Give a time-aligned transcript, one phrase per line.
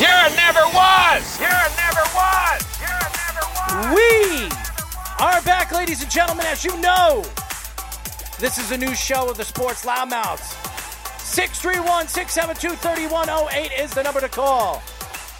[0.00, 1.36] A never was.
[1.38, 2.64] A never was.
[2.80, 3.92] A never was.
[3.94, 4.48] We
[5.22, 7.22] are back, ladies and gentlemen, as you know.
[8.38, 10.56] This is a new show of the Sports Loudmouths.
[11.20, 14.82] 631 672 3108 is the number to call.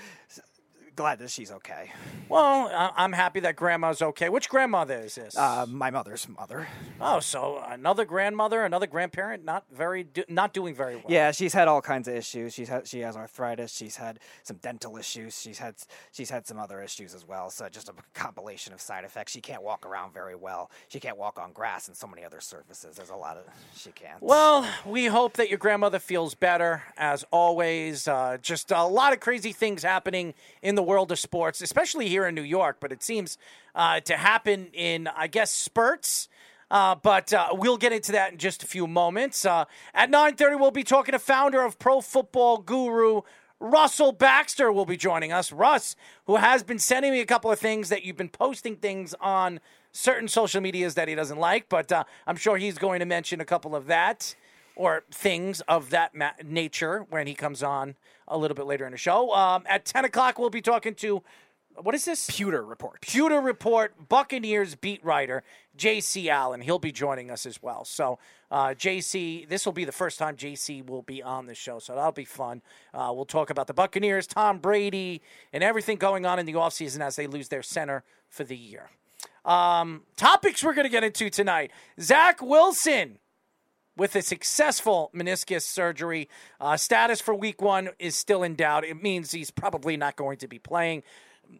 [0.97, 1.93] glad that she's okay.
[2.29, 4.29] Well, I- I'm happy that grandma's okay.
[4.29, 5.37] Which grandmother is this?
[5.37, 6.67] Uh, my mother's mother.
[7.01, 11.05] oh, so another grandmother, another grandparent, not very, do- not doing very well.
[11.09, 12.55] Yeah, she's had all kinds of issues.
[12.55, 13.73] She's had, she has arthritis.
[13.77, 15.39] She's had some dental issues.
[15.41, 15.75] She's had
[16.13, 17.51] she's had some other issues as well.
[17.51, 19.33] So just a compilation of side effects.
[19.33, 20.71] She can't walk around very well.
[20.89, 22.97] She can't walk on grass and so many other surfaces.
[22.97, 23.45] There's a lot of
[23.77, 24.23] she can't.
[24.23, 28.09] Well, we hope that your grandmother feels better as always.
[28.09, 32.27] Uh, just a lot of crazy things happening in the world of sports, especially here
[32.27, 32.79] in New York.
[32.81, 33.37] But it seems
[33.75, 36.29] uh, to happen in, I guess, spurts.
[36.71, 39.45] Uh, but uh, we'll get into that in just a few moments.
[39.45, 43.23] Uh, at 9.30, we'll be talking to founder of Pro Football Guru,
[43.59, 45.51] Russell Baxter will be joining us.
[45.51, 45.97] Russ,
[46.27, 49.61] who has been sending me a couple of things that you've been posting things on
[49.93, 53.41] certain social medias that he doesn't like, but uh, I'm sure he's going to mention
[53.41, 54.35] a couple of that
[54.77, 57.97] or things of that ma- nature when he comes on
[58.29, 59.33] a little bit later in the show.
[59.35, 61.23] Um, at 10 o'clock, we'll be talking to
[61.83, 62.27] what is this?
[62.31, 63.01] Pewter report.
[63.03, 65.43] Pewter Report Buccaneers beat writer
[65.77, 66.61] JC Allen.
[66.61, 67.85] He'll be joining us as well.
[67.85, 68.19] So,
[68.51, 71.79] uh, JC, this will be the first time JC will be on the show.
[71.79, 72.63] So that'll be fun.
[72.95, 75.21] Uh, we'll talk about the Buccaneers, Tom Brady,
[75.53, 78.91] and everything going on in the offseason as they lose their center for the year.
[79.45, 81.71] Um, topics we're going to get into tonight
[82.01, 83.19] Zach Wilson
[83.97, 86.29] with a successful meniscus surgery.
[86.61, 88.85] Uh, status for week one is still in doubt.
[88.85, 91.03] It means he's probably not going to be playing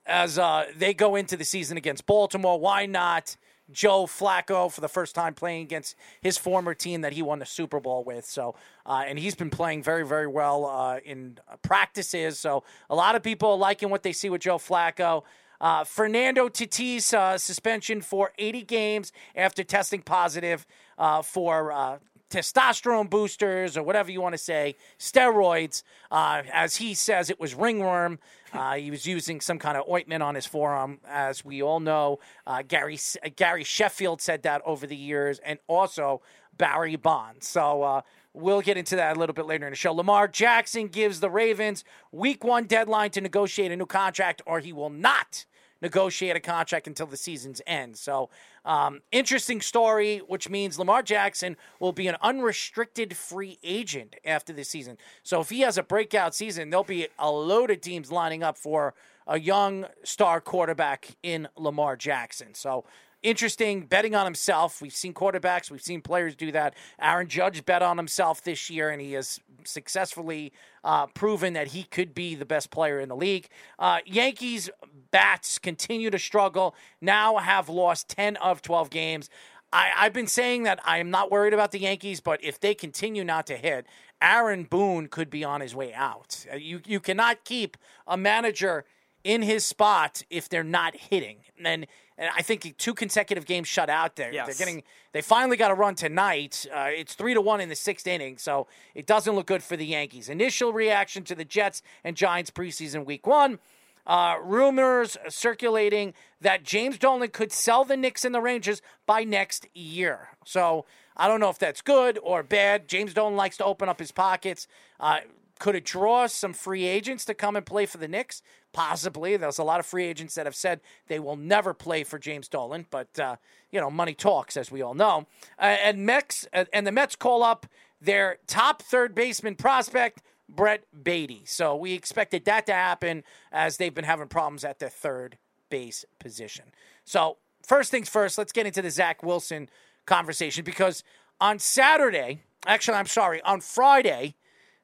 [0.05, 2.59] as uh, they go into the season against Baltimore.
[2.59, 3.37] Why not
[3.71, 7.47] Joe Flacco for the first time playing against his former team that he won the
[7.47, 8.25] Super Bowl with?
[8.25, 8.55] So,
[8.85, 12.39] uh, and he's been playing very, very well uh, in practices.
[12.39, 15.23] So, a lot of people are liking what they see with Joe Flacco.
[15.61, 20.67] Uh, Fernando Tatis uh, suspension for 80 games after testing positive
[20.99, 21.99] uh, for uh,
[22.31, 25.83] testosterone boosters or whatever you want to say, steroids.
[26.11, 28.19] Uh, as he says, it was ringworm.
[28.53, 32.19] Uh, he was using some kind of ointment on his forearm, as we all know.
[32.47, 32.99] Uh, Gary
[33.37, 36.23] Gary Sheffield said that over the years, and also
[36.57, 37.47] Barry Bonds.
[37.49, 37.83] So.
[37.83, 38.01] Uh,
[38.39, 39.95] We'll get into that a little bit later in the show.
[39.95, 44.75] Lamar Jackson gives the Ravens week one deadline to negotiate a new contract, or he
[44.75, 45.47] will not
[45.81, 47.97] negotiate a contract until the season's end.
[47.97, 48.31] So,
[48.65, 54.65] um, interesting story, which means Lamar Jackson will be an unrestricted free agent after the
[54.65, 54.99] season.
[55.23, 58.59] So, if he has a breakout season, there'll be a load of teams lining up
[58.59, 58.95] for
[59.27, 62.55] a young star quarterback in Lamar Jackson.
[62.55, 62.85] So,
[63.23, 64.81] interesting betting on himself.
[64.81, 66.75] We've seen quarterbacks, we've seen players do that.
[67.01, 70.53] Aaron Judge bet on himself this year, and he has successfully
[70.87, 73.49] uh, proven that he could be the best player in the league.
[73.79, 74.71] Uh, Yankees
[75.11, 76.75] bats continue to struggle.
[77.01, 79.29] Now have lost ten of twelve games.
[79.73, 82.75] I, I've been saying that I am not worried about the Yankees, but if they
[82.75, 83.87] continue not to hit,
[84.23, 86.47] Aaron Boone could be on his way out.
[86.51, 88.85] Uh, You you cannot keep a manager
[89.25, 91.39] in his spot if they're not hitting.
[91.57, 91.87] And then
[92.19, 94.33] and I think two consecutive games shut out there.
[94.33, 94.47] Yes.
[94.47, 94.83] They're getting
[95.13, 96.67] they finally got a run tonight.
[96.75, 99.77] Uh, it's three to one in the sixth inning, so it doesn't look good for
[99.77, 100.29] the Yankees.
[100.29, 103.59] Initial reaction to the Jets and Giants preseason week one.
[104.07, 109.67] Uh, rumors circulating that James Dolan could sell the Knicks and the Rangers by next
[109.75, 110.29] year.
[110.45, 110.85] So
[111.17, 112.87] I don't know if that's good or bad.
[112.87, 114.69] James Dolan likes to open up his pockets.
[115.01, 115.21] Uh,
[115.59, 118.43] Could it draw some free agents to come and play for the Knicks?
[118.73, 119.37] Possibly.
[119.37, 122.49] There's a lot of free agents that have said they will never play for James
[122.49, 123.37] Dolan, but uh,
[123.71, 125.27] you know, money talks, as we all know.
[125.59, 127.67] Uh, and Mets uh, and the Mets call up
[128.01, 131.43] their top third baseman prospect, Brett Baty.
[131.47, 135.39] So we expected that to happen as they've been having problems at the third
[135.71, 136.67] base position.
[137.05, 139.71] So first things first, let's get into the Zach Wilson
[140.05, 141.03] conversation because
[141.41, 144.35] on Saturday, actually, I'm sorry, on Friday,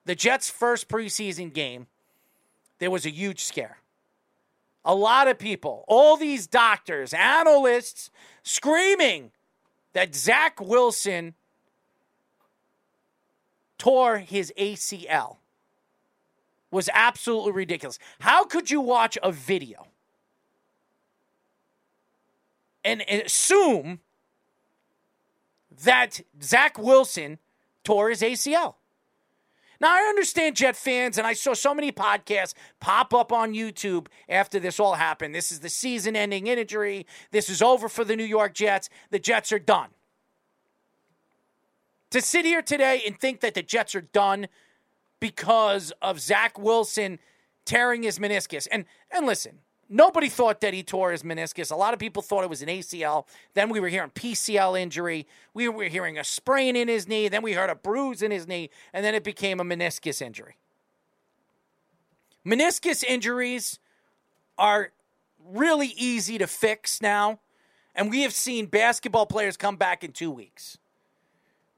[0.05, 1.87] the Jets' first preseason game,
[2.79, 3.79] there was a huge scare.
[4.85, 8.11] A lot of people, all these doctors, analysts,
[8.43, 9.31] screaming
[9.93, 11.35] that Zach Wilson
[13.79, 15.37] tore his ACL
[16.71, 17.99] was absolutely ridiculous.
[18.21, 19.87] How could you watch a video
[22.85, 24.01] and assume
[25.85, 27.39] that Zach Wilson
[27.85, 28.75] tore his ACL?
[29.83, 34.07] Now, I understand Jet fans, and I saw so many podcasts pop up on YouTube
[34.29, 35.35] after this all happened.
[35.35, 37.05] This is the season ending injury.
[37.33, 38.89] This is over for the New York Jets.
[39.11, 39.89] The Jets are done.
[42.11, 44.47] To sit here today and think that the Jets are done
[45.19, 47.19] because of Zach Wilson
[47.65, 48.69] tearing his meniscus.
[48.71, 49.59] And and listen,
[49.89, 51.71] nobody thought that he tore his meniscus.
[51.71, 53.27] A lot of people thought it was an ACL.
[53.55, 55.27] Then we were hearing PCL injury.
[55.55, 57.29] We were hearing a sprain in his knee.
[57.29, 58.71] Then we heard a bruise in his knee.
[58.93, 60.57] And then it became a meniscus injury.
[62.47, 63.79] Meniscus injuries
[64.59, 64.93] are
[65.45, 67.41] really easy to fix now.
[67.95, 70.79] And we have seen basketball players come back in two weeks.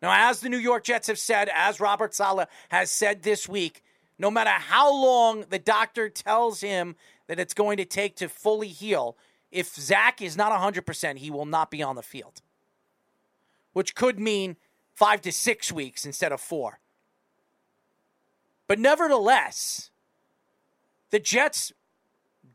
[0.00, 3.82] Now, as the New York Jets have said, as Robert Saleh has said this week,
[4.18, 6.94] no matter how long the doctor tells him
[7.26, 9.16] that it's going to take to fully heal,
[9.50, 12.42] if Zach is not 100%, he will not be on the field,
[13.72, 14.56] which could mean
[14.94, 16.80] five to six weeks instead of four.
[18.66, 19.90] But nevertheless,
[21.10, 21.72] the Jets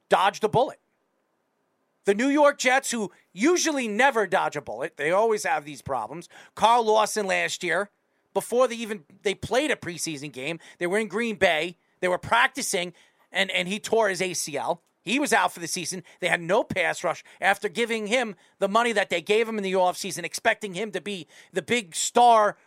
[0.09, 0.79] dodged a bullet.
[2.05, 6.27] The New York Jets, who usually never dodge a bullet, they always have these problems.
[6.55, 7.91] Carl Lawson last year,
[8.33, 11.77] before they even they played a preseason game, they were in Green Bay.
[11.99, 12.93] They were practicing,
[13.31, 14.79] and and he tore his ACL.
[15.01, 16.03] He was out for the season.
[16.19, 19.63] They had no pass rush after giving him the money that they gave him in
[19.63, 22.57] the offseason, expecting him to be the big star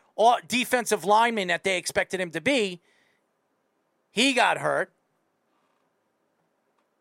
[0.48, 2.80] defensive lineman that they expected him to be.
[4.10, 4.92] He got hurt.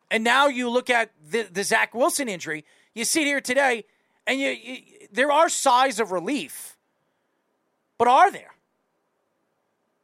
[0.09, 2.65] And now you look at the, the Zach Wilson injury.
[2.93, 3.85] You see it here today,
[4.27, 4.77] and you, you
[5.11, 6.77] there are sighs of relief,
[7.97, 8.53] but are there?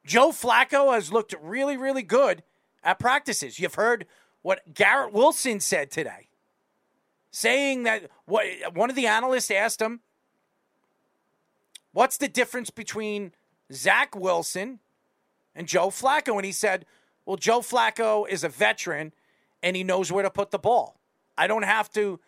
[0.06, 2.44] Joe Flacco has looked really, really good
[2.88, 3.60] at practices.
[3.60, 4.08] You've heard
[4.42, 6.30] what Garrett Wilson said today,
[7.30, 10.00] saying that what one of the analysts asked him,
[11.92, 13.34] "What's the difference between
[13.72, 14.80] Zach Wilson
[15.54, 16.88] and Joe Flacco?" And he said,
[17.26, 19.14] "Well, Joe Flacco is a veteran."
[19.64, 21.00] and he knows where to put the ball.
[21.38, 22.20] I don't have to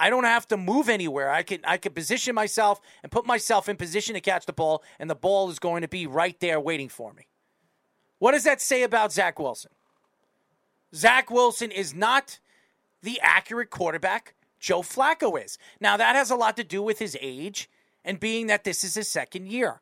[0.00, 1.30] I don't have to move anywhere.
[1.30, 4.82] I can I can position myself and put myself in position to catch the ball
[4.98, 7.26] and the ball is going to be right there waiting for me.
[8.18, 9.72] What does that say about Zach Wilson?
[10.94, 12.38] Zach Wilson is not
[13.02, 15.58] the accurate quarterback Joe Flacco is.
[15.80, 17.68] Now that has a lot to do with his age
[18.04, 19.80] and being that this is his second year.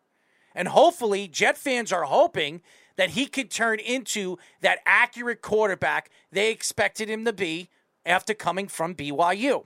[0.54, 2.62] And hopefully Jet fans are hoping
[2.96, 7.68] that he could turn into that accurate quarterback they expected him to be
[8.06, 9.64] after coming from BYU.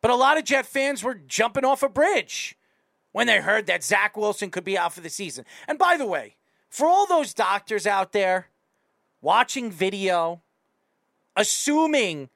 [0.00, 2.58] But a lot of Jet fans were jumping off a bridge
[3.12, 5.44] when they heard that Zach Wilson could be out for the season.
[5.66, 6.36] And by the way,
[6.74, 8.48] for all those doctors out there
[9.22, 10.42] watching video,
[11.36, 12.28] assuming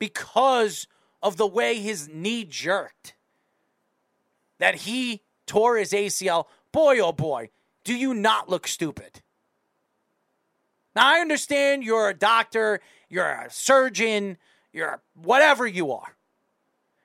[0.00, 0.88] because
[1.22, 3.14] of the way his knee jerked
[4.58, 7.48] that he tore his ACL, boy, oh boy,
[7.84, 9.22] do you not look stupid.
[10.96, 14.36] Now, I understand you're a doctor, you're a surgeon,
[14.72, 16.16] you're whatever you are.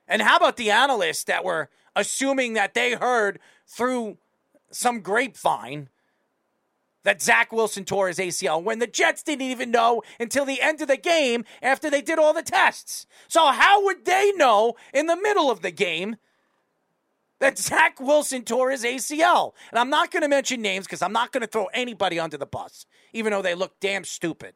[0.08, 4.18] And how about the analysts that were assuming that they heard through
[4.72, 5.90] some grapevine
[7.04, 10.82] that Zach Wilson tore his ACL when the Jets didn't even know until the end
[10.82, 13.08] of the game after they did all the tests?
[13.28, 16.18] So, how would they know in the middle of the game
[17.42, 19.54] that Zach Wilson tore his ACL.
[19.72, 22.38] And I'm not going to mention names because I'm not going to throw anybody under
[22.38, 24.54] the bus, even though they look damn stupid.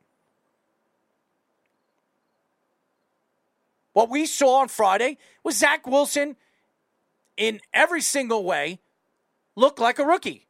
[3.94, 6.36] What we saw on Friday was Zach Wilson,
[7.38, 8.80] in every single way,
[9.56, 10.45] looked like a rookie.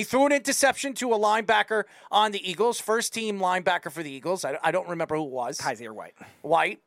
[0.00, 4.10] He threw an interception to a linebacker on the Eagles, first team linebacker for the
[4.10, 4.46] Eagles.
[4.46, 5.58] I, I don't remember who it was.
[5.58, 6.14] Kyzir White.
[6.40, 6.80] White.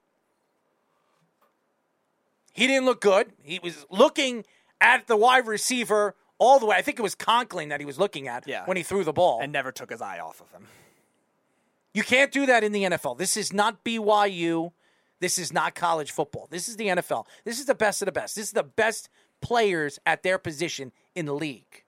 [2.54, 3.32] He didn't look good.
[3.44, 4.46] He was looking
[4.82, 6.76] at the wide receiver all the way.
[6.76, 8.66] I think it was Conklin that he was looking at Yeah.
[8.66, 9.42] when he threw the ball.
[9.44, 10.66] and never took his eye off of him.
[11.94, 13.20] You can't do that in the NFL.
[13.20, 14.72] This is not BYU.
[15.20, 16.48] This is not college football.
[16.50, 17.28] This is the NFL.
[17.44, 18.36] This is the best of the best.
[18.36, 19.08] This is the best
[19.40, 21.83] players at their position in the league.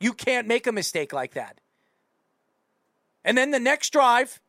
[0.00, 1.60] You can't make a mistake like that.
[3.24, 4.40] And then the next drive,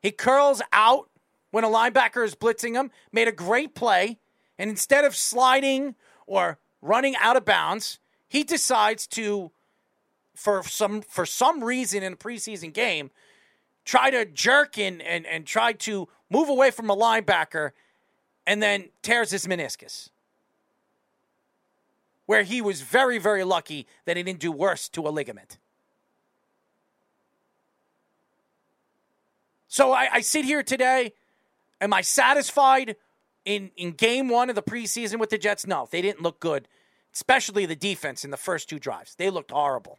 [0.00, 1.08] he curls out
[1.50, 4.18] when a linebacker is blitzing him, made a great play,
[4.58, 5.94] and instead of sliding
[6.26, 9.50] or running out of bounds, he decides to
[10.34, 13.10] for some for some reason in a preseason game
[13.84, 17.72] try to jerk in and, and try to move away from a linebacker
[18.46, 20.08] and then tears his meniscus.
[22.32, 25.58] Where he was very, very lucky that he didn't do worse to a ligament.
[29.68, 31.12] So I, I sit here today.
[31.78, 32.96] Am I satisfied
[33.44, 35.66] in, in game one of the preseason with the Jets?
[35.66, 36.68] No, they didn't look good,
[37.12, 39.14] especially the defense in the first two drives.
[39.14, 39.98] They looked horrible.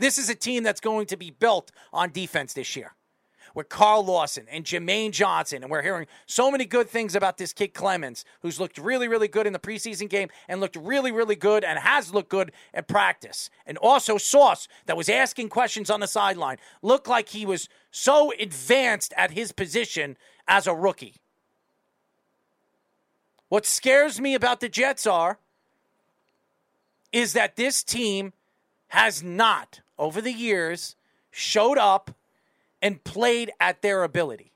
[0.00, 2.96] This is a team that's going to be built on defense this year
[3.54, 5.62] with Carl Lawson and Jermaine Johnson.
[5.62, 9.28] And we're hearing so many good things about this kid Clemons, who's looked really, really
[9.28, 12.88] good in the preseason game and looked really, really good and has looked good at
[12.88, 13.50] practice.
[13.66, 18.32] And also Sauce, that was asking questions on the sideline, looked like he was so
[18.38, 20.16] advanced at his position
[20.48, 21.16] as a rookie.
[23.48, 25.38] What scares me about the Jets are
[27.12, 28.32] is that this team
[28.88, 30.96] has not, over the years,
[31.30, 32.14] showed up
[32.82, 34.52] and played at their ability.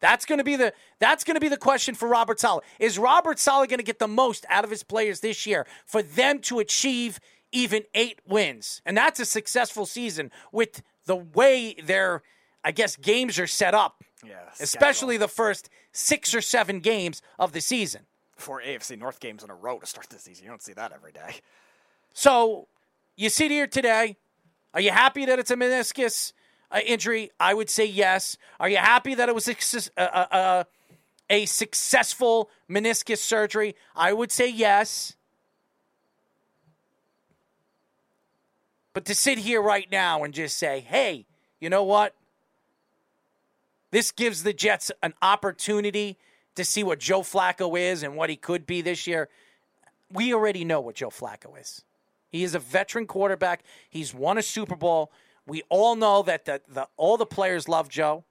[0.00, 2.62] That's going to be the that's going to be the question for Robert Saleh.
[2.78, 6.02] Is Robert Saleh going to get the most out of his players this year for
[6.02, 7.20] them to achieve
[7.52, 8.82] even 8 wins?
[8.84, 12.22] And that's a successful season with the way their
[12.62, 14.02] I guess games are set up.
[14.26, 18.02] Yeah, Especially the first 6 or 7 games of the season.
[18.36, 20.44] four AFC North games in a row to start the season.
[20.44, 21.36] You don't see that every day.
[22.14, 22.68] So
[23.16, 24.16] you sit here today.
[24.72, 26.32] Are you happy that it's a meniscus
[26.74, 27.30] uh, injury?
[27.38, 28.36] I would say yes.
[28.58, 30.64] Are you happy that it was a, success- uh, uh, uh,
[31.30, 33.76] a successful meniscus surgery?
[33.94, 35.16] I would say yes.
[38.92, 41.26] But to sit here right now and just say, hey,
[41.60, 42.14] you know what?
[43.90, 46.16] This gives the Jets an opportunity
[46.56, 49.28] to see what Joe Flacco is and what he could be this year.
[50.12, 51.82] We already know what Joe Flacco is.
[52.30, 53.62] He is a veteran quarterback.
[53.88, 55.12] He's won a Super Bowl.
[55.46, 58.24] We all know that the, the all the players love Joe.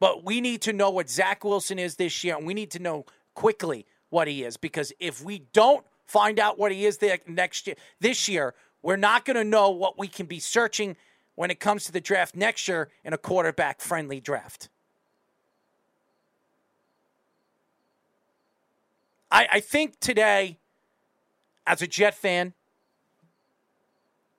[0.00, 2.78] But we need to know what Zach Wilson is this year, and we need to
[2.78, 7.18] know quickly what he is because if we don't find out what he is there
[7.26, 10.96] next year, this year, we're not going to know what we can be searching
[11.34, 14.68] when it comes to the draft next year in a quarterback friendly draft.
[19.30, 20.58] I, I think today,
[21.66, 22.52] as a Jet fan,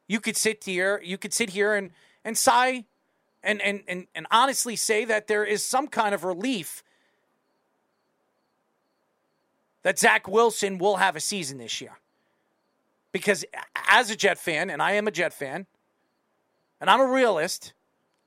[0.07, 1.91] you could sit here, you could sit here and,
[2.23, 2.85] and sigh
[3.43, 6.83] and, and, and, and honestly say that there is some kind of relief
[9.83, 11.99] that Zach Wilson will have a season this year.
[13.11, 13.45] Because
[13.87, 15.67] as a Jet fan, and I am a Jet fan,
[16.81, 17.73] and I'm a realist,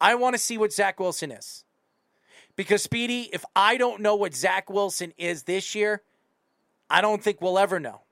[0.01, 1.65] I want to see what Zach Wilson is.
[2.55, 6.03] Because, Speedy, if I don't know what Zach Wilson is this year,
[6.89, 8.03] I don't think we'll ever know.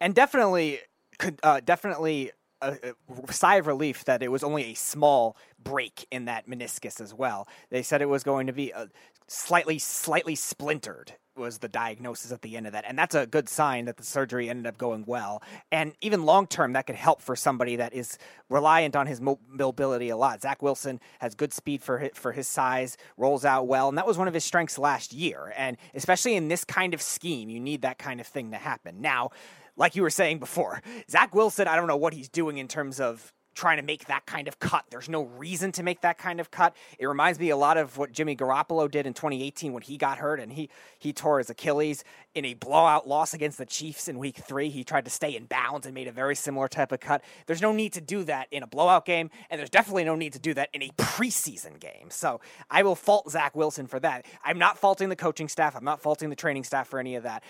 [0.00, 0.80] and definitely,
[1.18, 2.94] could uh, definitely a,
[3.30, 7.48] sigh of relief that it was only a small break in that meniscus as well.
[7.70, 8.88] They said it was going to be a
[9.26, 13.48] slightly, slightly splintered was the diagnosis at the end of that, and that's a good
[13.48, 15.40] sign that the surgery ended up going well.
[15.70, 18.18] And even long term, that could help for somebody that is
[18.50, 20.42] reliant on his mobility a lot.
[20.42, 24.18] Zach Wilson has good speed for for his size, rolls out well, and that was
[24.18, 25.54] one of his strengths last year.
[25.56, 29.00] And especially in this kind of scheme, you need that kind of thing to happen.
[29.00, 29.30] Now,
[29.78, 33.00] like you were saying before, Zach Wilson, I don't know what he's doing in terms
[33.00, 34.84] of trying to make that kind of cut.
[34.88, 36.76] There's no reason to make that kind of cut.
[36.96, 40.18] It reminds me a lot of what Jimmy Garoppolo did in 2018 when he got
[40.18, 40.70] hurt and he
[41.00, 42.04] he tore his Achilles
[42.36, 44.70] in a blowout loss against the Chiefs in week 3.
[44.70, 47.20] He tried to stay in bounds and made a very similar type of cut.
[47.46, 50.34] There's no need to do that in a blowout game and there's definitely no need
[50.34, 52.10] to do that in a preseason game.
[52.10, 54.24] So, I will fault Zach Wilson for that.
[54.44, 55.74] I'm not faulting the coaching staff.
[55.74, 57.42] I'm not faulting the training staff for any of that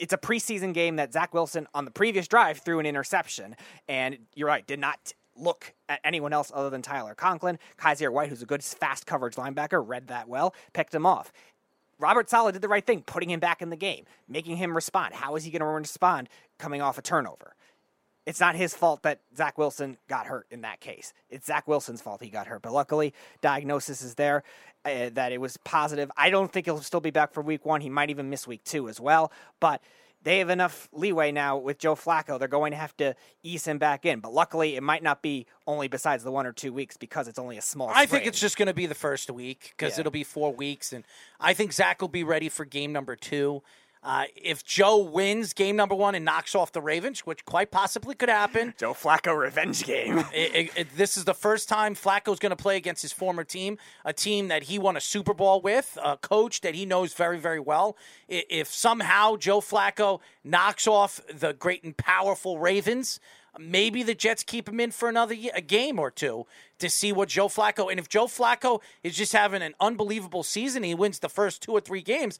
[0.00, 3.54] it's a preseason game that Zach Wilson on the previous drive threw an interception,
[3.88, 7.58] and you're right, did not look at anyone else other than Tyler Conklin.
[7.78, 11.32] Kyzir White, who's a good fast coverage linebacker, read that well, picked him off.
[11.98, 15.14] Robert Saleh did the right thing, putting him back in the game, making him respond.
[15.14, 16.28] How is he going to respond
[16.58, 17.54] coming off a turnover?
[18.30, 21.12] It's not his fault that Zach Wilson got hurt in that case.
[21.28, 22.62] It's Zach Wilson's fault he got hurt.
[22.62, 24.44] But luckily, diagnosis is there
[24.84, 26.10] uh, that it was positive.
[26.16, 27.80] I don't think he'll still be back for week one.
[27.80, 29.32] He might even miss week two as well.
[29.58, 29.82] But
[30.22, 32.38] they have enough leeway now with Joe Flacco.
[32.38, 34.20] They're going to have to ease him back in.
[34.20, 37.38] But luckily, it might not be only besides the one or two weeks because it's
[37.38, 37.90] only a small.
[37.92, 40.00] I think it's just going to be the first week because Yeah.
[40.02, 41.04] it'll be four weeks, and
[41.40, 43.62] I think Zach will be ready for game number two.
[44.02, 48.14] Uh, if Joe wins game number one and knocks off the Ravens, which quite possibly
[48.14, 50.18] could happen, Joe Flacco revenge game.
[50.32, 53.44] it, it, it- this is the first time Flacco's going to play against his former
[53.44, 57.12] team, a team that he won a Super Bowl with, a coach that he knows
[57.12, 57.94] very, very well.
[58.26, 63.20] If somehow Joe Flacco knocks off the great and powerful Ravens,
[63.58, 66.46] maybe the Jets keep him in for another ye- a game or two
[66.78, 67.90] to see what Joe Flacco.
[67.90, 71.72] And if Joe Flacco is just having an unbelievable season, he wins the first two
[71.72, 72.38] or three games.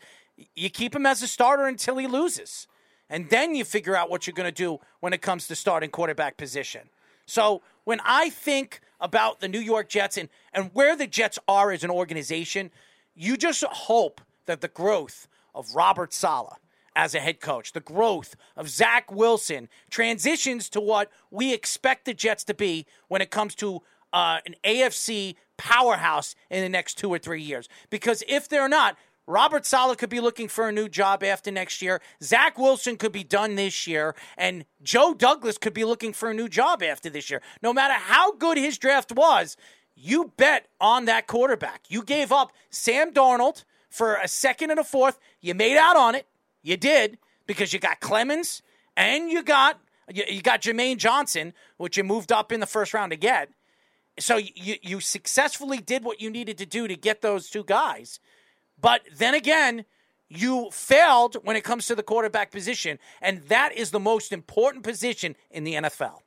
[0.55, 2.67] You keep him as a starter until he loses.
[3.09, 5.91] And then you figure out what you're going to do when it comes to starting
[5.91, 6.89] quarterback position.
[7.27, 11.73] So when I think about the New York Jets and, and where the Jets are
[11.73, 12.71] as an organization,
[13.15, 16.57] you just hope that the growth of Robert Saleh
[16.95, 22.15] as a head coach, the growth of Zach Wilson transitions to what we expect the
[22.15, 23.83] Jets to be when it comes to
[24.13, 27.69] uh, an AFC powerhouse in the next two or three years.
[27.91, 31.83] Because if they're not, Robert Saleh could be looking for a new job after next
[31.83, 32.01] year.
[32.23, 34.15] Zach Wilson could be done this year.
[34.37, 37.41] And Joe Douglas could be looking for a new job after this year.
[37.63, 39.57] No matter how good his draft was,
[39.95, 41.83] you bet on that quarterback.
[41.89, 45.19] You gave up Sam Darnold for a second and a fourth.
[45.41, 46.27] You made out on it.
[46.63, 48.63] You did because you got Clemons
[48.97, 49.81] and you got
[50.13, 53.51] you, got Jermaine Johnson, which you moved up in the first round to get.
[54.19, 58.21] So you you successfully did what you needed to do to get those two guys.
[58.81, 59.85] But then again,
[60.29, 64.85] you failed when it comes to the quarterback position, and that is the most important
[64.85, 66.21] position in the NFL.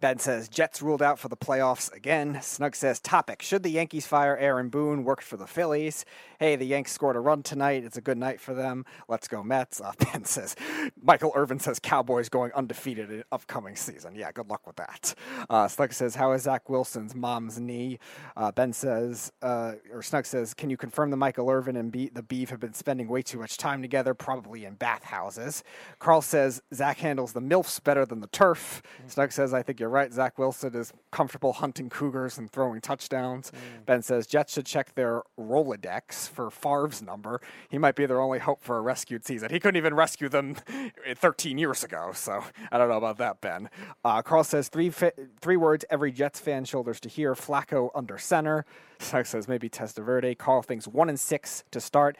[0.00, 2.38] Ben says Jets ruled out for the playoffs again.
[2.40, 5.04] Snug says topic: Should the Yankees fire Aaron Boone?
[5.04, 6.06] Worked for the Phillies.
[6.40, 7.84] Hey, the Yanks scored a run tonight.
[7.84, 8.86] It's a good night for them.
[9.08, 9.78] Let's go Mets.
[9.78, 10.56] Uh, ben says
[11.02, 14.14] Michael Irvin says Cowboys going undefeated in upcoming season.
[14.14, 15.14] Yeah, good luck with that.
[15.50, 17.98] Uh, Snug says how is Zach Wilson's mom's knee?
[18.38, 22.08] Uh, ben says uh, or Snug says can you confirm that Michael Irvin and Be-
[22.08, 25.62] the Beef have been spending way too much time together, probably in bathhouses.
[25.98, 28.80] Carl says Zach handles the milfs better than the turf.
[29.08, 30.10] Snug says I think you're right.
[30.10, 33.52] Zach Wilson is comfortable hunting cougars and throwing touchdowns.
[33.84, 37.40] Ben says Jets should check their Rolodex for Favre's number.
[37.68, 39.50] He might be their only hope for a rescued season.
[39.50, 40.56] He couldn't even rescue them
[41.16, 43.68] 13 years ago, so I don't know about that, Ben.
[44.04, 48.18] Uh, Carl says three fa- three words every Jets fan shoulders to hear: Flacco under
[48.18, 48.64] center.
[48.98, 50.36] Snug says maybe Testaverde.
[50.36, 52.16] Carl thinks one and six to start.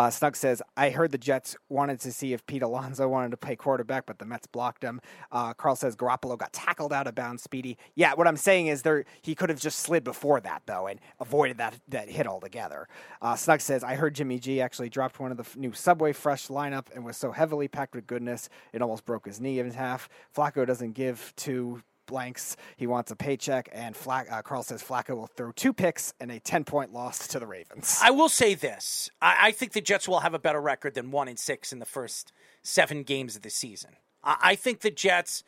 [0.00, 3.36] Uh, Snug says, I heard the Jets wanted to see if Pete Alonso wanted to
[3.36, 4.98] play quarterback, but the Mets blocked him.
[5.30, 7.76] Uh, Carl says Garoppolo got tackled out of bounds, Speedy.
[7.96, 11.00] Yeah, what I'm saying is there he could have just slid before that, though, and
[11.20, 12.88] avoided that, that hit altogether.
[13.20, 16.14] Uh, Snug says, I heard Jimmy G actually dropped one of the f- new Subway
[16.14, 19.70] Fresh lineup and was so heavily packed with goodness, it almost broke his knee in
[19.70, 20.08] half.
[20.34, 22.56] Flacco doesn't give two blanks.
[22.76, 26.30] He wants a paycheck, and Flack, uh, Carl says Flacco will throw two picks and
[26.30, 27.98] a 10 point loss to the Ravens.
[28.02, 31.10] I will say this: I, I think the Jets will have a better record than
[31.10, 33.92] one and six in the first seven games of the season.
[34.22, 35.44] I, I think the Jets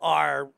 [0.00, 0.48] are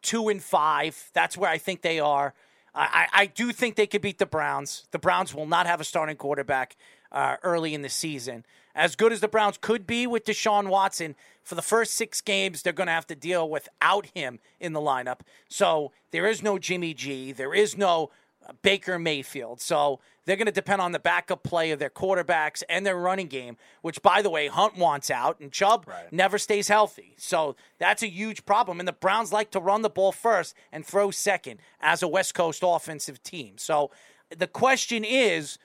[0.00, 1.10] two and five.
[1.12, 2.32] That's where I think they are.
[2.74, 4.86] I, I, I do think they could beat the Browns.
[4.92, 6.76] The Browns will not have a starting quarterback
[7.10, 8.44] uh, early in the season.
[8.76, 12.60] As good as the Browns could be with Deshaun Watson, for the first six games,
[12.60, 15.20] they're going to have to deal without him in the lineup.
[15.48, 17.32] So there is no Jimmy G.
[17.32, 18.10] There is no
[18.46, 19.62] uh, Baker Mayfield.
[19.62, 23.28] So they're going to depend on the backup play of their quarterbacks and their running
[23.28, 27.14] game, which, by the way, Hunt wants out and Chubb never stays healthy.
[27.16, 28.78] So that's a huge problem.
[28.78, 32.34] And the Browns like to run the ball first and throw second as a West
[32.34, 33.56] Coast offensive team.
[33.56, 33.90] So
[34.36, 35.58] the question is,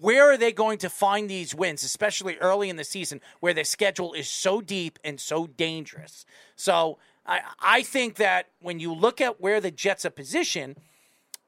[0.00, 3.64] where are they going to find these wins, especially early in the season where their
[3.64, 6.26] schedule is so deep and so dangerous?
[6.56, 10.76] So I, I think that when you look at where the Jets are positioned,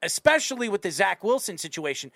[0.01, 2.11] especially with the Zach Wilson situation,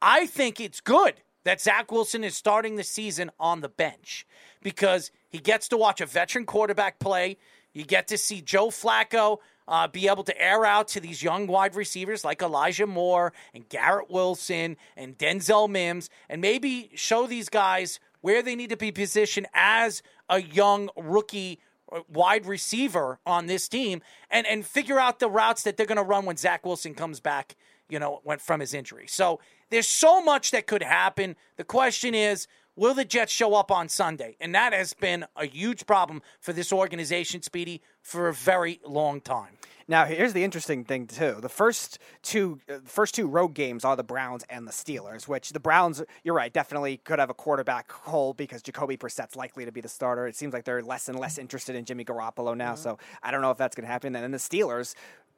[0.00, 1.14] I think it's good
[1.44, 4.26] that Zach Wilson is starting the season on the bench
[4.62, 7.36] because he gets to watch a veteran quarterback play.
[7.72, 9.38] You get to see Joe Flacco
[9.72, 13.66] uh, be able to air out to these young wide receivers like Elijah Moore and
[13.70, 18.92] Garrett Wilson and Denzel Mims and maybe show these guys where they need to be
[18.92, 21.58] positioned as a young rookie
[21.90, 25.96] uh, wide receiver on this team and, and figure out the routes that they're going
[25.96, 27.56] to run when Zach Wilson comes back,
[27.88, 29.06] you know, went from his injury.
[29.08, 31.34] So there's so much that could happen.
[31.56, 34.36] The question is, will the Jets show up on Sunday?
[34.40, 39.20] And that has been a huge problem for this organization, Speedy, for a very long
[39.20, 39.58] time.
[39.88, 41.38] Now, here's the interesting thing too.
[41.40, 45.26] The first two, uh, first two road games are the Browns and the Steelers.
[45.26, 49.64] Which the Browns, you're right, definitely could have a quarterback hole because Jacoby Brissett's likely
[49.64, 50.26] to be the starter.
[50.26, 52.74] It seems like they're less and less interested in Jimmy Garoppolo now.
[52.74, 54.14] So I don't know if that's going to happen.
[54.14, 54.94] And then the Steelers.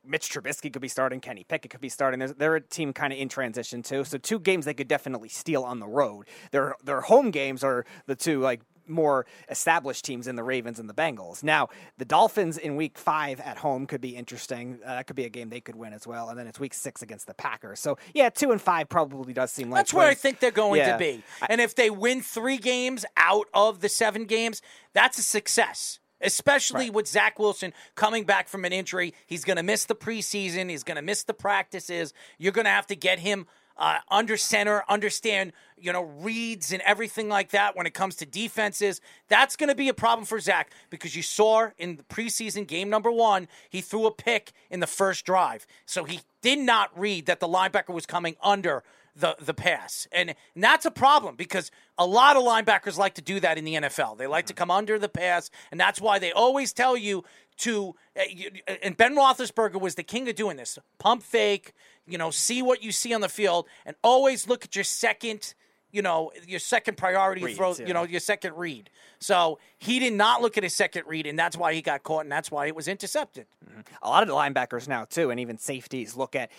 [0.06, 1.20] Mitch Trubisky could be starting.
[1.20, 2.18] Kenny Pickett could be starting.
[2.20, 4.04] There's, they're a team kind of in transition too.
[4.04, 6.26] So two games they could definitely steal on the road.
[6.50, 10.90] Their their home games are the two like more established teams in the Ravens and
[10.90, 11.42] the Bengals.
[11.42, 14.78] Now, the Dolphins in week five at home could be interesting.
[14.84, 16.28] Uh, that could be a game they could win as well.
[16.28, 17.80] And then it's week six against the Packers.
[17.80, 20.80] So, yeah, two and five probably does seem like That's where I think they're going
[20.80, 20.92] Yeah.
[20.92, 21.22] to be.
[21.48, 24.60] And if they win three games out of the seven games,
[24.92, 25.98] that's a success.
[26.24, 29.14] Especially with Zach Wilson coming back from an injury.
[29.26, 30.70] He's going to miss the preseason.
[30.70, 32.12] He's going to miss the practices.
[32.38, 36.80] You're going to have to get him uh, under center, understand, you know, reads and
[36.82, 39.00] everything like that when it comes to defenses.
[39.28, 42.88] That's going to be a problem for Zach because you saw in the preseason game
[42.88, 45.66] number one, he threw a pick in the first drive.
[45.86, 48.84] So he did not read that the linebacker was coming under
[49.16, 50.06] the the pass.
[50.12, 53.64] And, and that's a problem because a lot of linebackers like to do that in
[53.64, 54.18] the NFL.
[54.18, 54.58] They like to mm-hmm.
[54.58, 57.24] come under the pass, and that's why they always tell you
[57.58, 57.94] to.
[58.16, 58.22] Uh,
[58.68, 61.72] uh, And Ben Roethlisberger was the king of doing this: pump fake,
[62.06, 65.54] you know, see what you see on the field, and always look at your second.
[65.92, 67.86] You know, your second priority Reads, throw, yeah.
[67.86, 68.90] you know, your second read.
[69.20, 72.22] So he did not look at his second read, and that's why he got caught,
[72.22, 73.46] and that's why it was intercepted.
[73.64, 73.80] Mm-hmm.
[74.02, 76.50] a lot of the linebackers now too, and even safeties look at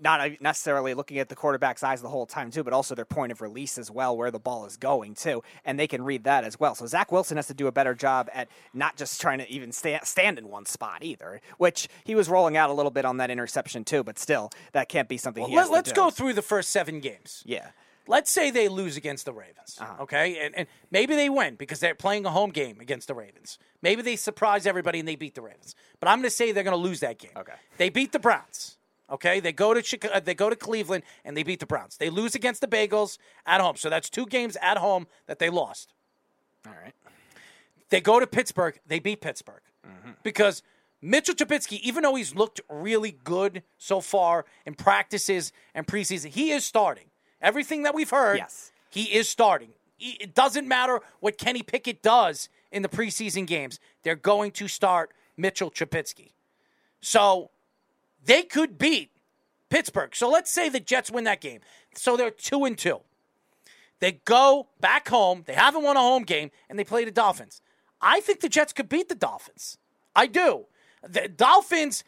[0.00, 3.32] not necessarily looking at the quarterback's eyes the whole time too, but also their point
[3.32, 6.44] of release as well, where the ball is going too, and they can read that
[6.44, 6.74] as well.
[6.74, 9.72] So Zach Wilson has to do a better job at not just trying to even
[9.72, 13.18] sta- stand in one spot either, which he was rolling out a little bit on
[13.18, 15.96] that interception too, but still that can't be something he has Let, let's do.
[15.96, 17.42] go through the first seven games.
[17.46, 17.68] Yeah.
[18.08, 20.02] Let's say they lose against the Ravens, Uh-huh.
[20.02, 20.44] okay?
[20.44, 23.56] And, and maybe they win because they're playing a home game against the Ravens.
[23.82, 25.76] Maybe they surprise everybody and they beat the Ravens.
[26.00, 27.30] But I'm going to say they're going to lose that game.
[27.36, 27.52] Okay.
[27.76, 28.78] They beat the Browns.
[29.10, 31.96] Okay, they go to Chicago, they go to Cleveland and they beat the Browns.
[31.96, 35.50] They lose against the Bengals at home, so that's two games at home that they
[35.50, 35.92] lost.
[36.66, 36.94] All right.
[37.88, 38.78] They go to Pittsburgh.
[38.86, 40.10] They beat Pittsburgh Mm-hmm.
[40.22, 40.62] because
[41.00, 46.50] Mitchell Trubisky, even though he's looked really good so far in practices and preseason, he
[46.50, 47.06] is starting.
[47.40, 48.70] Everything that we've heard, Yes.
[48.90, 49.70] he is starting.
[49.98, 55.12] It doesn't matter what Kenny Pickett does in the preseason games; they're going to start
[55.38, 56.32] Mitchell Trubisky.
[57.00, 57.50] So
[58.24, 59.10] they could beat
[59.68, 60.14] Pittsburgh.
[60.14, 61.60] So let's say the Jets win that game.
[61.94, 63.00] So they're two and two.
[64.00, 65.44] They go back home.
[65.46, 67.60] They haven't won a home game, and they play the Dolphins.
[68.00, 69.78] I think the Jets could beat the Dolphins.
[70.16, 70.66] I do.
[71.06, 72.02] The Dolphins.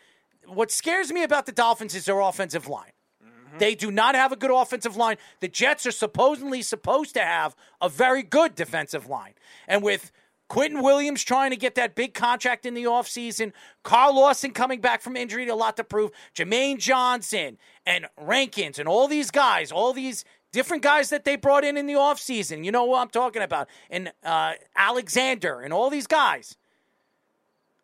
[0.46, 2.92] What scares me about the Dolphins is their offensive line.
[3.22, 3.58] Mm-hmm.
[3.58, 5.18] They do not have a good offensive line.
[5.40, 9.34] The Jets are supposedly supposed to have a very good defensive line.
[9.68, 10.10] And with
[10.52, 15.00] Quinnen Williams trying to get that big contract in the offseason, Carl Lawson coming back
[15.00, 19.94] from injury, a lot to prove, Jermaine Johnson and Rankins and all these guys, all
[19.94, 22.66] these different guys that they brought in in the offseason.
[22.66, 23.66] You know what I'm talking about.
[23.88, 26.58] And uh, Alexander and all these guys.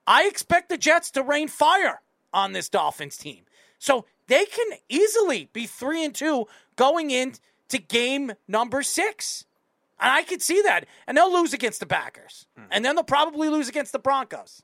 [0.07, 2.02] I expect the Jets to rain fire
[2.35, 3.44] on this Dolphins team.
[3.78, 9.46] So they can easily be three and two going into game number six.
[10.00, 10.87] And I could see that.
[11.06, 12.46] And they'll lose against the Packers.
[12.56, 12.64] Hmm.
[12.70, 14.62] And then they'll probably lose against the Broncos.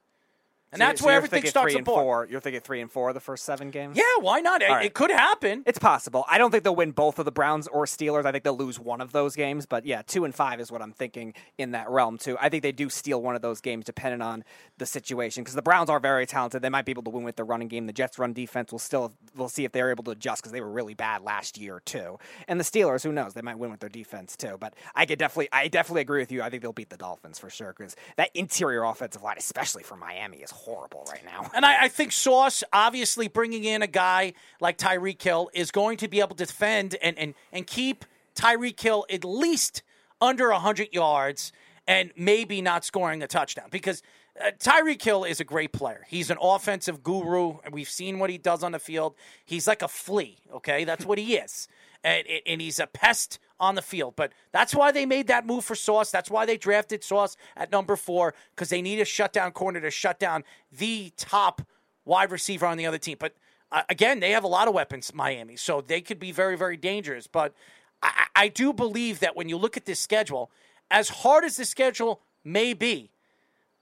[0.74, 2.02] And So- that's so where everything starts three and pour.
[2.02, 2.28] four.
[2.30, 3.96] You're thinking three and four the first seven games.
[3.96, 4.62] Yeah, why not?
[4.62, 4.84] It, right.
[4.84, 5.62] it could happen.
[5.66, 6.24] It's possible.
[6.28, 8.24] I don't think they'll win both of the Browns or Steelers.
[8.26, 9.66] I think they'll lose one of those games.
[9.66, 12.36] But yeah, two and five is what I'm thinking in that realm too.
[12.40, 14.44] I think they do steal one of those games depending on
[14.78, 16.62] the situation because the Browns are very talented.
[16.62, 17.86] They might be able to win with the running game.
[17.86, 19.14] The Jets' run defense will still.
[19.36, 22.18] We'll see if they're able to adjust because they were really bad last year too.
[22.48, 23.34] And the Steelers, who knows?
[23.34, 24.56] They might win with their defense too.
[24.58, 26.42] But I could definitely, I definitely agree with you.
[26.42, 29.96] I think they'll beat the Dolphins for sure because that interior offensive line, especially for
[29.96, 31.50] Miami, is horrible right now.
[31.54, 35.98] And I, I think Sauce, obviously bringing in a guy like Tyreek Hill, is going
[35.98, 39.82] to be able to defend and, and, and keep Tyreek Hill at least
[40.20, 41.52] under 100 yards
[41.86, 43.68] and maybe not scoring a touchdown.
[43.70, 44.02] Because
[44.40, 46.04] uh, Tyreek Hill is a great player.
[46.08, 49.14] He's an offensive guru, and we've seen what he does on the field.
[49.44, 50.84] He's like a flea, okay?
[50.84, 51.68] That's what he is.
[52.02, 54.14] And, and he's a pest on the field.
[54.16, 56.10] But that's why they made that move for Sauce.
[56.10, 59.90] That's why they drafted Sauce at number four, because they need a shutdown corner to
[59.90, 61.62] shut down the top
[62.04, 63.16] wide receiver on the other team.
[63.18, 63.34] But
[63.72, 66.76] uh, again, they have a lot of weapons, Miami, so they could be very, very
[66.76, 67.26] dangerous.
[67.26, 67.54] But
[68.02, 70.50] I, I do believe that when you look at this schedule,
[70.90, 73.10] as hard as the schedule may be,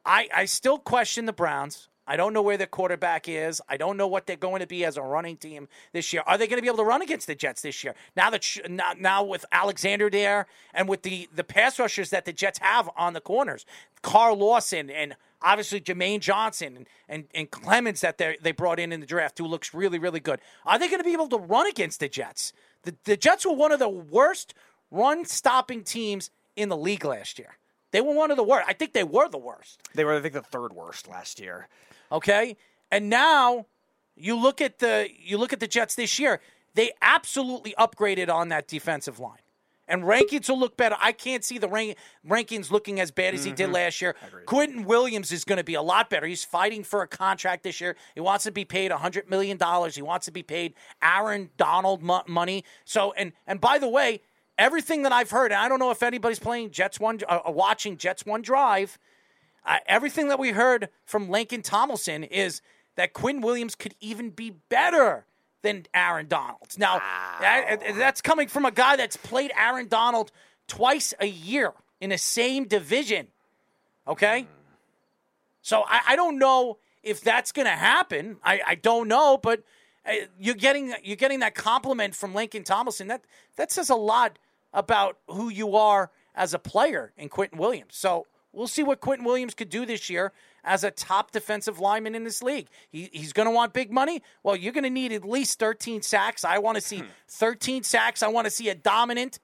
[0.05, 1.89] I, I still question the Browns.
[2.07, 3.63] I don't know where their quarterback is.
[3.69, 6.23] I don't know what they're going to be as a running team this year.
[6.27, 7.95] Are they going to be able to run against the Jets this year?
[8.17, 12.25] Now that sh- now, now with Alexander there and with the the pass rushers that
[12.25, 13.65] the Jets have on the corners,
[14.03, 18.93] Carl Lawson and obviously Jermaine Johnson and, and, and Clemons that they they brought in
[18.93, 20.41] in the draft, who looks really really good.
[20.67, 22.53] Are they going to be able to run against the Jets?
[22.83, 24.55] The the Jets were one of the worst
[24.91, 27.59] run stopping teams in the league last year.
[27.93, 28.67] They were one of the worst.
[28.69, 29.81] I think they were the worst.
[29.95, 31.69] They were, I think, the third worst last year.
[32.13, 32.57] Okay,
[32.91, 33.67] and now
[34.15, 36.41] you look at the you look at the Jets this year.
[36.75, 39.39] They absolutely upgraded on that defensive line.
[39.89, 40.97] And Rankins will look better.
[41.01, 44.15] I can't see the rank, Rankins looking as bad as he did last year.
[44.47, 46.25] Quinnen Williams is going to be a lot better.
[46.25, 47.97] He's fighting for a contract this year.
[48.15, 49.59] He wants to be paid $100 million.
[49.91, 52.65] He wants to be paid Aaron Donald money.
[52.85, 54.23] So, and and by the way,
[54.57, 57.97] everything that I've heard, and I don't know if anybody's playing Jets One, uh, watching
[57.97, 58.99] Jets One Drive,
[59.65, 62.61] uh, everything that we heard from Laken Tomlinson is
[62.97, 65.25] that Quinn Williams could even be better
[65.63, 66.69] than Aaron Donald.
[66.77, 67.01] Now,
[67.41, 70.33] that- that's coming from a guy that's played Aaron Donald
[70.67, 73.29] twice a year in the same division.
[74.07, 74.47] Okay?
[75.63, 78.39] So I, I don't know if that's going to happen.
[78.45, 79.63] I, I don't know, but
[80.05, 83.07] uh, you're getting you're getting that compliment from Laken Tomlinson.
[83.07, 83.25] That
[83.57, 84.39] that says a lot
[84.75, 87.95] about who you are as a player in Quinnen Williams.
[87.97, 90.33] So we'll see what Quinnen Williams could do this year
[90.65, 92.69] as a top defensive lineman in this league.
[92.91, 94.23] He, he's going to want big money.
[94.43, 96.45] Well, you're going to need at least 13 sacks.
[96.45, 97.07] I want to see hmm.
[97.29, 98.23] 13 sacks.
[98.23, 99.39] I want to see a dominant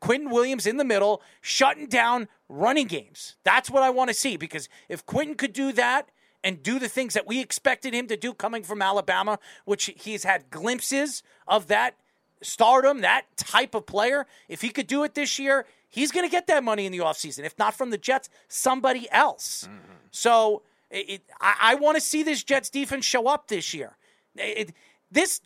[0.00, 3.36] Quinnen Williams in the middle, shutting down running games.
[3.44, 6.08] That's what I want to see because if Quinnen could do that
[6.42, 10.24] and do the things that we expected him to do coming from Alabama, which he's
[10.24, 11.94] had glimpses of that
[12.42, 16.30] stardom, that type of player, if he could do it this year, he's going to
[16.30, 17.44] get that money in the offseason.
[17.44, 19.68] If not from the Jets, somebody else.
[19.70, 19.92] Mm-hmm.
[20.10, 23.96] So it, it- I, I want to see this Jets defense show up this year.
[24.34, 24.72] It-
[25.12, 25.40] this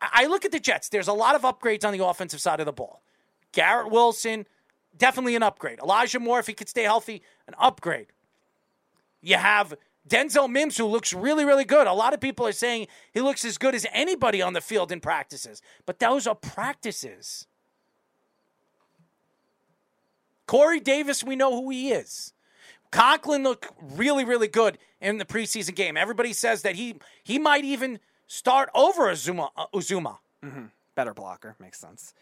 [0.00, 0.90] I I look at the Jets.
[0.90, 3.00] There's a lot of upgrades on the offensive side of the ball.
[3.52, 4.46] Garrett Wilson,
[4.96, 5.78] definitely an upgrade.
[5.82, 8.08] Elijah Moore, if he could stay healthy, an upgrade.
[9.22, 9.72] You have
[10.06, 11.86] Denzel Mims, who looks really, really good.
[11.86, 14.92] A lot of people are saying he looks as good as anybody on the field
[14.92, 17.46] in practices, but those are practices.
[20.48, 22.32] Corey Davis, we know who he is.
[22.90, 25.96] Conklin looked really, really good in the preseason game.
[25.96, 29.50] Everybody says that he he might even start over Uzomah.
[29.54, 30.18] Uh, Uzomah.
[30.94, 31.54] Better blocker.
[31.60, 32.14] Makes sense.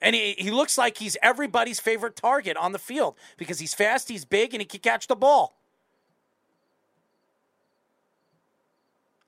[0.00, 4.08] And he, he looks like he's everybody's favorite target on the field because he's fast,
[4.08, 5.56] he's big, and he can catch the ball.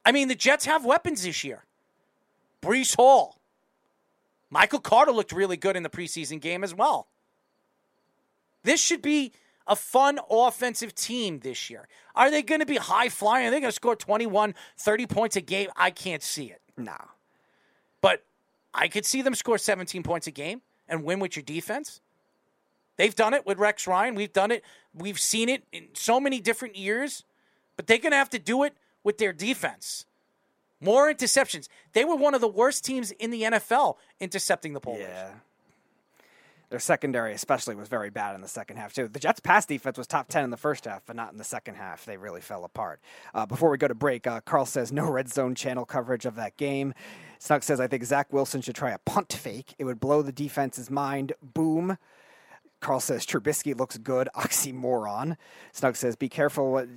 [0.04, 1.64] I mean, the Jets have weapons this year.
[2.62, 3.40] Breece Hall.
[4.48, 7.08] Michael Carter looked really good in the preseason game as well.
[8.66, 9.32] This should be
[9.68, 11.86] a fun offensive team this year.
[12.16, 13.46] Are they going to be high flying?
[13.46, 15.70] Are they going to score 21, 30 points a game?
[15.76, 16.60] I can't see it.
[16.76, 16.96] No.
[18.00, 18.24] But
[18.74, 22.00] I could see them score 17 points a game and win with your defense.
[22.96, 24.16] They've done it with Rex Ryan.
[24.16, 24.64] We've done it.
[24.92, 27.22] We've seen it in so many different years.
[27.76, 28.74] But they're going to have to do it
[29.04, 30.06] with their defense.
[30.80, 31.68] More interceptions.
[31.92, 34.98] They were one of the worst teams in the NFL intercepting the ball.
[34.98, 35.30] Yeah.
[36.68, 39.06] Their secondary, especially, was very bad in the second half, too.
[39.08, 41.44] The Jets' pass defense was top 10 in the first half, but not in the
[41.44, 42.04] second half.
[42.04, 43.00] They really fell apart.
[43.32, 46.34] Uh, before we go to break, uh, Carl says no red zone channel coverage of
[46.34, 46.92] that game.
[47.38, 49.74] Snug says, I think Zach Wilson should try a punt fake.
[49.78, 51.32] It would blow the defense's mind.
[51.40, 51.98] Boom.
[52.80, 54.28] Carl says Trubisky looks good.
[54.36, 55.36] Oxymoron.
[55.72, 56.88] Snug says, "Be careful what,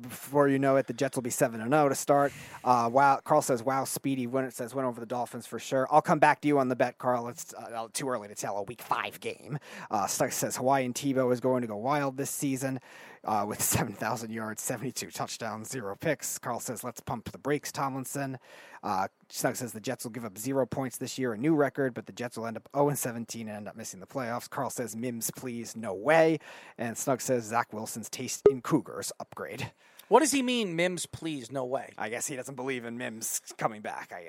[0.00, 0.86] before you know it.
[0.86, 2.32] The Jets will be seven and zero to start."
[2.64, 3.20] Uh, wow.
[3.24, 5.86] Carl says, "Wow, Speedy." When it says went over the Dolphins for sure.
[5.90, 7.28] I'll come back to you on the bet, Carl.
[7.28, 8.56] It's uh, too early to tell.
[8.56, 9.58] A week five game.
[9.90, 12.80] Uh, Snug says Hawaiian Tebow is going to go wild this season.
[13.26, 16.38] Uh, with 7,000 yards, 72 touchdowns, zero picks.
[16.38, 18.38] Carl says, let's pump the brakes, Tomlinson.
[18.84, 21.92] Uh, Snug says the Jets will give up zero points this year, a new record,
[21.92, 24.48] but the Jets will end up 0 17 and end up missing the playoffs.
[24.48, 26.38] Carl says, Mims, please, no way.
[26.78, 29.72] And Snug says, Zach Wilson's taste in Cougars upgrade.
[30.08, 31.50] What does he mean, Mims, please?
[31.50, 31.92] No way.
[31.98, 34.12] I guess he doesn't believe in Mims coming back.
[34.14, 34.22] I.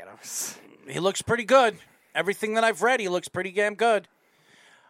[0.91, 1.77] He looks pretty good.
[2.15, 4.07] Everything that I've read, he looks pretty damn good.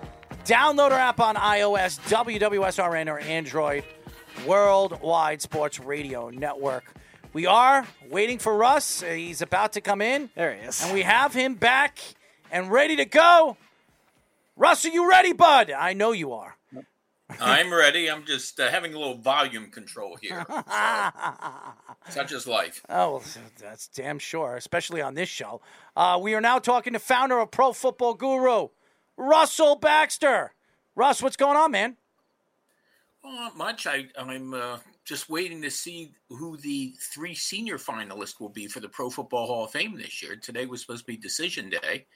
[0.45, 3.85] Download our app on iOS, WWSRN, or Android,
[4.47, 6.93] Worldwide Sports Radio Network.
[7.33, 9.01] We are waiting for Russ.
[9.01, 10.29] He's about to come in.
[10.35, 10.83] There he is.
[10.83, 11.99] And we have him back
[12.51, 13.57] and ready to go.
[14.55, 15.71] Russ, are you ready, bud?
[15.71, 16.57] I know you are.
[17.41, 18.11] I'm ready.
[18.11, 20.45] I'm just uh, having a little volume control here.
[20.47, 20.63] So,
[22.11, 22.83] such is life.
[22.91, 23.23] Oh,
[23.59, 25.63] that's damn sure, especially on this show.
[25.97, 28.69] Uh, we are now talking to founder of Pro Football Guru,
[29.17, 30.53] Russell Baxter.
[30.95, 31.97] Russ, what's going on, man?
[33.25, 33.87] Well, not much.
[33.87, 38.81] I, I'm uh, just waiting to see who the three senior finalists will be for
[38.81, 40.37] the Pro Football Hall of Fame this year.
[40.37, 42.07] Today was supposed to be decision day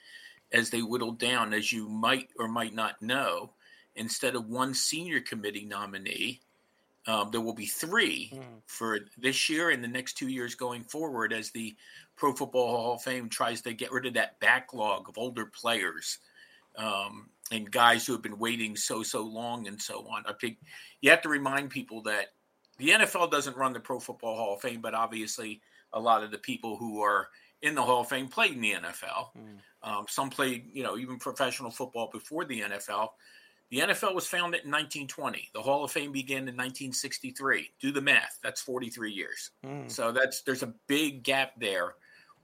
[0.53, 3.53] as they whittled down, as you might or might not know.
[3.97, 6.41] Instead of one senior committee nominee,
[7.09, 8.59] um, there will be three Hmm.
[8.67, 11.77] for this year and the next two years going forward as the
[12.17, 16.19] Pro Football Hall of Fame tries to get rid of that backlog of older players
[16.77, 20.25] um, and guys who have been waiting so so long and so on.
[20.27, 20.59] I think
[21.01, 22.35] you have to remind people that
[22.79, 25.61] the NFL doesn't run the Pro Football Hall of Fame, but obviously
[25.93, 27.29] a lot of the people who are
[27.63, 29.29] in the Hall of Fame played in the NFL.
[29.83, 33.09] Um, some played, you know, even professional football before the NFL.
[33.71, 35.51] The NFL was founded in 1920.
[35.53, 37.71] The Hall of Fame began in 1963.
[37.81, 38.39] Do the math.
[38.43, 39.51] That's 43 years.
[39.89, 41.95] So that's there's a big gap there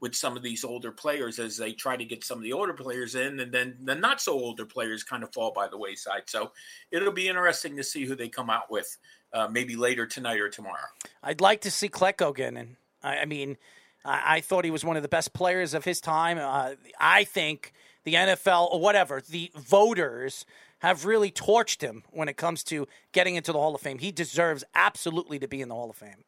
[0.01, 2.73] with some of these older players as they try to get some of the older
[2.73, 6.23] players in, and then the not so older players kind of fall by the wayside.
[6.27, 6.51] So
[6.91, 8.99] it'll be interesting to see who they come out with,
[9.33, 10.87] uh, maybe later tonight or tomorrow.
[11.23, 13.57] I'd like to see Klecko again, and I, I mean,
[14.05, 16.39] I, I thought he was one of the best players of his time.
[16.39, 17.73] Uh, I think
[18.05, 20.45] the NFL or whatever the voters
[20.81, 23.99] have really torched him when it comes to getting into the Hall of Fame.
[23.99, 26.25] He deserves absolutely to be in the Hall of Fame.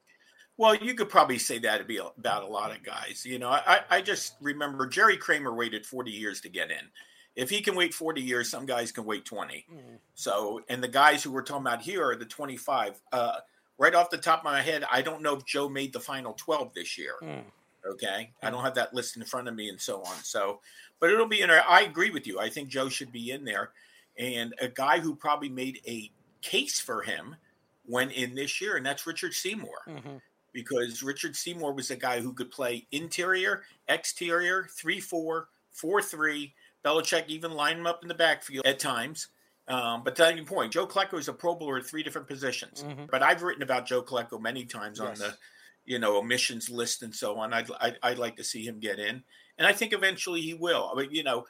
[0.56, 3.26] Well, you could probably say that about a lot of guys.
[3.26, 6.90] You know, I, I just remember Jerry Kramer waited 40 years to get in.
[7.36, 9.66] If he can wait 40 years, some guys can wait 20.
[9.72, 9.78] Mm.
[10.14, 13.00] So, and the guys who we're talking about here are the 25.
[13.12, 13.38] Uh,
[13.78, 16.34] right off the top of my head, I don't know if Joe made the final
[16.34, 17.14] 12 this year.
[17.20, 17.48] Hmm.
[17.86, 18.32] Okay.
[18.42, 18.52] I hmm.
[18.52, 20.16] don't have that list in front of me and so on.
[20.22, 20.60] So,
[21.00, 21.64] but it'll be in there.
[21.68, 22.38] I agree with you.
[22.38, 23.70] I think Joe should be in there.
[24.16, 27.36] And a guy who probably made a case for him
[27.86, 30.16] went in this year, and that's Richard Seymour mm-hmm.
[30.52, 36.54] because Richard Seymour was a guy who could play interior, exterior, 3 4, 4 3.
[36.84, 39.28] Belichick even lined him up in the backfield at times.
[39.66, 42.84] Um, but to your point, Joe Klecko is a Pro Bowler at three different positions.
[43.10, 45.34] But I've written about Joe Klecko many times on the,
[45.86, 47.54] you know, omissions list and so on.
[47.54, 49.22] I'd, I'd, I'd like to see him get in.
[49.56, 50.90] And I think eventually he will.
[50.94, 51.46] I mean, you know,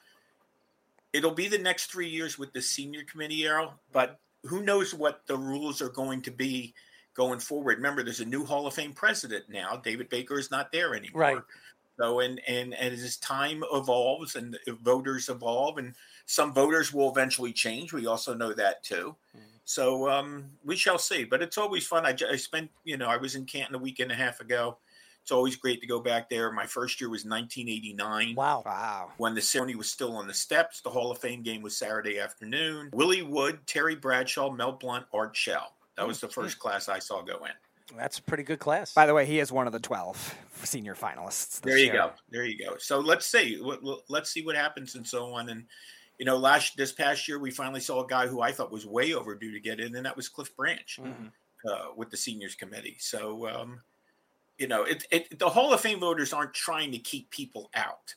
[1.12, 5.26] it'll be the next three years with the senior committee, Errol, but who knows what
[5.26, 6.74] the rules are going to be
[7.14, 7.78] going forward.
[7.78, 9.76] Remember, there's a new Hall of Fame president now.
[9.76, 11.20] David Baker is not there anymore.
[11.20, 11.38] Right.
[11.98, 15.94] So, and, and, and as time evolves and voters evolve, and
[16.26, 17.92] some voters will eventually change.
[17.92, 19.14] We also know that too.
[19.64, 21.24] So um, we shall see.
[21.24, 22.04] But it's always fun.
[22.04, 24.78] I spent, you know, I was in Canton a week and a half ago.
[25.22, 26.52] It's always great to go back there.
[26.52, 28.62] My first year was 1989 Wow.
[28.66, 29.12] Wow.
[29.16, 30.82] when the ceremony was still on the steps.
[30.82, 32.90] The Hall of Fame game was Saturday afternoon.
[32.92, 35.72] Willie Wood, Terry Bradshaw, Mel Blount, Art Shell.
[35.96, 37.52] That was the first class I saw go in.
[37.96, 38.92] That's a pretty good class.
[38.92, 41.60] By the way, he is one of the 12 senior finalists.
[41.60, 41.92] There you year.
[41.94, 42.12] go.
[42.30, 42.76] There you go.
[42.78, 43.60] So let's see.
[43.60, 45.48] What- what- Let's see what happens and so on.
[45.48, 45.66] And
[46.18, 48.86] you know, last this past year we finally saw a guy who I thought was
[48.86, 51.00] way overdue to get in, and that was Cliff Branch
[51.68, 52.96] uh, with the seniors committee.
[53.00, 53.80] So um,
[54.58, 58.14] you know, it, it the Hall of Fame voters aren't trying to keep people out.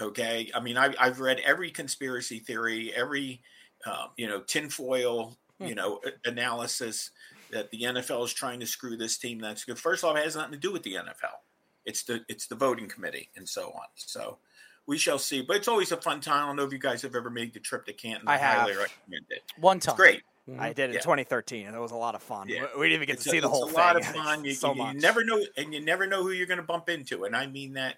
[0.00, 3.42] Okay, I mean, I, I've read every conspiracy theory, every
[3.86, 7.10] um, you know tinfoil you know analysis
[7.50, 9.38] that the NFL is trying to screw this team.
[9.40, 9.78] That's good.
[9.78, 11.38] First off, it has nothing to do with the NFL.
[11.84, 13.86] It's the it's the voting committee and so on.
[13.94, 14.38] So
[14.86, 15.42] we shall see.
[15.42, 16.44] But it's always a fun time.
[16.44, 18.28] I don't know if you guys have ever made the trip to Canton.
[18.28, 18.60] I have.
[18.60, 19.42] highly recommend it.
[19.58, 19.92] One time.
[19.92, 20.22] It's great.
[20.48, 20.72] I mm-hmm.
[20.72, 21.00] did in Yeah.
[21.00, 22.48] 2013, and it was a lot of fun.
[22.48, 22.66] Yeah.
[22.74, 23.74] We we didn't even get It's to a- see the whole thing.
[23.76, 24.14] it's whole a thing.
[24.16, 24.44] lot of fun.
[24.44, 26.88] You, so you- you never know, and you never know who you're going to bump
[26.88, 27.24] into.
[27.24, 27.96] And I mean that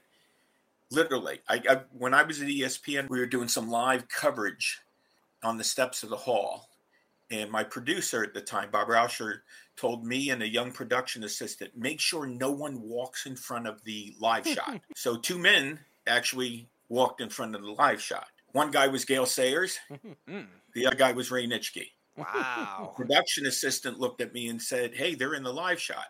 [0.90, 1.40] literally.
[1.48, 4.80] I, I when I was at ESPN, we were doing some live coverage
[5.42, 6.68] on the steps of the hall,
[7.30, 9.40] and my producer at the time, Bob Rauscher,
[9.76, 13.82] told me and a young production assistant, make sure no one walks in front of
[13.84, 14.80] the live shot.
[14.96, 18.26] So two men actually walked in front of the live shot.
[18.52, 19.78] One guy was Gale Sayers.
[20.74, 22.92] The other guy was Ray Nitschke Wow.
[22.96, 26.06] production assistant looked at me and said, "Hey, they're in the live shot."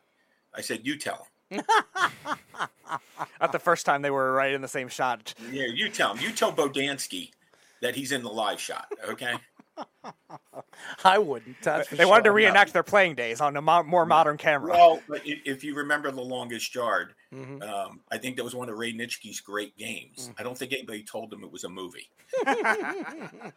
[0.55, 1.63] I said, "You tell them."
[3.41, 5.33] Not the first time they were right in the same shot.
[5.51, 6.23] Yeah, you tell him.
[6.23, 7.31] You tell Bodansky
[7.81, 8.87] that he's in the live shot.
[9.09, 9.35] Okay.
[11.05, 11.61] I wouldn't.
[11.63, 12.35] That's for They wanted to sure.
[12.35, 14.73] reenact their playing days on a mo- more modern camera.
[14.73, 17.63] Well, if you remember the longest yard, Mhm.
[17.63, 20.31] um, I think that was one of Ray Nitschke's great games.
[20.39, 22.11] I don't think anybody told him it was a movie.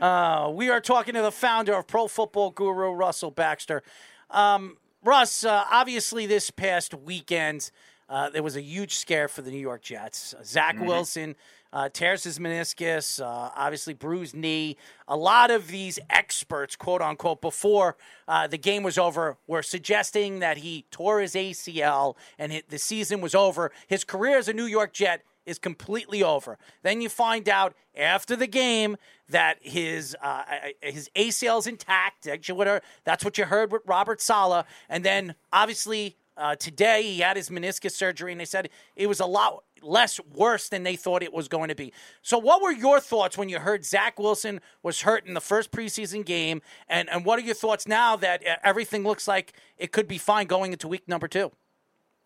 [0.00, 3.84] Uh, we are talking to the founder of Pro Football Guru, Russell Baxter.
[4.30, 7.70] Um, Russ, uh, obviously, this past weekend,
[8.08, 10.34] uh, there was a huge scare for the New York Jets.
[10.34, 11.36] Uh, Zach Wilson
[11.72, 14.76] uh, tears his meniscus, uh, obviously, bruised knee.
[15.08, 17.96] A lot of these experts, quote unquote, before
[18.28, 22.78] uh, the game was over, were suggesting that he tore his ACL and it, the
[22.78, 23.70] season was over.
[23.86, 26.58] His career as a New York Jet is completely over.
[26.82, 28.96] Then you find out after the game
[29.28, 30.42] that his uh,
[30.80, 32.24] his ACL is intact.
[32.24, 34.64] That's what you heard with Robert Saleh.
[34.88, 39.20] And then obviously uh, today he had his meniscus surgery, and they said it was
[39.20, 41.92] a lot less worse than they thought it was going to be.
[42.22, 45.70] So, what were your thoughts when you heard Zach Wilson was hurt in the first
[45.70, 46.62] preseason game?
[46.88, 50.18] And and what are your thoughts now that uh, everything looks like it could be
[50.18, 51.52] fine going into week number two?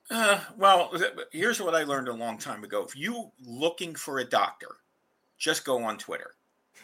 [0.09, 0.93] Uh, well,
[1.33, 2.85] here's what I learned a long time ago.
[2.85, 4.77] If you looking for a doctor,
[5.37, 6.33] just go on Twitter.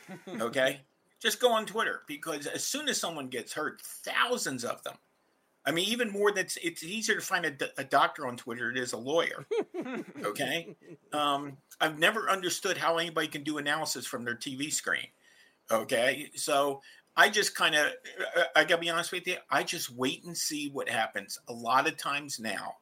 [0.41, 0.81] Okay?
[1.23, 4.95] just go on Twitter because as soon as someone gets hurt, thousands of them.
[5.65, 8.69] I mean, even more than it's, it's easier to find a, a doctor on Twitter
[8.69, 9.47] than it is a lawyer.
[10.25, 10.75] Okay?
[11.13, 15.09] Um, I've never understood how anybody can do analysis from their TV screen.
[15.71, 16.31] Okay?
[16.35, 16.81] So
[17.17, 17.93] I just kind of,
[18.57, 21.39] I gotta be honest with you, I just wait and see what happens.
[21.49, 22.77] A lot of times now,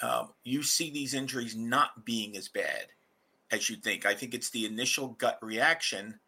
[0.00, 2.86] um, you see these injuries not being as bad
[3.50, 4.06] as you think.
[4.06, 6.20] I think it's the initial gut reaction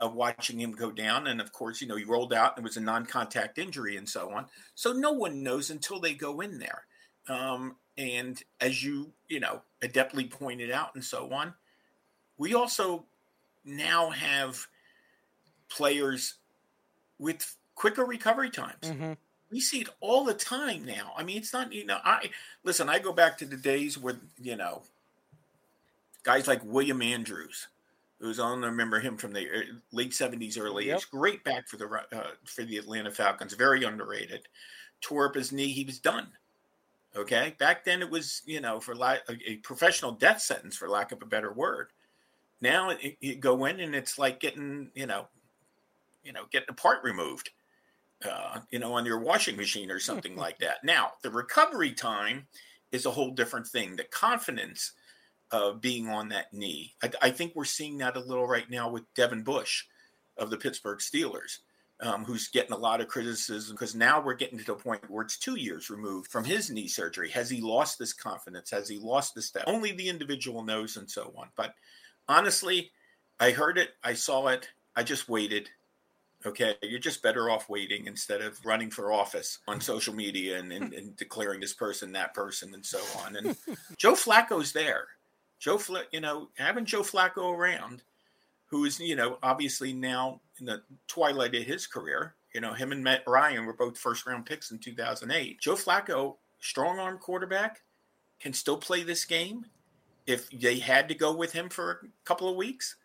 [0.00, 1.26] of watching him go down.
[1.26, 3.96] And of course, you know, he rolled out and it was a non contact injury
[3.96, 4.46] and so on.
[4.74, 6.84] So no one knows until they go in there.
[7.28, 11.54] Um, and as you, you know, adeptly pointed out and so on,
[12.36, 13.04] we also
[13.64, 14.66] now have
[15.68, 16.34] players
[17.18, 18.90] with quicker recovery times.
[19.50, 21.12] We see it all the time now.
[21.16, 22.30] I mean, it's not, you know, I
[22.64, 24.82] listen, I go back to the days where, you know,
[26.22, 27.68] guys like William Andrews,
[28.20, 29.62] who's on, I remember him from the uh,
[29.92, 31.02] late 70s, early Yep.
[31.10, 34.48] Great back for the uh, for the Atlanta Falcons, very underrated.
[35.00, 36.28] Tore up his knee, he was done.
[37.16, 40.88] Okay, back then it was you know for la- a, a professional death sentence, for
[40.88, 41.90] lack of a better word.
[42.60, 45.28] Now it, you go in and it's like getting you know,
[46.22, 47.50] you know, getting a part removed,
[48.28, 50.84] uh, you know, on your washing machine or something like that.
[50.84, 52.46] Now the recovery time
[52.90, 53.96] is a whole different thing.
[53.96, 54.92] The confidence
[55.50, 58.90] of being on that knee, I, I think we're seeing that a little right now
[58.90, 59.84] with Devin Bush
[60.36, 61.58] of the Pittsburgh Steelers
[62.00, 65.24] um, who's getting a lot of criticism because now we're getting to the point where
[65.24, 67.28] it's two years removed from his knee surgery.
[67.30, 68.70] Has he lost this confidence?
[68.70, 69.64] Has he lost this step?
[69.66, 71.48] Only the individual knows, and so on.
[71.56, 71.74] But
[72.28, 72.90] honestly,
[73.40, 75.68] I heard it, I saw it, I just waited.
[76.46, 80.72] Okay, you're just better off waiting instead of running for office on social media and,
[80.72, 83.34] and, and declaring this person, that person, and so on.
[83.34, 83.56] And
[83.96, 85.08] Joe Flacco's there.
[85.58, 88.02] Joe, Fla- you know, having Joe Flacco around
[88.68, 92.34] who is, you know, obviously now in the twilight of his career.
[92.54, 95.60] You know, him and Matt Ryan were both first round picks in 2008.
[95.60, 97.82] Joe Flacco, strong arm quarterback,
[98.40, 99.66] can still play this game.
[100.26, 102.96] If they had to go with him for a couple of weeks,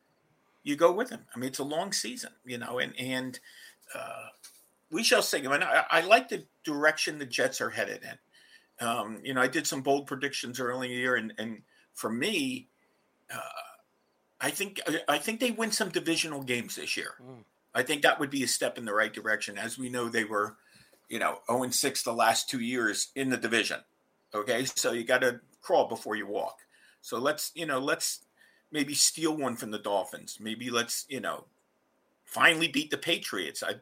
[0.64, 1.22] you go with him.
[1.34, 3.40] I mean, it's a long season, you know, and and
[3.96, 4.28] uh,
[4.92, 5.40] we shall see.
[5.46, 8.86] I, mean, I, I like the direction the Jets are headed in.
[8.86, 11.62] Um, you know, I did some bold predictions early in the year, and and
[11.94, 12.68] for me,
[13.34, 13.40] uh,
[14.42, 17.14] I think I think they win some divisional games this year.
[17.74, 19.58] I think that would be a step in the right direction.
[19.58, 20.58] As we know, they were,
[21.10, 23.80] you know, 0 and 6 the last two years in the division.
[24.36, 26.58] Okay, so you got to crawl before you walk.
[27.02, 28.26] So let's, you know, let's
[28.72, 30.38] maybe steal one from the Dolphins.
[30.40, 31.46] Maybe let's, you know,
[32.26, 33.64] finally beat the Patriots.
[33.64, 33.76] I,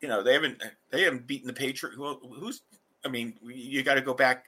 [0.00, 1.98] you know, they haven't they haven't beaten the Patriots.
[1.98, 2.62] Well, who's?
[3.04, 4.46] I mean, you got to go back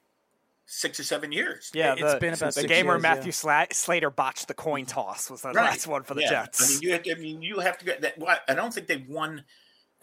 [0.72, 1.70] six or seven years.
[1.74, 3.66] Yeah, It's the, been about the game where Matthew yeah.
[3.72, 5.56] Slater botched the coin toss was the Right.
[5.70, 6.30] last one for the Yeah.
[6.30, 6.62] Jets.
[6.64, 8.18] I mean, you have to, I mean, you have to get that.
[8.18, 9.44] well, I don't think they've won.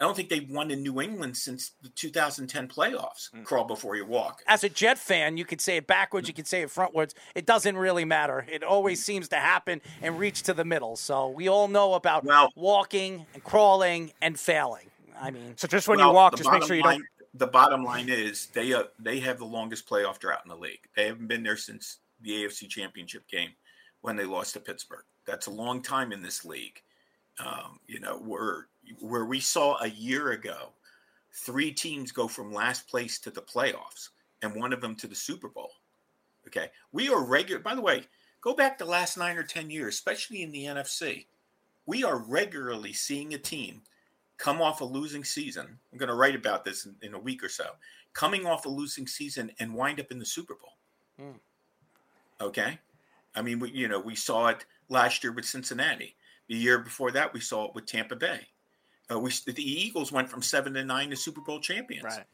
[0.00, 3.32] I don't think they've won in New England since the 2010 playoffs.
[3.34, 3.44] Mm.
[3.44, 4.42] Crawl before you walk.
[4.46, 7.14] as a Jet fan, you could say it backwards, you could say it frontwards.
[7.34, 8.46] It doesn't really matter.
[8.48, 10.94] It always seems to happen and reach to the middle.
[10.96, 14.90] So we all know about Well- walking and crawling and failing.
[15.20, 17.08] I mean, so just when Well, you walk, just make sure you line- don't.
[17.38, 20.80] The bottom line is they uh, they have the longest playoff drought in the league.
[20.96, 23.50] They haven't been there since the AFC Championship game
[24.00, 25.04] when they lost to Pittsburgh.
[25.24, 26.82] That's a long time in this league.
[27.38, 28.66] Um, you know, where
[29.00, 30.70] where we saw a year ago,
[31.32, 34.08] three teams go from last place to the playoffs,
[34.42, 35.70] and one of them to the Super Bowl.
[36.46, 37.62] Okay, we are regular.
[37.62, 38.04] By the way,
[38.40, 41.26] go back the last nine or ten years, especially in the NFC.
[41.86, 43.82] we are regularly seeing a team
[44.38, 45.78] come off a losing season.
[45.92, 47.66] I'm going to write about this in, in, a week or so.
[48.14, 51.26] Coming off a losing season and wind up in the Super Bowl.
[51.28, 51.38] Mm.
[52.40, 52.78] Okay,
[53.34, 56.14] I mean, we, you know, we saw it last year with Cincinnati.
[56.48, 58.46] The year before that, we saw it with Tampa Bay.
[59.10, 62.04] Uh, we the Eagles went from seven to nine to Super Bowl champions.
[62.04, 62.24] Right.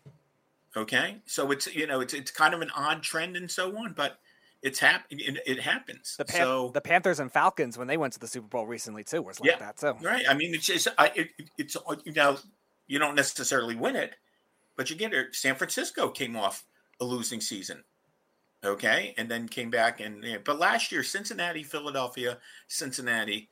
[0.77, 3.93] Okay, so it's you know it's it's kind of an odd trend and so on,
[3.93, 4.19] but
[4.65, 5.21] it's happening.
[5.21, 6.17] It, it, happens.
[6.17, 9.05] The, Pan- so, the Panthers and Falcons when they went to the Super Bowl recently
[9.05, 9.93] too was like yeah, that too.
[10.03, 10.25] Right.
[10.29, 12.39] I mean, it's just I, it, it's you know
[12.87, 14.15] you don't necessarily win it,
[14.75, 15.35] but you get it.
[15.35, 16.65] San Francisco came off
[16.99, 17.85] a losing season,
[18.65, 23.51] okay, and then came back and but last year Cincinnati, Philadelphia, Cincinnati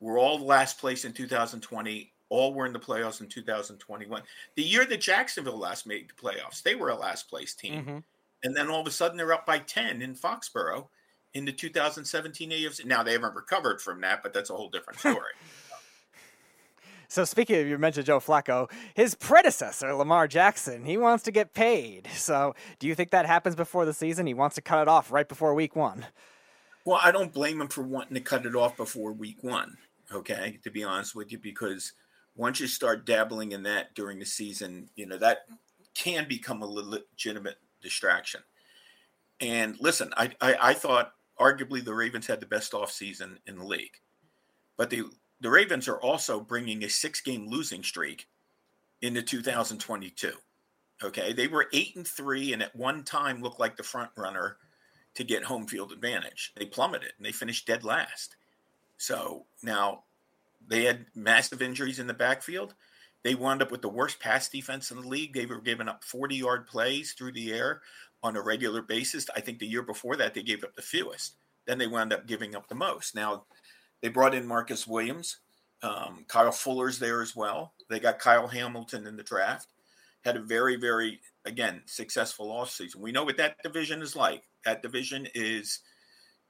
[0.00, 2.12] were all last place in 2020.
[2.30, 4.22] All were in the playoffs in 2021.
[4.56, 7.74] The year that Jacksonville last made the playoffs, they were a last place team.
[7.74, 7.98] Mm-hmm
[8.42, 10.88] and then all of a sudden they're up by 10 in Foxborough
[11.34, 12.84] in the 2017 AFC.
[12.84, 15.32] Now they haven't recovered from that, but that's a whole different story.
[17.08, 21.52] So speaking of, you mentioned Joe Flacco, his predecessor, Lamar Jackson, he wants to get
[21.52, 22.08] paid.
[22.14, 24.26] So do you think that happens before the season?
[24.26, 26.06] He wants to cut it off right before week one.
[26.86, 29.76] Well, I don't blame him for wanting to cut it off before week one,
[30.10, 31.92] okay, to be honest with you, because
[32.34, 35.40] once you start dabbling in that during the season, you know, that
[35.94, 38.42] can become a legitimate distraction.
[39.40, 43.64] And listen, I, I, I thought arguably the Ravens had the best offseason in the
[43.64, 43.98] league.
[44.76, 45.04] But the,
[45.40, 48.28] the Ravens are also bringing a six game losing streak
[49.00, 50.32] into 2022.
[51.02, 51.32] Okay.
[51.32, 54.56] They were eight and three and at one time looked like the front runner
[55.14, 56.52] to get home field advantage.
[56.56, 58.36] They plummeted and they finished dead last.
[58.96, 60.04] So now
[60.66, 62.74] they had massive injuries in the backfield.
[63.24, 65.32] They wound up with the worst pass defense in the league.
[65.32, 67.82] They were giving up 40 yard plays through the air
[68.22, 69.26] on a regular basis.
[69.34, 71.36] I think the year before that, they gave up the fewest.
[71.66, 73.14] Then they wound up giving up the most.
[73.14, 73.44] Now,
[74.00, 75.38] they brought in Marcus Williams.
[75.82, 77.72] Um, Kyle Fuller's there as well.
[77.88, 79.68] They got Kyle Hamilton in the draft.
[80.24, 82.96] Had a very, very, again, successful offseason.
[82.96, 84.44] We know what that division is like.
[84.64, 85.80] That division is,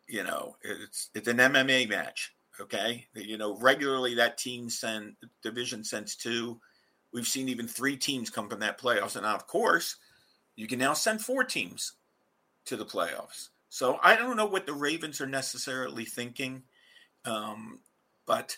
[0.06, 2.34] you know, it's it's an MMA match.
[2.62, 6.60] Okay, you know, regularly that team send division sends two.
[7.12, 9.96] We've seen even three teams come from that playoffs, and now, of course,
[10.54, 11.94] you can now send four teams
[12.66, 13.48] to the playoffs.
[13.68, 16.62] So I don't know what the Ravens are necessarily thinking,
[17.24, 17.80] um,
[18.26, 18.56] but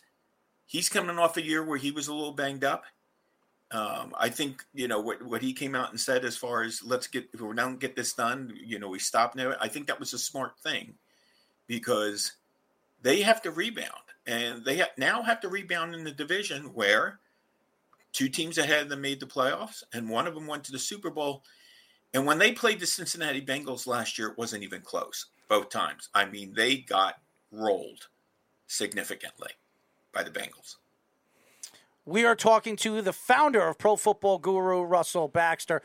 [0.67, 2.85] he's coming off a year where he was a little banged up.
[3.71, 6.83] Um, I think you know what what he came out and said as far as
[6.85, 9.55] let's get if we don't get this done, you know, we stop now.
[9.61, 10.95] I think that was a smart thing
[11.67, 12.33] because
[13.05, 13.91] they have to rebound,
[14.27, 17.21] and they now have to rebound in the division where
[18.13, 20.79] two teams ahead of them made the playoffs, and one of them went to the
[20.79, 21.45] Super Bowl.
[22.15, 26.09] And when they played the Cincinnati Bengals last year, it wasn't even close both times.
[26.15, 27.17] I mean, they got
[27.53, 28.09] rolled
[28.67, 29.51] significantly
[30.13, 30.77] by the Bengals.
[32.07, 35.83] We are talking to the founder of Pro Football Guru, Russell Baxter.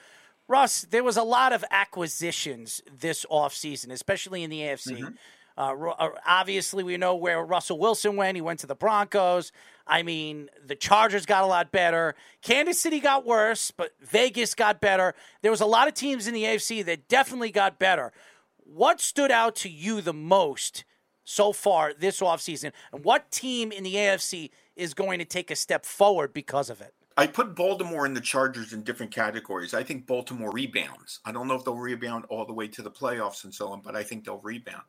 [0.48, 5.00] Russ, there was a lot of acquisitions this offseason, especially in the AFC.
[5.00, 5.16] Mm-hmm.
[5.60, 8.36] Uh, uh, obviously, we know where Russell Wilson went.
[8.36, 9.52] He went to the Broncos.
[9.86, 12.16] I mean, the Chargers got a lot better.
[12.42, 15.14] Kansas City got worse, but Vegas got better.
[15.42, 18.14] There was a lot of teams in the AFC that definitely got better.
[18.56, 20.86] What stood out to you the most
[21.26, 22.72] so far this offseason?
[22.94, 26.80] And what team in the AFC is going to take a step forward because of
[26.80, 26.94] it?
[27.18, 29.74] I put Baltimore and the Chargers in different categories.
[29.74, 31.20] I think Baltimore rebounds.
[31.26, 33.82] I don't know if they'll rebound all the way to the playoffs and so on,
[33.82, 34.84] but I think they'll rebound.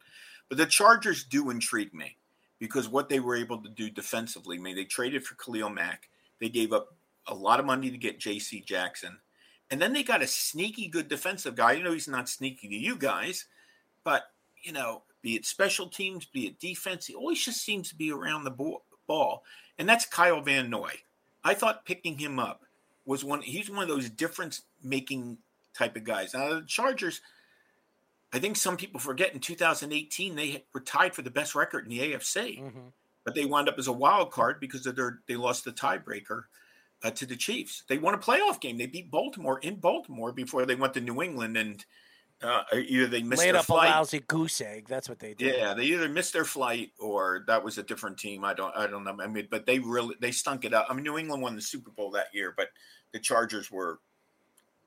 [0.51, 2.16] But the Chargers do intrigue me
[2.59, 4.59] because what they were able to do defensively.
[4.59, 6.11] I mean, they traded for Khalil Mack.
[6.40, 6.94] They gave up
[7.28, 8.61] a lot of money to get J.C.
[8.61, 9.18] Jackson.
[9.70, 11.72] And then they got a sneaky good defensive guy.
[11.72, 13.46] You know, he's not sneaky to you guys,
[14.03, 14.24] but,
[14.61, 18.11] you know, be it special teams, be it defense, he always just seems to be
[18.11, 19.44] around the ball.
[19.78, 20.90] And that's Kyle Van Noy.
[21.44, 22.62] I thought picking him up
[23.07, 25.38] was one, he's one of those difference making
[25.74, 26.34] type of guys.
[26.34, 27.20] Now, the Chargers–
[28.33, 31.91] I think some people forget in 2018 they were tied for the best record in
[31.91, 32.89] the AFC, mm-hmm.
[33.24, 36.45] but they wound up as a wild card because of their they lost the tiebreaker
[37.03, 37.83] uh, to the Chiefs.
[37.89, 38.78] They won a playoff game.
[38.78, 41.85] They beat Baltimore in Baltimore before they went to New England and
[42.43, 43.91] uh, either they missed laid their up flight.
[43.91, 44.87] a lousy goose egg.
[44.89, 45.57] That's what they did.
[45.57, 48.45] Yeah, they either missed their flight or that was a different team.
[48.45, 49.16] I don't I don't know.
[49.20, 50.87] I mean, but they really they stunk it up.
[50.89, 52.68] I mean, New England won the Super Bowl that year, but
[53.12, 54.01] the Chargers were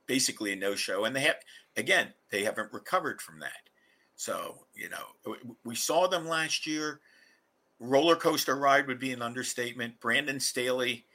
[0.08, 1.38] basically a no show, and they have
[1.78, 3.70] again they haven't recovered from that.
[4.16, 7.00] So you know we saw them last year.
[7.80, 10.00] Roller coaster ride would be an understatement.
[10.00, 11.06] Brandon Staley,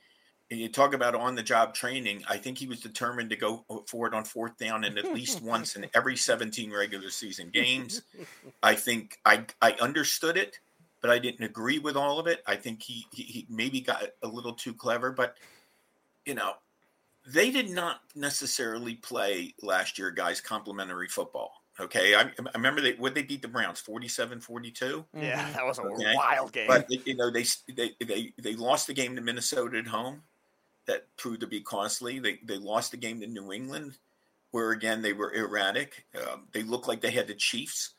[0.51, 2.23] and you talk about on the job training.
[2.29, 5.43] I think he was determined to go for it on fourth down and at least
[5.43, 8.03] once in every 17 regular season games.
[8.63, 10.59] I think I I understood it
[11.01, 12.43] but I didn't agree with all of it.
[12.47, 15.37] I think he, he, he maybe got a little too clever, but
[16.25, 16.55] you know,
[17.29, 21.53] they did not necessarily play last year, guys, complimentary football.
[21.81, 22.15] Okay.
[22.15, 25.05] I, I remember they, would they beat the Browns 47 42?
[25.15, 26.13] Yeah, that was a Okay.
[26.15, 26.67] wild game.
[26.67, 30.23] But you know, they, they, they, they lost the game to Minnesota at home.
[30.87, 32.19] That proved to be costly.
[32.19, 33.99] They, they lost the game to New England,
[34.53, 36.07] where again, they were erratic.
[36.17, 37.93] Um, they looked like they had the Chiefs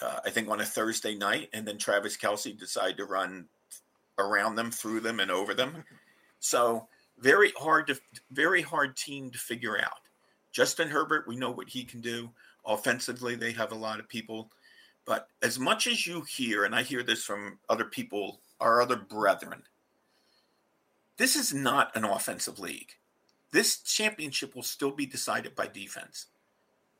[0.00, 3.46] uh, I think on a Thursday night, and then Travis Kelce decided to run
[4.18, 5.84] around them, through them, and over them.
[6.40, 6.86] So
[7.20, 8.00] very hard to
[8.30, 10.00] very hard team to figure out.
[10.52, 12.30] Justin Herbert, we know what he can do
[12.64, 13.34] offensively.
[13.34, 14.50] They have a lot of people,
[15.04, 18.96] but as much as you hear, and I hear this from other people, our other
[18.96, 19.62] brethren,
[21.16, 22.92] this is not an offensive league.
[23.50, 26.26] This championship will still be decided by defense.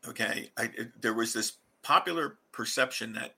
[0.06, 3.34] Okay, I, there was this popular perception that,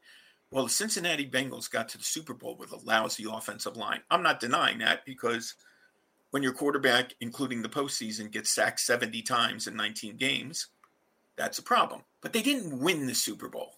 [0.50, 4.00] well, the Cincinnati Bengals got to the Super Bowl with a lousy offensive line.
[4.10, 5.54] I'm not denying that because
[6.30, 10.68] when your quarterback, including the postseason, gets sacked 70 times in 19 games,
[11.36, 12.02] that's a problem.
[12.20, 13.76] But they didn't win the Super Bowl.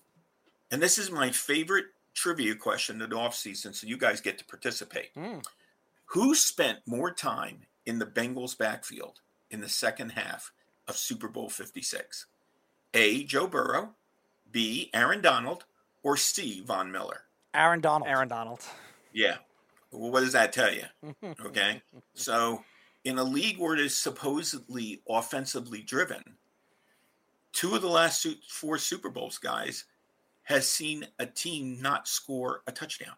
[0.71, 4.45] And this is my favorite trivia question of the offseason, so you guys get to
[4.45, 5.11] participate.
[5.15, 5.39] Hmm.
[6.07, 10.53] Who spent more time in the Bengals backfield in the second half
[10.87, 12.27] of Super Bowl 56?
[12.95, 13.25] A.
[13.25, 13.95] Joe Burrow,
[14.51, 14.91] B.
[14.93, 15.65] Aaron Donald,
[16.03, 16.63] or C.
[16.67, 17.23] Von Miller?
[17.55, 18.11] Aaron Donald.
[18.11, 18.61] Aaron Donald.
[19.13, 19.37] Yeah.
[19.93, 20.85] Well, what does that tell you?
[21.45, 21.83] Okay.
[22.15, 22.65] so,
[23.05, 26.23] in a league where it is supposedly offensively driven,
[27.53, 29.85] two of the last four Super Bowls, guys,
[30.45, 33.15] has seen a team not score a touchdown.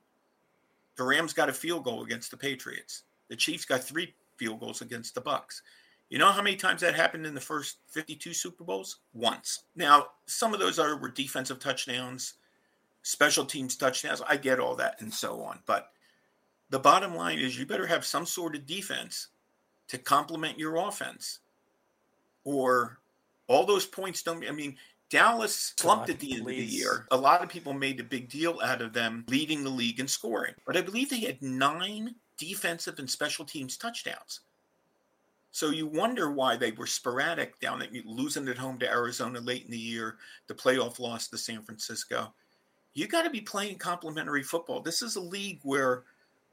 [0.97, 3.05] The Rams got a field goal against the Patriots.
[3.29, 5.63] The Chiefs got three field goals against the Bucks.
[6.11, 8.99] You know how many times that happened in the first 52 Super Bowls?
[9.15, 9.65] Once.
[9.75, 12.35] Now, some of those are were defensive touchdowns,
[13.03, 14.23] special teams touchdowns.
[14.29, 15.61] I get all that and so on.
[15.67, 15.91] But
[16.75, 19.29] the bottom line is you better have some sort of defense
[19.87, 21.39] to complement your offense.
[22.43, 22.99] Or
[23.47, 24.77] all those points don't I mean
[25.09, 27.07] Dallas slumped God, at the end of the year.
[27.13, 30.09] A lot of people made a big deal out of them leading the league in
[30.09, 30.55] scoring.
[30.67, 34.41] But I believe they had nine defensive and special teams touchdowns.
[35.53, 39.65] So you wonder why they were sporadic down at losing at home to Arizona late
[39.65, 40.17] in the year,
[40.49, 42.35] the playoff loss to San Francisco.
[42.95, 44.81] You got to be playing complementary football.
[44.81, 46.03] This is a league where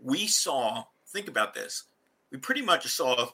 [0.01, 1.83] we saw, think about this,
[2.31, 3.29] we pretty much saw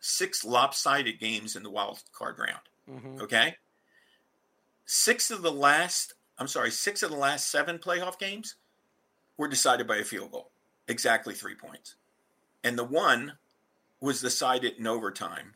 [0.00, 2.60] six lopsided games in the wild card round.
[2.88, 3.20] Mhm.
[3.22, 3.56] Okay.
[4.84, 8.54] Six of the last, I'm sorry, six of the last seven playoff games
[9.36, 10.52] were decided by a field goal,
[10.86, 11.96] exactly three points.
[12.62, 13.38] And the one
[14.00, 15.54] was decided in overtime,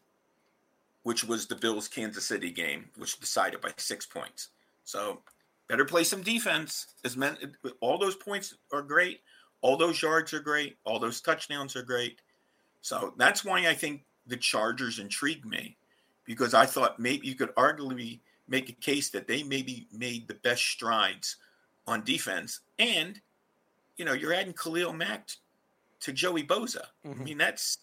[1.03, 4.49] which was the Bills Kansas City game, which decided by six points.
[4.85, 5.23] So
[5.69, 6.89] better play some defense.
[7.05, 9.23] As men, all those points are great.
[9.63, 10.77] All those yards are great.
[10.85, 12.21] All those touchdowns are great.
[12.83, 15.77] So that's why I think the Chargers intrigue me
[16.25, 20.35] because I thought maybe you could arguably make a case that they maybe made the
[20.35, 21.37] best strides
[21.87, 22.61] on defense.
[22.79, 23.21] And,
[23.97, 25.29] you know, you're adding Khalil Mack
[26.01, 26.85] to Joey Bosa.
[27.05, 27.25] I mm-hmm.
[27.25, 27.79] mean, that's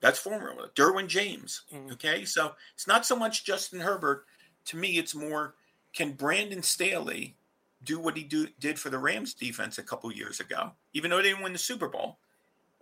[0.00, 0.68] that's formula.
[0.74, 1.62] Derwin James.
[1.72, 1.92] Mm-hmm.
[1.92, 2.24] Okay.
[2.24, 4.26] So it's not so much Justin Herbert.
[4.66, 5.54] To me, it's more
[5.94, 7.36] can Brandon Staley
[7.84, 11.18] do what he do, did for the Rams defense a couple years ago, even though
[11.18, 12.18] they didn't win the Super Bowl.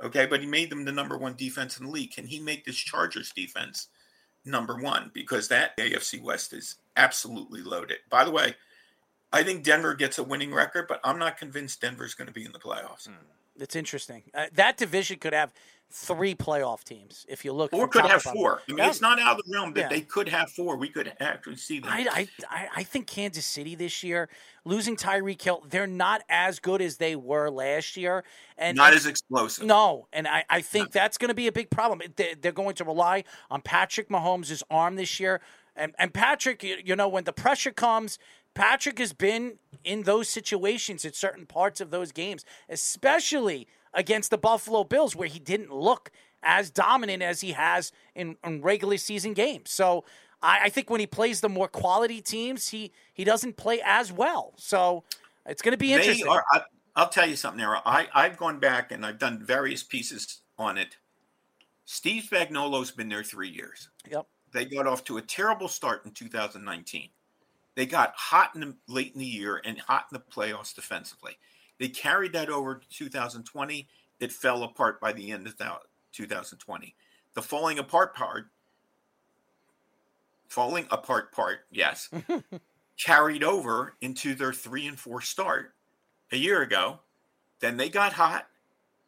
[0.03, 2.13] Okay, but he made them the number one defense in the league.
[2.13, 3.89] Can he make this Chargers defense
[4.45, 5.11] number one?
[5.15, 7.99] Because that AFC West is absolutely loaded.
[8.11, 8.57] By the way,
[9.33, 12.45] I think Denver gets a winning record, but I'm not convinced Denver's going to be
[12.45, 13.09] in the playoffs.
[13.59, 14.25] It's interesting.
[14.35, 15.53] Uh, that division could have
[15.93, 17.73] three playoff teams if you look.
[17.73, 18.63] Or could have four.
[18.67, 18.89] I mean, Yeah.
[18.89, 19.89] it's not out of the realm that Yeah.
[19.89, 20.77] they could have four.
[20.77, 21.91] We could actually see them.
[21.93, 24.29] I, I, I- think Kansas City this year,
[24.65, 28.25] losing Tyreek Hill, they're not as good as they were last year.
[28.59, 29.65] And not as explosive.
[29.65, 32.03] No, and I, I think that's going to be a big problem.
[32.17, 35.41] They, they're going to rely on Patrick Mahomes' arm this year.
[35.75, 38.19] And, and Patrick, you know, when the pressure comes,
[38.55, 44.39] Patrick has been in those situations at certain parts of those games, especially against the
[44.39, 46.11] Buffalo Bills, where he didn't look
[46.43, 49.71] as dominant as he has in, in regular season games.
[49.71, 50.05] So
[50.43, 54.13] I, I think when he plays the more quality teams, he, he doesn't play as
[54.13, 54.55] well.
[54.57, 55.05] So
[55.47, 56.29] it's going to be interesting.
[56.29, 56.45] are.
[56.53, 56.63] I,
[56.97, 57.81] I'll tell you something, Errol.
[57.85, 60.97] I, I've gone back and I've done various pieces on it.
[61.85, 63.89] Steve Spagnuolo's been there three years.
[64.11, 64.27] Yep.
[64.53, 67.09] They got off to a terrible start in 2019.
[67.75, 71.39] They got hot in the, late in the year and hot in the playoffs defensively.
[71.83, 73.89] They carried that over to 2020.
[74.21, 75.57] It fell apart by the end of
[76.13, 76.95] 2020.
[77.35, 78.45] The falling apart part,
[80.47, 82.09] falling apart part, yes,
[83.05, 85.75] carried over into their three and four start
[86.31, 87.01] a year ago.
[87.59, 88.47] Then they got hot,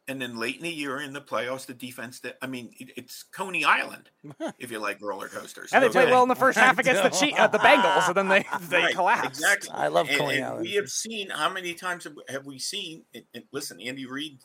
[0.07, 2.19] and then late in the year in the playoffs, the defense.
[2.19, 4.09] That I mean, it, it's Coney Island
[4.59, 5.71] if you like roller coasters.
[5.73, 8.15] And they played well in the first half against the che- uh, the Bengals, and
[8.15, 9.41] then they they Right, collapsed.
[9.41, 9.71] Exactly.
[9.71, 10.61] I love and, Coney and Island.
[10.65, 13.03] We have seen how many times have, have we seen?
[13.13, 14.39] And, and listen, Andy Reid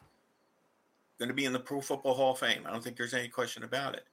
[1.18, 2.62] going to be in the Pro Football Hall of Fame.
[2.66, 4.04] I don't think there's any question about it.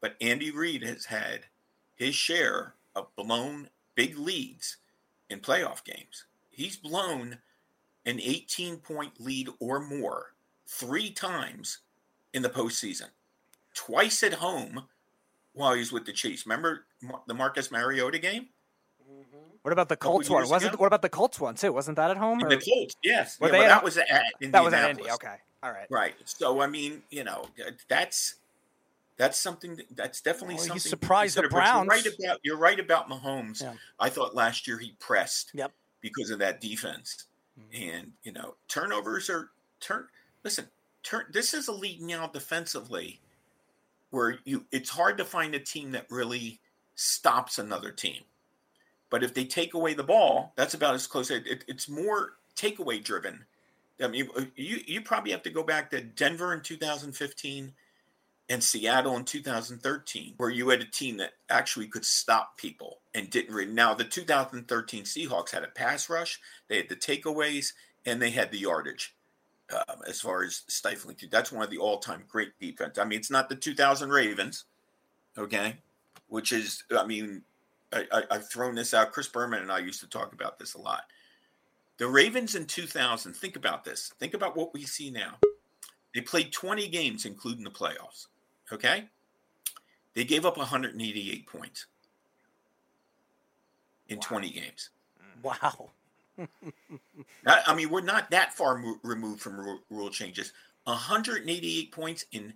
[0.00, 1.40] But Andy Reid has had
[1.94, 4.78] his share of blown big leads
[5.28, 6.24] in playoff games.
[6.50, 7.38] He's blown
[8.06, 10.33] an 18 point lead or more
[10.66, 11.78] three times
[12.32, 13.08] in the postseason,
[13.74, 14.84] twice at home
[15.52, 16.46] while he's with the Chiefs.
[16.46, 16.84] Remember
[17.26, 18.48] the Marcus Mariota game?
[19.62, 20.48] What about the Couple Colts one?
[20.48, 20.80] Wasn't ago?
[20.80, 21.72] what about the Colts one too?
[21.72, 22.38] Wasn't that at home?
[22.40, 23.40] The or- Colts, yes.
[23.40, 24.08] Were Yeah, they but that was at
[24.40, 25.10] that was at Indy.
[25.10, 25.86] Okay, all right.
[25.90, 26.14] Right.
[26.26, 27.46] So I mean, you know,
[27.88, 28.34] that's
[29.16, 30.82] that's something that- that's definitely Well, he something.
[30.82, 31.86] to surprised the Browns.
[31.86, 33.62] You're right about you're right about Mahomes.
[33.62, 33.74] Yeah.
[33.98, 35.72] I thought last year he pressed Yep.
[36.02, 37.24] because of that defense,
[37.58, 37.82] Mm-hmm.
[37.98, 39.50] and you know, turnovers are
[39.80, 40.08] turn.
[40.44, 40.68] Listen,
[41.02, 41.24] turn.
[41.32, 43.20] This is a league now defensively,
[44.10, 46.60] where you it's hard to find a team that really
[46.94, 48.22] stops another team.
[49.10, 51.30] But if they take away the ball, that's about as close.
[51.30, 53.46] It, it, it's more takeaway driven.
[54.02, 57.72] I mean, uh, you you probably have to go back to Denver in 2015
[58.50, 63.30] and Seattle in 2013, where you had a team that actually could stop people and
[63.30, 63.74] didn't.
[63.74, 66.38] Now the 2013 Seahawks had a pass rush,
[66.68, 67.72] they had the takeaways,
[68.04, 69.14] and they had the yardage.
[69.72, 72.98] Um, as far as stifling, that's one of the all-time great defense.
[72.98, 74.64] I mean, it's not the 2000 Ravens,
[75.38, 75.76] okay,
[76.28, 77.42] which is, I mean,
[77.90, 79.12] I, I, I've thrown this out.
[79.12, 81.04] Chris Berman and I used to talk about this a lot.
[81.96, 84.12] The Ravens in 2000, think about this.
[84.18, 85.38] Think about what we see now.
[86.14, 88.26] They played 20 games, including the playoffs.
[88.72, 89.04] Okay?
[90.14, 91.86] They gave up 188 points
[94.08, 94.90] in 20 games.
[95.42, 95.90] Wow.
[97.46, 100.52] I I mean, we're not that far mo- removed from ru- rule changes.
[100.84, 102.54] 188 points in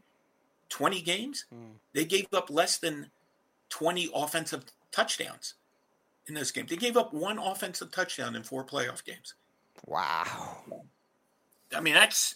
[0.69, 1.47] 20 games.
[1.53, 1.77] Hmm.
[1.95, 3.11] They gave up less than
[3.71, 5.55] 20 offensive touchdowns
[6.27, 6.71] in those games.
[6.71, 9.35] They gave up one offensive touchdown in four playoff games.
[9.87, 10.59] Wow.
[11.75, 12.35] I mean, that's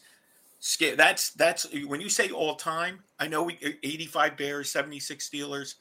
[0.61, 0.97] scary.
[0.97, 3.01] That's that's when you say all time.
[3.19, 5.75] I know we 85 Bears, 76 Steelers,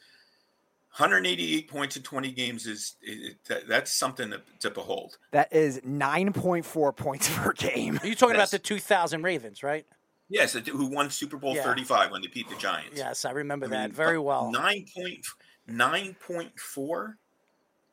[0.97, 5.17] 188 points in 20 games is it, that, that's something to, to behold.
[5.31, 7.97] That is nine point four points per game.
[8.03, 8.49] Are you talking Yes.
[8.49, 9.85] about the 2000 Ravens, right?
[10.29, 11.63] Yes, who won Super Bowl Yeah.
[11.63, 12.97] 35 when they beat the Giants?
[12.97, 14.51] Yes, I remember I that mean, very well.
[14.51, 15.25] Nine point
[15.67, 17.17] nine point four.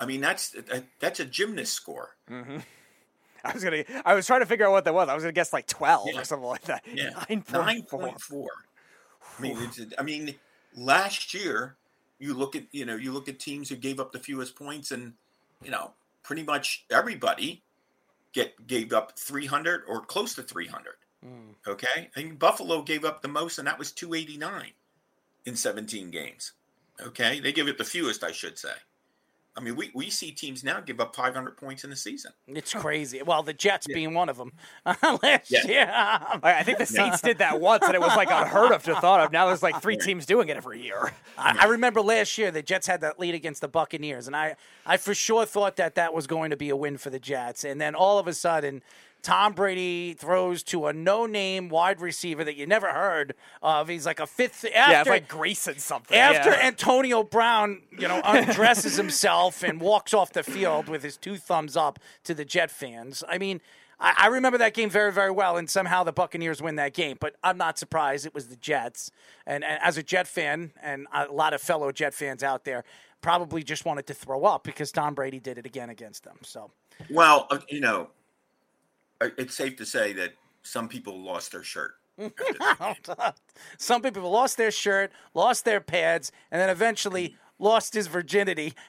[0.00, 0.54] I mean, that's
[1.00, 2.10] that's a gymnast score.
[2.30, 2.58] Mm-hmm.
[3.44, 3.84] I was gonna.
[4.04, 5.08] I was trying to figure out what that was.
[5.08, 6.20] I was gonna guess like twelve Yeah.
[6.20, 6.84] or something like that.
[6.92, 8.00] Yeah, Nine nine point four.
[8.00, 8.48] point four.
[9.38, 10.34] I mean, it's, I mean,
[10.76, 11.76] last year
[12.18, 14.90] you look at you know you look at teams who gave up the fewest points,
[14.90, 15.14] and
[15.62, 15.92] you know
[16.22, 17.62] pretty much everybody
[18.32, 20.94] get gave up three hundred or close to three hundred.
[21.24, 21.52] Hmm.
[21.66, 24.72] Okay, I think Buffalo gave up the most, and that was two eighty nine
[25.44, 26.52] in seventeen games.
[27.00, 28.74] Okay, they give it the fewest, I should say.
[29.58, 32.30] I mean, we, we see teams now give up 500 points in a season.
[32.46, 33.20] It's crazy.
[33.22, 34.52] Well, the Jets being one of them
[34.86, 35.66] last Yeah.
[35.66, 35.90] year.
[35.92, 38.94] I I think the Saints did that once, and it was like unheard of to
[39.00, 39.32] thought of.
[39.32, 41.12] Now there's like three teams doing it every year.
[41.36, 44.54] I, I remember last year the Jets had that lead against the Buccaneers, and I,
[44.86, 47.64] I for sure thought that that was going to be a win for the Jets.
[47.64, 48.82] And then all of a sudden,
[49.22, 53.88] Tom Brady throws to a no-name wide receiver that you never heard of.
[53.88, 54.64] He's like a fifth.
[54.64, 56.16] After, yeah, like Grayson something.
[56.16, 56.66] after yeah.
[56.66, 61.76] Antonio Brown, you know, undresses himself and walks off the field with his two thumbs
[61.76, 63.24] up to the Jet fans.
[63.28, 63.60] I mean,
[64.00, 67.16] I, I remember that game very, very well, and somehow the Buccaneers win that game.
[67.20, 69.10] But I'm not surprised it was the Jets.
[69.46, 72.84] And, and as a Jet fan, and a lot of fellow Jet fans out there,
[73.20, 76.38] probably just wanted to throw up because Tom Brady did it again against them.
[76.42, 76.70] So
[77.10, 78.10] Well, uh, you know,
[79.20, 81.94] Uh, it's safe to say that some people lost their shirt.
[82.18, 82.30] game.
[82.80, 83.32] Uh,
[83.76, 88.74] some people lost their shirt, lost their pads, and then eventually lost his virginity.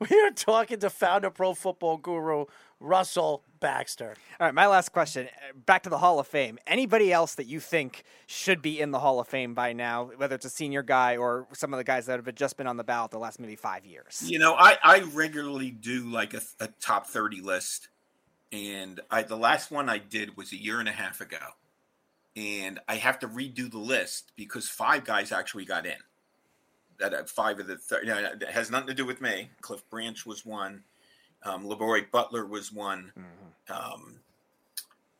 [0.00, 2.44] We are talking to founder Pro Football Guru
[2.80, 4.14] Russell Baxter.
[4.38, 5.26] All right, my last question.
[5.26, 6.58] uh, Back to the Hall of Fame.
[6.66, 10.36] Anybody else that you think should be in the Hall of Fame by now, whether
[10.36, 12.84] it's a senior guy or some of the guys that have just been on the
[12.84, 14.22] ballot the last maybe five years?
[14.26, 17.88] You know, I, I regularly do like a, a top 30 list.
[18.52, 21.38] And I, the last one I did was a year and a half ago.
[22.36, 25.96] And I have to redo the list because five guys actually got in.
[27.00, 29.50] That uh, five of the thir- you know, it has nothing to do with me.
[29.60, 30.84] Cliff Branch was one.
[31.44, 33.12] Um, LeRoy Butler was one.
[33.68, 34.20] Um,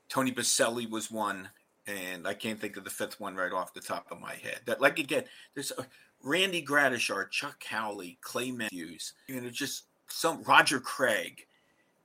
[0.09, 1.51] Tony Boselli was one.
[1.87, 4.61] And I can't think of the fifth one right off the top of my head.
[4.67, 5.85] That, like again, there's uh,
[6.23, 11.47] Randy Gradishar, Chuck Howley, Clay Matthews, you know, just some Roger Craig,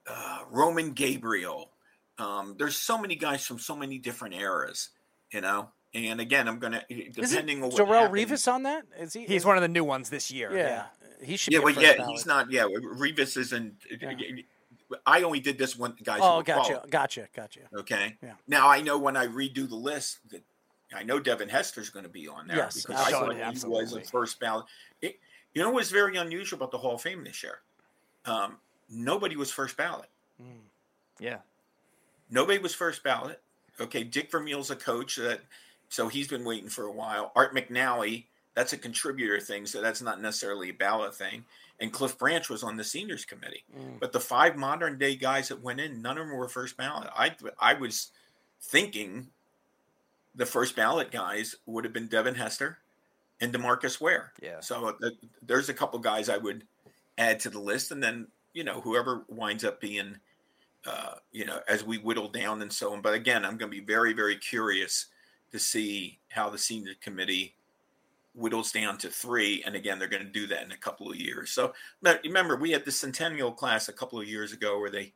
[0.08, 1.70] uh, Roman Gabriel.
[2.18, 4.90] Um, there's so many guys from so many different eras,
[5.34, 5.68] you know.
[5.94, 8.86] And again, I'm gonna depending on what Darrelle happens- Revis on that?
[8.98, 9.26] Is he?
[9.26, 10.56] He's one of the new ones this year.
[10.56, 10.86] Yeah,
[11.24, 11.54] he should.
[11.54, 12.12] Yeah, be well, yeah, ballot.
[12.12, 12.52] he's not.
[12.52, 13.76] Yeah, Revis isn't.
[15.06, 16.20] I only did this one, guys.
[16.20, 17.60] who Oh, were gotcha, qualified, gotcha, gotcha.
[17.76, 18.18] Okay.
[18.22, 18.34] Yeah.
[18.48, 20.44] Now I know when I redo the list that
[20.94, 23.96] I know Devin Hester's going to be on there Yes, because I thought absolutely, he
[23.96, 24.66] was a first ballot.
[25.02, 25.20] It,
[25.54, 27.60] you know what's very unusual about the Hall of Fame this year?
[28.26, 28.58] Um,
[28.90, 30.10] nobody was first ballot.
[31.20, 31.38] Yeah.
[32.30, 33.42] Nobody was first ballot.
[33.80, 35.42] Okay, Dick Vermeil's a coach that,
[35.90, 37.32] so he's been waiting for a while.
[37.36, 38.26] Art McNally,
[38.56, 41.46] that's a contributor thing, so that's not necessarily a ballot thing.
[41.80, 43.64] And Cliff Branch was on the seniors committee.
[44.00, 47.10] But the five modern day guys that went in, none of them were first ballot.
[47.16, 48.12] I I was
[48.62, 49.28] thinking
[50.36, 52.78] the first ballot guys would have been Devin Hester
[53.42, 54.34] and Demarcus Ware.
[54.42, 54.60] Yeah.
[54.62, 55.10] So uh,
[55.42, 56.66] there's a couple guys I would
[57.18, 60.18] add to the list, and then you know whoever winds up being,
[60.86, 63.02] uh, you know, as we whittle down and so on.
[63.02, 65.08] But again, I'm going to be very very curious
[65.52, 67.56] to see how the senior committee
[68.34, 71.18] whittles down to three, and again they're going to do that in a couple of
[71.18, 71.52] years.
[71.52, 75.14] So but remember, we had the centennial class a couple of years ago where they,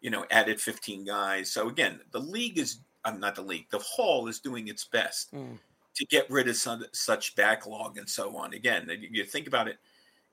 [0.00, 1.50] you know, added 15 guys.
[1.50, 2.80] So again, the league is.
[3.04, 3.70] I'm not the league.
[3.70, 5.54] The hall is doing its best hmm.
[5.94, 8.52] to get rid of some, such backlog and so on.
[8.52, 9.78] Again, you think about it.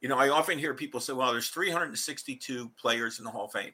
[0.01, 3.51] You know, I often hear people say, "Well, there's 362 players in the Hall of
[3.51, 3.71] Fame."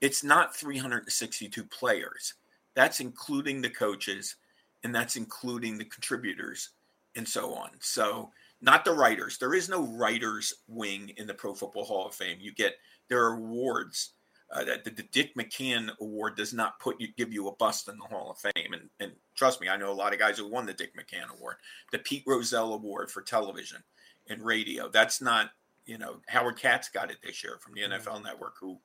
[0.00, 2.34] It's not 362 players.
[2.74, 4.36] That's including the coaches,
[4.84, 6.70] and that's including the contributors,
[7.18, 7.70] and so on.
[7.80, 8.30] So,
[8.62, 9.36] not the writers.
[9.38, 12.38] There is no writers wing in the Pro Football Hall of Fame.
[12.40, 12.76] You get
[13.08, 14.12] there are awards.
[14.50, 17.86] Uh, that the, the Dick McCann Award does not put you give you a bust
[17.86, 20.38] in the Hall of Fame, and and trust me, I know a lot of guys
[20.38, 21.56] who won the Dick McCann Award,
[21.92, 23.82] the Pete Rozelle Award for television
[24.30, 24.88] and radio.
[24.88, 25.50] That's not
[25.84, 28.78] you know Howard Katz got it this year from the NFL Network, who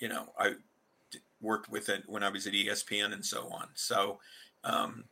[0.00, 0.54] you know I
[1.40, 3.68] worked with it when I was at ESPN and so on.
[3.74, 4.18] So
[4.64, 5.04] um,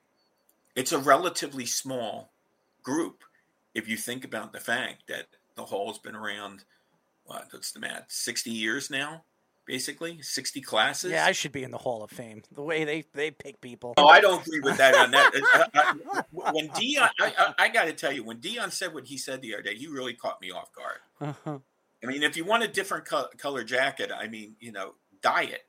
[0.74, 2.32] it's a relatively small
[2.86, 3.24] group
[3.74, 5.26] if you think about the fact that
[5.56, 6.64] the hall's been around.
[7.24, 8.04] What, what's the math?
[8.08, 9.24] Sixty years now,
[9.66, 11.10] basically sixty classes.
[11.10, 12.42] Yeah, I should be in the Hall of Fame.
[12.52, 13.94] The way they they pick people.
[13.96, 15.32] Oh, I don't agree with that on that.
[15.56, 15.94] Uh,
[16.44, 19.18] uh, when Deion, I, I, I got to tell you, when Deion said what he
[19.18, 20.98] said the other day, he really caught me off guard.
[21.20, 21.58] Uh-huh.
[22.02, 25.44] I mean, if you want a different co- color jacket, I mean, you know, dye
[25.44, 25.65] it.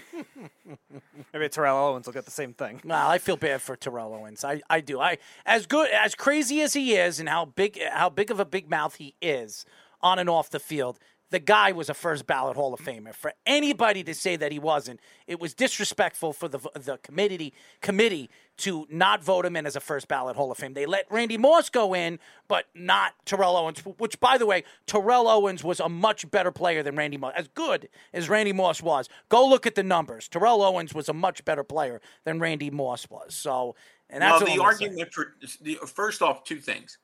[1.32, 2.80] Maybe Terrell Owens will get the same thing.
[2.84, 4.44] Well, I feel bad for Terrell Owens.
[4.44, 5.00] I, I do.
[5.00, 8.44] I as good as crazy as he is, and how big how big of a
[8.44, 9.64] big mouth he is
[10.00, 10.98] on and off the field.
[11.30, 13.14] The guy was a first ballot Hall of Famer.
[13.14, 18.28] For anybody to say that he wasn't, it was disrespectful for the the committee committee
[18.58, 20.74] to not vote him in as a first ballot Hall of Fame.
[20.74, 23.80] They let Randy Moss go in, but not Terrell Owens.
[23.80, 27.32] Which, by the way, Terrell Owens was a much better player than Randy Moss.
[27.36, 30.28] As good as Randy Moss was, go look at the numbers.
[30.28, 33.34] Terrell Owens was a much better player than Randy Moss was.
[33.34, 33.74] So,
[34.08, 34.84] and that's well, the I'm gonna say.
[34.84, 36.98] argument for the first off, two things.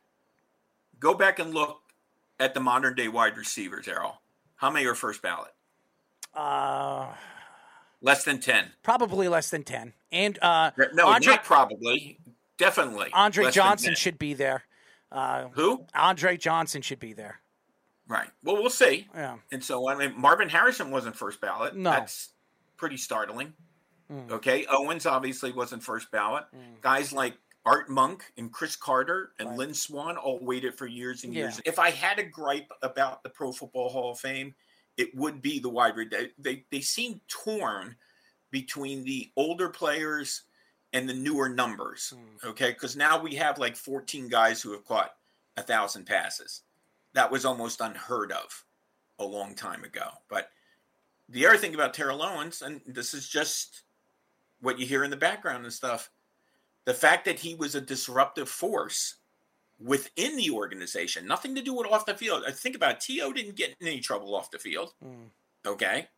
[1.00, 1.80] Go back and look
[2.38, 4.20] at the modern day wide receivers, Errol.
[4.56, 5.52] How many are first ballot?
[6.34, 7.12] Uh,
[8.00, 8.70] Less than ten.
[8.82, 9.92] probably less than ten.
[10.12, 12.18] And uh, No, Andre not probably.
[12.58, 13.08] Definitely.
[13.12, 14.64] Andre Johnson should be there.
[15.10, 15.86] Uh, Who?
[15.94, 17.40] Andre Johnson should be there.
[18.08, 18.28] Right.
[18.42, 19.06] Well, we'll see.
[19.14, 19.36] Yeah.
[19.52, 21.76] And so, I mean, Marvin Harrison wasn't first ballot.
[21.76, 21.90] No.
[21.90, 22.30] That's
[22.76, 23.52] pretty startling.
[24.10, 24.30] Mm.
[24.30, 24.66] Okay.
[24.70, 26.44] Owens obviously wasn't first ballot.
[26.80, 27.34] Guys like
[27.66, 31.60] Art Monk and Cris Carter and Lynn Swann all waited for years and years.
[31.66, 34.54] If I had a gripe about the Pro Football Hall of Fame,
[34.98, 35.96] it would be the wide.
[35.96, 37.96] re- They, they, seem torn
[38.50, 40.42] between the older players
[40.92, 42.12] and the newer numbers.
[42.14, 42.48] Hmm.
[42.48, 42.70] Okay.
[42.70, 45.12] Because now we have like 14 guys who have caught
[45.56, 46.62] a thousand passes.
[47.14, 48.64] That was almost unheard of
[49.18, 50.08] a long time ago.
[50.28, 50.50] But
[51.28, 53.82] the other thing about Terrell Owens, and this is just
[54.60, 56.10] what you hear in the background and stuff,
[56.84, 59.17] the fact that he was a disruptive force
[59.82, 62.44] within the organization, nothing to do with off the field.
[62.46, 63.32] I think about it, T.O.
[63.32, 64.94] didn't get in any trouble off the field.
[65.04, 65.30] Mm.
[65.66, 66.08] Okay.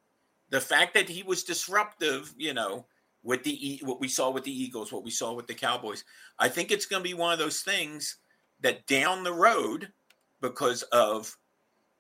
[0.50, 2.86] The fact that he was disruptive, you know,
[3.22, 6.04] with the what we saw with the Eagles, what we saw with the Cowboys,
[6.38, 8.16] I think it's going to be one of those things
[8.61, 9.92] that down the road,
[10.40, 11.36] because of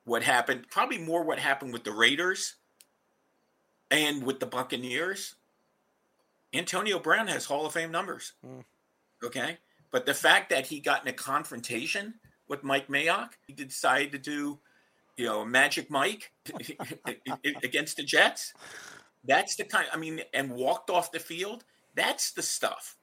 [0.04, 2.56] what happened, probably more what happened with the Raiders
[3.90, 5.36] and with the Buccaneers,
[6.54, 8.32] Antonio Brown has Hall of Fame numbers.
[8.44, 8.64] Mm.
[9.22, 9.58] Okay.
[9.92, 12.14] But the fact that he got in a confrontation
[12.48, 14.58] with Mike Mayock, he decided to do,
[15.16, 16.32] you know, Magic Mike
[17.64, 18.52] against the Jets.
[19.24, 21.64] That's the kind, I mean, and walked off the field.
[21.94, 22.96] That's the stuff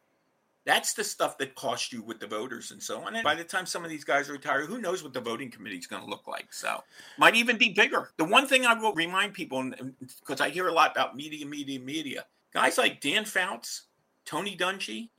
[0.66, 3.16] That's the stuff that costs you with the voters and so on.
[3.16, 5.78] And by the time some of these guys retire, who knows what the voting committee
[5.78, 6.54] is going to look like?
[6.54, 6.84] So,
[7.18, 8.12] might even be bigger.
[8.18, 9.72] The one thing I will remind people,
[10.20, 13.84] because I hear a lot about media, media, media, guys like Dan Fouts,
[14.26, 15.10] Tony Dungy,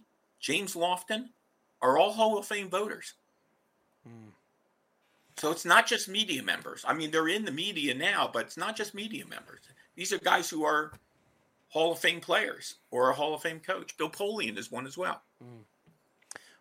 [0.41, 1.29] James Lofton
[1.83, 3.15] are all Hall of Fame voters.
[4.07, 4.31] Hmm.
[5.37, 6.85] So it's not just media members.
[6.87, 9.61] I mean, they're in the media now, but it's not just media members.
[9.95, 10.93] These are guys who are
[11.69, 13.97] Hall of Fame players or a Hall of Fame coach.
[13.97, 15.23] Bill Polian is one as well.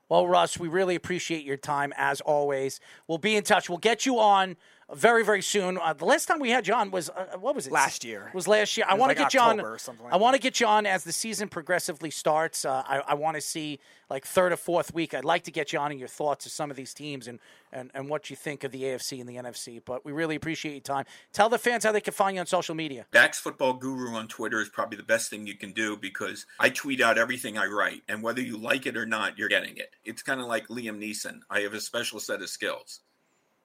[0.10, 2.80] Well, Russ, we really appreciate your time as always.
[3.08, 3.68] We'll be in touch.
[3.68, 4.56] We'll get you on
[4.94, 5.78] very, very soon.
[5.78, 7.74] Uh, the last time we had John was uh, what was it?
[7.74, 8.32] Last year.
[8.34, 8.86] Was last year.
[8.88, 9.60] I was want like to get you on.
[9.60, 12.64] October or something like I want to get you on as the season progressively starts.
[12.64, 13.80] Uh, I, I want to see
[14.10, 15.14] like third or fourth week.
[15.14, 17.40] I'd like to get you on and your thoughts of some of these teams and,
[17.74, 19.82] and and what you think of the AFC and the NFC.
[19.84, 21.06] But we really appreciate your time.
[21.34, 23.08] Tell the fans how they can find you on social media.
[23.12, 26.70] Dax Football Guru on Twitter is probably the best thing you can do because I
[26.70, 29.92] tweet out everything I write, and whether you like it or not, you're getting it.
[30.06, 31.40] It's kind of like Liam Neeson.
[31.50, 33.02] I have a special set of skills.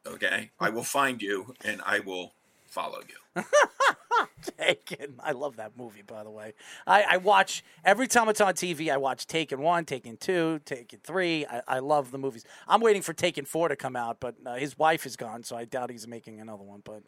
[0.07, 2.35] Okay, I will find you and I will
[2.67, 3.45] follow you.
[4.59, 5.15] Taken.
[5.23, 6.55] I love that movie, by the way.
[6.87, 8.93] I, I watch every time it's on TV.
[8.93, 11.47] I watch Taken One, Taken Two, Taken Three.
[11.47, 12.45] I, I love the movies.
[12.67, 15.57] I'm waiting for Taken Four to come out, but uh, his wife is gone, so
[15.57, 16.83] I doubt he's making another one.
[16.85, 17.03] But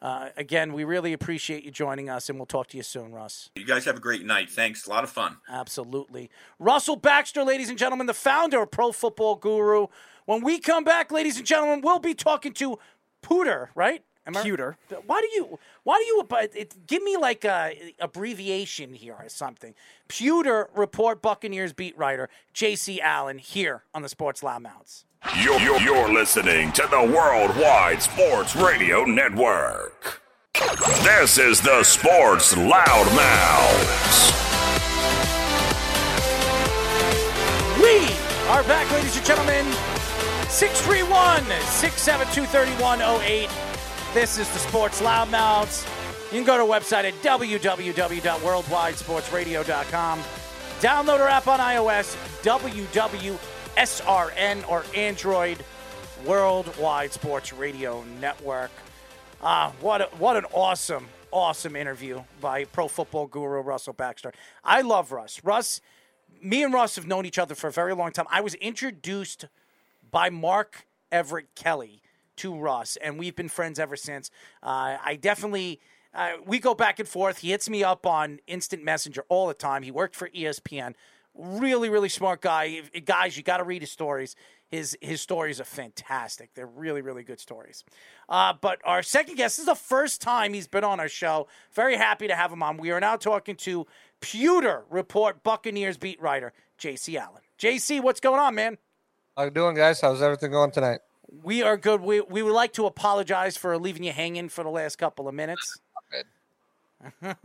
[0.00, 3.50] uh, again, we really appreciate you joining us, and we'll talk to you soon, Russ.
[3.56, 4.48] You guys have a great night.
[4.48, 4.86] Thanks.
[4.86, 5.38] A lot of fun.
[5.50, 6.30] Absolutely.
[6.58, 9.88] Russell Baxter, ladies and gentlemen, the founder of Pro Football Guru.
[10.28, 12.78] When we come back, ladies and gentlemen, we'll be talking to
[13.22, 14.02] Pooter, right?
[14.26, 14.76] Am I- Pewter.
[15.06, 15.58] Why do you?
[15.84, 16.22] Why do you?
[16.28, 19.74] But it, give me like a abbreviation here or something.
[20.06, 23.00] Pewter report Buccaneers beat writer J.C.
[23.00, 25.04] Allen here on the Sports Loudmouths.
[25.42, 30.20] You're, you're, you're listening to the Worldwide Sports Radio Network.
[31.04, 34.34] This is the Sports Loudmouths.
[37.82, 38.14] We
[38.50, 39.97] are back, ladies and gentlemen.
[40.48, 43.50] 631 672 3108.
[44.14, 45.84] This is the Sports Loudmouths.
[46.32, 50.22] You can go to our website at www.worldwidesportsradio.com.
[50.80, 52.16] Download our app on iOS,
[53.76, 55.62] WWSRN or Android,
[56.24, 58.70] Worldwide Sports Radio Network.
[59.42, 64.32] Ah, what a, what an awesome, awesome interview by Pro Football Guru Russell Baxter.
[64.64, 65.44] I love Russ.
[65.44, 65.82] Russ,
[66.42, 68.24] me and Russ have known each other for a very long time.
[68.30, 69.44] I was introduced
[70.10, 72.02] by Mark Everett Kelly
[72.36, 74.30] to Russ, and we've been friends ever since.
[74.62, 75.80] Uh, I definitely.
[76.14, 77.38] Uh, we go back and forth.
[77.38, 79.82] He hits me up on instant messenger all the time.
[79.82, 80.94] He worked for ESPN.
[81.34, 82.64] Really, really smart guy.
[82.92, 84.34] If- guys, you got to read his stories.
[84.68, 86.50] His his stories are fantastic.
[86.54, 87.84] They're really, really good stories.
[88.28, 91.46] Uh, but our second guest is the first time he's been on our show.
[91.72, 92.76] Very happy to have him on.
[92.78, 93.86] We are now talking to
[94.20, 97.42] Pewter Report Buccaneers beat writer JC Allen.
[97.58, 98.78] JC, what's going on, man?
[99.38, 100.00] How you doing, guys?
[100.00, 100.98] How's everything going tonight?
[101.44, 102.00] We are good.
[102.00, 105.34] We we would like to apologize for leaving you hanging for the last couple of
[105.36, 105.78] minutes.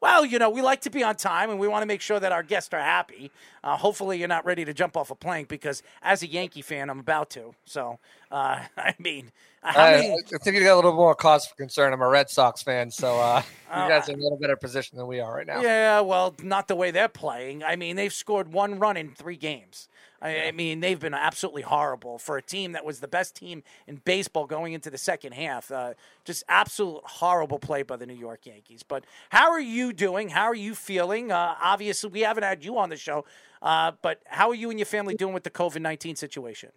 [0.00, 2.18] well, you know, we like to be on time and we want to make sure
[2.18, 3.30] that our guests are happy.
[3.62, 6.90] Uh, hopefully, you're not ready to jump off a plank because, as a Yankee fan,
[6.90, 7.54] I'm about to.
[7.64, 8.00] So,
[8.32, 9.30] uh, I mean,
[9.62, 10.12] I, many?
[10.34, 11.92] I think you got a little more cause for concern.
[11.92, 14.98] I'm a Red Sox fan, so uh, you guys are in a little better position
[14.98, 15.60] than we are right now.
[15.60, 17.62] Yeah, well, not the way they're playing.
[17.62, 19.88] I mean, they've scored one run in three games.
[20.20, 23.62] I, I mean, they've been absolutely horrible for a team that was the best team
[23.86, 25.70] in baseball going into the second half.
[25.70, 25.94] Uh,
[26.24, 28.82] just absolute horrible play by the New York Yankees.
[28.82, 30.28] But how are you doing?
[30.30, 31.30] How are you feeling?
[31.30, 33.24] Uh, obviously, we haven't had you on the show,
[33.62, 36.70] uh, but how are you and your family doing with the COVID 19 situation?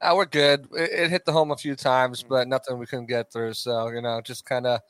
[0.00, 0.68] Uh, we're good.
[0.72, 2.28] It, it hit the home a few times, Mm.
[2.28, 3.54] but nothing we couldn't get through.
[3.54, 4.80] So you know, just kind of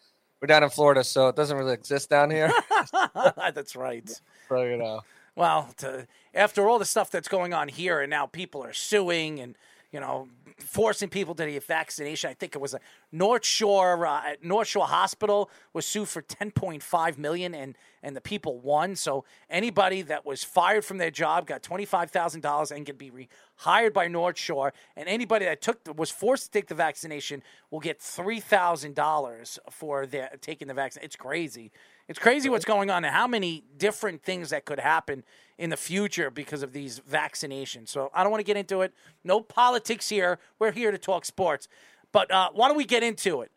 [0.40, 2.52] we're down in Florida, so it doesn't really exist down here.
[3.54, 4.08] That's right.
[4.48, 5.00] so you know,
[5.36, 9.40] Well, to, after all the stuff that's going on here, and now people are suing
[9.40, 9.56] and
[9.90, 10.28] you know
[10.58, 12.30] forcing people to get vaccination.
[12.30, 12.80] I think it was a
[13.10, 18.58] North Shore uh, North Shore Hospital was sued for 10.5 million, and and the people
[18.60, 18.94] won.
[18.94, 22.96] So anybody that was fired from their job got twenty five thousand dollars and can
[22.96, 27.42] be rehired by North Shore, and anybody that took was forced to take the vaccination
[27.70, 31.02] will get three thousand dollars for their taking the vaccine.
[31.02, 31.72] It's crazy.
[32.08, 35.24] It's crazy what's going on and how many different things that could happen
[35.56, 37.88] in the future because of these vaccinations.
[37.88, 38.92] So I don't want to get into it.
[39.22, 40.38] No politics here.
[40.58, 41.68] We're here to talk sports.
[42.12, 43.50] But uh, why don't we get into it?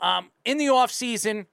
[0.00, 1.46] Um, in the offseason,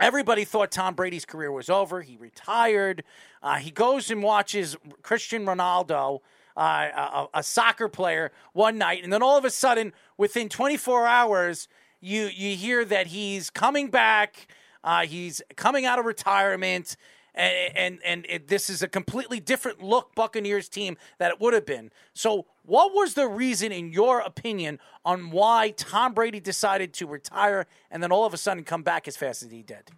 [0.00, 2.00] everybody thought Tom Brady's career was over.
[2.00, 3.04] He retired.
[3.42, 6.20] Uh, he goes and watches Cristiano Ronaldo,
[6.56, 11.06] uh, a, a soccer player, one night, and then all of a sudden, within 24
[11.06, 11.68] hours,
[12.00, 14.48] you you hear that he's coming back.
[14.84, 16.96] Uh, he's coming out of retirement,
[17.34, 21.54] and and, and it, this is a completely different look Buccaneers team that it would
[21.54, 21.90] have been.
[22.14, 27.66] So, what was the reason, in your opinion, on why Tom Brady decided to retire
[27.90, 29.90] and then all of a sudden come back as fast as he did?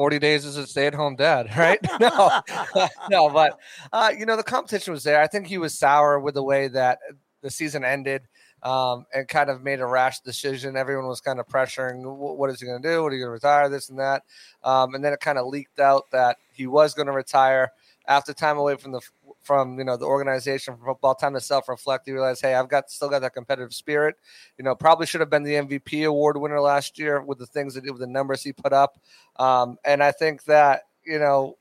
[0.00, 1.78] 40 days as a stay-at-home dad, right?
[2.00, 2.40] no,
[3.10, 3.58] no, but
[3.92, 5.20] uh, you know the competition was there.
[5.20, 7.00] I think he was sour with the way that
[7.42, 8.22] the season ended,
[8.62, 10.76] um, and kind of made a rash decision.
[10.76, 13.02] Everyone was kind of pressuring, "What is he going to do?
[13.02, 13.68] What are you going to retire?
[13.68, 14.22] This and that."
[14.62, 17.72] Um, and then it kind of leaked out that he was going to retire
[18.06, 19.00] after time away from the
[19.42, 22.90] from you know the organization for football time to self-reflect he realized hey i've got
[22.90, 24.16] still got that competitive spirit
[24.58, 27.74] you know probably should have been the mvp award winner last year with the things
[27.74, 28.98] that did with the numbers he put up
[29.36, 31.56] um, and i think that you know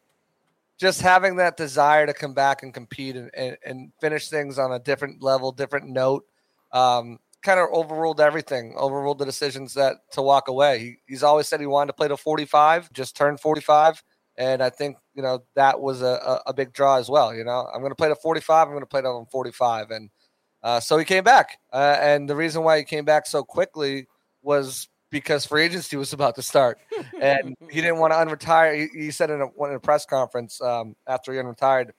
[0.77, 4.71] just having that desire to come back and compete and, and, and finish things on
[4.73, 6.25] a different level different note
[6.71, 11.47] um, kind of overruled everything overruled the decisions that to walk away he, he's always
[11.47, 14.03] said he wanted to play to 45 just turned 45
[14.39, 17.35] and I think you know that was a, a, big draw as well.
[17.35, 18.67] You know, I'm going to play to 45.
[18.67, 20.09] I'm going to play to 45, and
[20.63, 21.59] uh, so he came back.
[21.71, 24.07] Uh, and the reason why he came back so quickly
[24.41, 26.79] was because free agency was about to start,
[27.21, 28.89] and he didn't want to unretire.
[28.93, 31.91] He, he said in a, in a press conference um, after he unretired,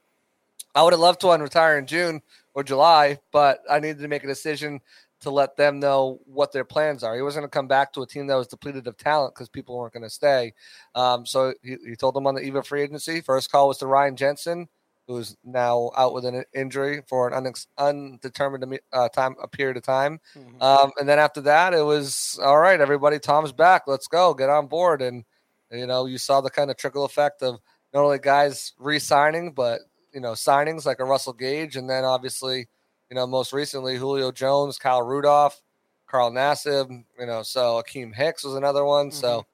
[0.74, 2.22] "I would have loved to unretire in June
[2.54, 4.80] or July, but I needed to make a decision
[5.20, 7.14] to let them know what their plans are.
[7.14, 9.48] He wasn't going to come back to a team that was depleted of talent because
[9.48, 10.54] people weren't going to stay.
[10.94, 13.20] Um, so he, he, told them on the eve of free agency.
[13.20, 14.68] First call was to Ryan Jensen,
[15.06, 19.82] who's now out with an injury for an unex- undetermined uh, time, a period of
[19.82, 20.20] time.
[20.34, 20.62] Mm-hmm.
[20.62, 22.80] Um, and then after that, it was all right.
[22.80, 23.82] Everybody, Tom's back.
[23.86, 24.32] Let's go.
[24.32, 25.02] Get on board.
[25.02, 25.24] And
[25.70, 27.60] you know, you saw the kind of trickle effect of
[27.92, 29.80] not only guys re-signing, but
[30.12, 32.68] you know, signings like a Russell Gage, and then obviously
[33.10, 35.60] you know, most recently Julio Jones, Kyle Rudolph,
[36.06, 39.08] Carl Nassib, you know, so Akiem Hicks was another one.
[39.08, 39.16] Mm-hmm.
[39.16, 39.46] So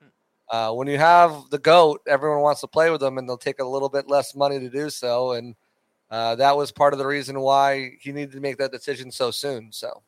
[0.51, 3.59] uh, when you have the GOAT, everyone wants to play with them and they'll take
[3.59, 5.33] a little bit less money to do so.
[5.33, 5.57] And
[6.11, 9.31] uh, that was part of the reason why he needed to make that decision so
[9.31, 9.73] soon.
[9.73, 10.03] So.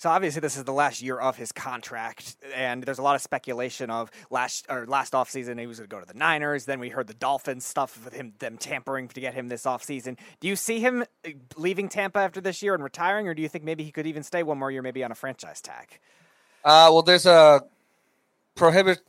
[0.00, 3.20] So obviously, this is the last year of his contract, and there's a lot of
[3.20, 6.64] speculation of last or last offseason he was going to go to the Niners.
[6.64, 10.16] Then we heard the Dolphins stuff with him them tampering to get him this offseason.
[10.40, 13.48] Do you see him uh, leaving Tampa after this year and retiring, or do you
[13.50, 15.98] think maybe he could even stay one more year, maybe on a franchise tag?
[16.64, 17.60] Uh, well, there's a
[18.54, 19.00] prohibit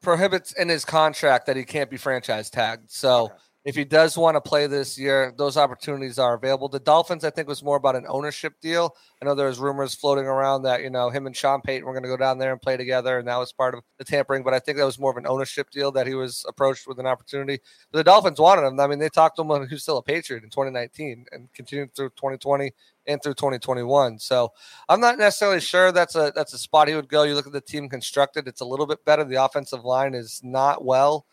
[0.00, 2.90] prohibits in his contract that he can't be franchise tagged.
[2.90, 3.24] So.
[3.24, 3.34] Okay
[3.64, 6.68] if he does want to play this year, those opportunities are available.
[6.68, 8.96] The Dolphins, I think, was more about an ownership deal.
[9.20, 11.92] I know there was rumors floating around that you know him and Sean Payton were
[11.92, 14.42] going to go down there and play together, and that was part of the tampering.
[14.42, 16.98] But I think that was more of an ownership deal that he was approached with
[16.98, 17.60] an opportunity.
[17.92, 18.80] But the Dolphins wanted him.
[18.80, 21.52] I mean, they talked to him when he was still a Patriot in 2019 and
[21.52, 22.72] continued through 2020
[23.06, 24.18] and through 2021.
[24.18, 24.52] So
[24.88, 27.22] I'm not necessarily sure that's a that's a spot he would go.
[27.22, 29.22] You look at the team constructed; it's a little bit better.
[29.24, 31.26] The offensive line is not well.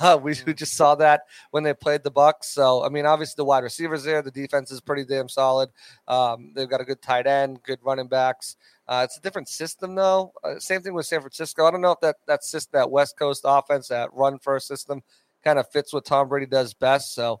[0.00, 2.48] Uh, we, we just saw that when they played the Bucks.
[2.48, 5.70] So I mean, obviously the wide receivers there, the defense is pretty damn solid.
[6.06, 8.56] Um, they've got a good tight end, good running backs.
[8.86, 10.32] Uh, it's a different system though.
[10.42, 11.66] Uh, same thing with San Francisco.
[11.66, 15.02] I don't know if that that system, that West Coast offense, that run first system,
[15.44, 17.14] kind of fits what Tom Brady does best.
[17.14, 17.40] So.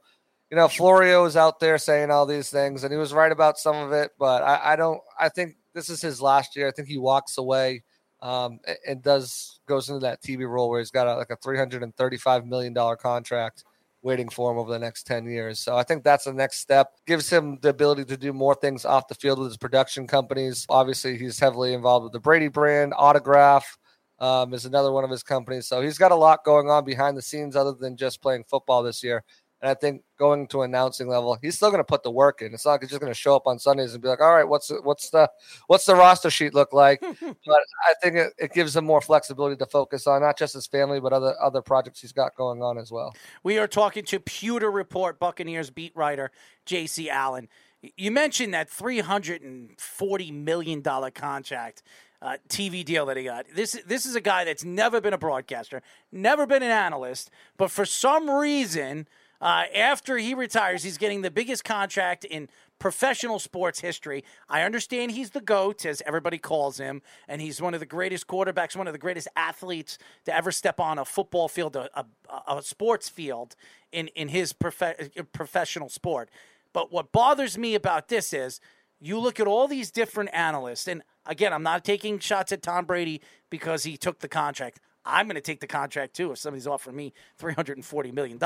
[0.50, 3.58] You know, Florio is out there saying all these things, and he was right about
[3.58, 4.12] some of it.
[4.18, 4.98] But I, I don't.
[5.20, 6.66] I think this is his last year.
[6.66, 7.82] I think he walks away
[8.22, 11.58] um, and does goes into that TV role where he's got a, like a three
[11.58, 13.64] hundred and thirty five million dollar contract
[14.02, 15.58] waiting for him over the next 10 years.
[15.58, 16.92] So I think that's the next step.
[17.04, 20.64] Gives him the ability to do more things off the field with his production companies.
[20.68, 23.76] Obviously, he's heavily involved with the Brady brand, Autograph
[24.20, 25.66] um, is another one of his companies.
[25.66, 28.82] So he's got a lot going on behind the scenes other than just playing football
[28.82, 29.24] this year.
[29.60, 32.54] And I think going to announcing level, he's still going to put the work in.
[32.54, 34.34] It's not like he's just going to show up on Sundays and be like, "All
[34.34, 35.28] right, what's the, what's the
[35.66, 39.56] what's the roster sheet look like?" but I think it, it, gives him more flexibility
[39.56, 42.78] to focus on not just his family, but other other projects he's got going on
[42.78, 43.16] as well.
[43.42, 46.30] We are talking to Pewter Report Buccaneers beat writer
[46.64, 47.10] J.C.
[47.10, 47.48] Allen.
[47.96, 51.82] You mentioned that three hundred and forty million dollar contract.
[52.20, 53.46] Uh, TV deal that he got.
[53.54, 57.70] This this is a guy that's never been a broadcaster, never been an analyst, but
[57.70, 59.06] for some reason
[59.40, 62.48] uh, after he retires, he's getting the biggest contract in
[62.78, 64.24] professional sports history.
[64.48, 68.26] I understand he's the GOAT, as everybody calls him, and he's one of the greatest
[68.26, 72.56] quarterbacks, one of the greatest athletes to ever step on a football field, a, a,
[72.56, 73.54] a sports field
[73.92, 76.30] in, in his prof- professional sport.
[76.72, 78.60] But what bothers me about this is
[79.00, 82.84] you look at all these different analysts, and again, I'm not taking shots at Tom
[82.84, 83.20] Brady
[83.50, 84.80] because he took the contract.
[85.04, 88.38] I'm going to take the contract too if somebody's offering me $340 million.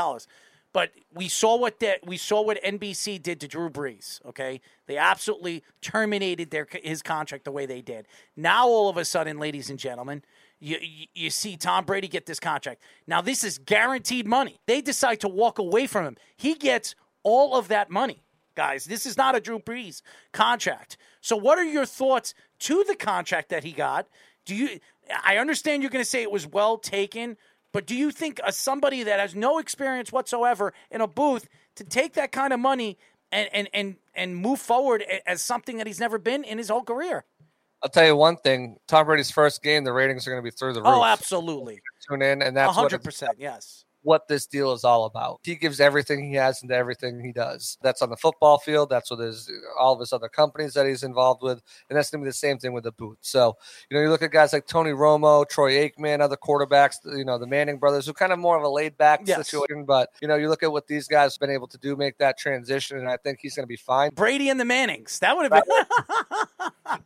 [0.72, 4.24] But we saw what that we saw what NBC did to Drew Brees.
[4.24, 8.06] Okay, they absolutely terminated their his contract the way they did.
[8.36, 10.22] Now all of a sudden, ladies and gentlemen,
[10.60, 10.78] You,
[11.14, 12.82] you, see Tom Brady get this contract.
[13.08, 14.60] Now, this is guaranteed money.
[14.66, 16.16] They decide to walk away from him.
[16.36, 16.94] He gets
[17.24, 18.22] all of that money,
[18.54, 18.84] guys.
[18.84, 20.96] This is not a Drew Brees contract.
[21.20, 24.06] So, what are your thoughts to the contract that he got?
[24.46, 24.78] Do you?
[25.24, 27.36] I understand you're going to say it was well taken,
[27.72, 31.84] but do you think a, somebody that has no experience whatsoever in a booth to
[31.84, 32.98] take that kind of money
[33.30, 36.82] and and and and move forward as something that he's never been in his whole
[36.82, 37.24] career?
[37.82, 40.54] I'll tell you one thing: Tom Brady's first game, the ratings are going to be
[40.54, 41.00] through the oh, roof.
[41.00, 41.80] Oh, absolutely.
[42.08, 43.36] Tune in, and that's hundred percent.
[43.38, 43.84] Yes.
[44.02, 45.40] What this deal is all about.
[45.44, 47.78] He gives everything he has into everything he does.
[47.82, 48.90] That's on the football field.
[48.90, 52.20] That's with his all of his other companies that he's involved with, and that's going
[52.22, 53.18] to be the same thing with the booth.
[53.20, 53.56] So
[53.90, 56.96] you know, you look at guys like Tony Romo, Troy Aikman, other quarterbacks.
[57.04, 59.48] You know, the Manning brothers, who kind of more of a laid back Yes.
[59.48, 59.84] situation.
[59.84, 62.18] But you know, you look at what these guys have been able to do, make
[62.18, 64.10] that transition, and I think he's going to be fine.
[64.14, 65.18] Brady and the Mannings.
[65.20, 65.84] That would have been.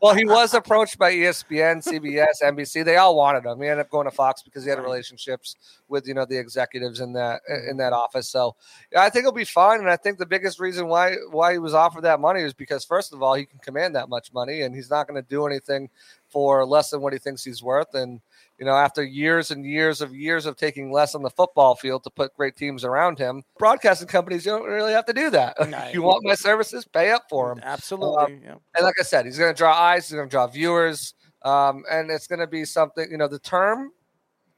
[0.01, 2.85] Well, he was approached by ESPN, CBS, NBC.
[2.85, 3.61] They all wanted him.
[3.61, 5.57] He ended up going to Fox because he had relationships
[5.89, 8.29] with you know the executives in that in that office.
[8.29, 8.57] So
[8.93, 9.81] yeah, I think he'll be fine.
[9.81, 12.85] And I think the biggest reason why why he was offered that money is because
[12.85, 15.47] first of all he can command that much money, and he's not going to do
[15.47, 15.89] anything
[16.29, 17.95] for less than what he thinks he's worth.
[17.95, 18.21] And
[18.59, 22.05] you know, after years and years of years of taking less on the football field
[22.05, 25.57] to put great teams around him, broadcasting companies don't really have to do that.
[25.93, 27.63] you want my services, pay up for them.
[27.63, 28.41] Absolutely.
[28.43, 28.55] yeah.
[28.75, 31.85] And like I said, he's going to draw eyes, he's going to draw viewers, um,
[31.91, 33.11] and it's going to be something.
[33.11, 33.93] You know, the term,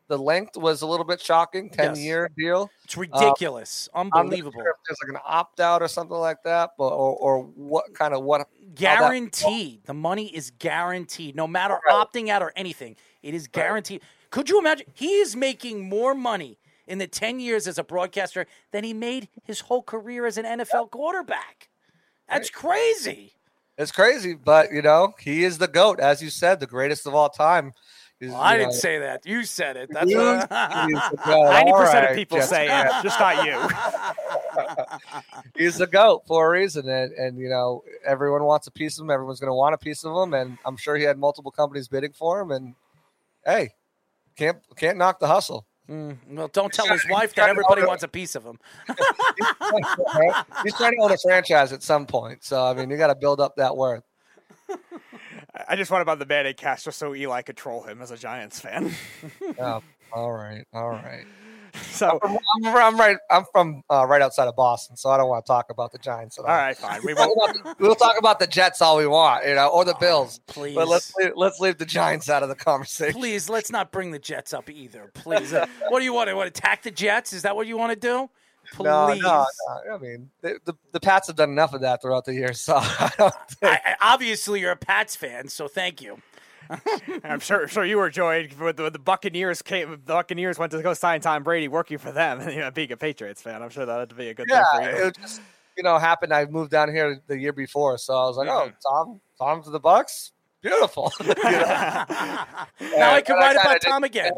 [0.08, 1.70] the length was a little bit shocking.
[1.70, 1.98] Ten Yes.
[2.04, 2.70] year deal.
[2.84, 3.88] It's um, ridiculous.
[3.94, 4.52] I'm not Unbelievable.
[4.60, 7.92] sure if there's like an opt out or something like that, but or, or what
[7.94, 9.84] kind of what how that- Guaranteed.
[9.84, 11.36] The money is guaranteed.
[11.36, 14.00] No matter opting out or anything, it is guaranteed.
[14.30, 14.86] Could you imagine?
[14.94, 19.28] He is making more money in the 10 years as a broadcaster than he made
[19.44, 21.68] his whole career as an NFL quarterback.
[22.28, 23.32] That's crazy.
[23.78, 27.14] It's crazy, but you know he is the goat, as you said, the greatest of
[27.14, 27.72] all time.
[28.20, 29.26] He's, Well, I you didn't know, say that.
[29.26, 29.90] You said it.
[29.92, 30.48] That's you- what he's
[31.10, 31.44] the goat.
[31.50, 33.68] Ninety All percent of people Jets say it, just not you.
[35.56, 39.04] he's a goat for a reason, and, and you know everyone wants a piece of
[39.04, 39.10] him.
[39.10, 41.86] Everyone's going to want a piece of him, and I'm sure he had multiple companies
[41.86, 42.50] bidding for him.
[42.50, 42.74] And
[43.44, 43.70] hey,
[44.36, 45.64] can't can't knock the hustle.
[45.88, 48.58] Mm, well, don't tell his wife that everybody wants a piece of him.
[50.64, 53.14] He's trying to own a franchise at some point, so I mean you got to
[53.14, 54.02] build up that worth.
[55.66, 58.16] I just want about the Manning cast just so Eli could troll him as a
[58.16, 58.92] Giants fan.
[59.60, 59.82] Oh,
[60.12, 61.24] all right, all right.
[61.82, 63.16] so, I'm, I'm, I'm right.
[63.30, 65.98] I'm from uh, right outside of Boston, so I don't want to talk about the
[65.98, 66.50] Giants at all.
[66.50, 67.00] all right, fine.
[67.04, 67.56] We We'll won't.
[67.56, 70.40] talk about- we'll talk about the Jets all we want, you know, or the Bills.
[70.46, 70.74] Please.
[70.74, 73.18] But let's leave, let's leave the Giants out of the conversation.
[73.20, 75.10] Please, let's not bring the Jets up either.
[75.14, 75.52] Please.
[75.52, 77.32] Uh, what do you want to want to attack the Jets?
[77.32, 78.30] Is that what you want to do?
[78.74, 78.84] Please.
[78.84, 79.46] No, no,
[79.86, 79.94] no.
[79.94, 82.52] I mean, the, the, the Pats have done enough of that throughout the year.
[82.52, 83.72] so I don't think.
[83.72, 86.18] I, I- obviously, you're a Pats fan, so thank you.
[87.24, 89.90] I'm sure, sure you were joined when the, the Buccaneers came.
[89.90, 92.92] The Buccaneers went to go sign Tom Brady, working for them, and you know, being
[92.92, 93.62] a Patriots fan.
[93.62, 95.06] I'm sure that had to be a good yeah, thing for you.
[95.06, 95.40] it just
[95.78, 96.32] you know happened.
[96.34, 98.70] I moved down here the year before, so I was like, Mm-hmm.
[98.86, 101.10] oh, Tom, Tom to the Bucks, beautiful.
[101.20, 101.34] You know?
[101.34, 104.32] Now I can write kinda about just- Tom again.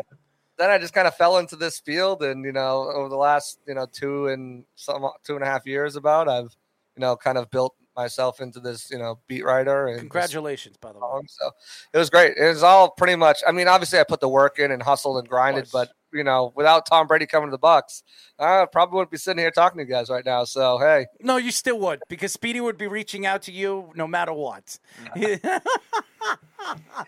[0.60, 3.60] Then I just kind of fell into this field, and you know, over the last
[3.66, 6.54] you know two and some two and a half years, about I've
[6.96, 10.92] you know kind of built myself into this you know beat writer and Congratulations, by
[10.92, 11.22] the way.
[11.28, 11.50] So
[11.94, 12.36] it was great.
[12.36, 13.38] It was all pretty much.
[13.48, 16.52] I mean, obviously, I put the work in and hustled and grinded, but you know,
[16.56, 18.02] without Tom Brady coming to the Bucks,
[18.38, 20.44] I probably wouldn't be sitting here talking to you guys right now.
[20.44, 24.06] So hey, No, you still would because Speedy would be reaching out to you no
[24.06, 24.78] matter what.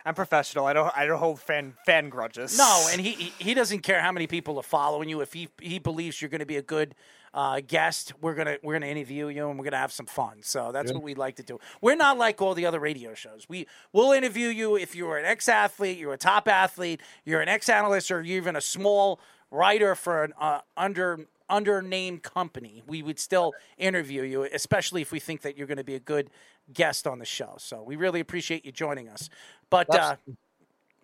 [0.05, 0.67] I'm professional.
[0.67, 0.93] I don't.
[0.97, 2.57] I don't hold fan fan grudges.
[2.59, 5.21] no, and he, he he doesn't care how many people are following you.
[5.21, 6.95] If he he believes you're going to be a good
[7.35, 10.43] uh, guest, we're gonna we're gonna interview you and we're gonna have some fun.
[10.43, 11.59] So that's what we'd like to do.
[11.81, 13.47] We're not like all the other radio shows.
[13.49, 17.49] We will interview you if you're an ex athlete, you're a top athlete, you're an
[17.49, 19.19] ex analyst, or you're even a small
[19.51, 22.83] writer for an uh, under undernamed company.
[22.87, 26.01] We would still interview you, especially if we think that you're going to be a
[26.01, 26.31] good
[26.73, 27.55] guest on the show.
[27.59, 29.29] So we really appreciate you joining us.
[29.71, 30.17] But uh,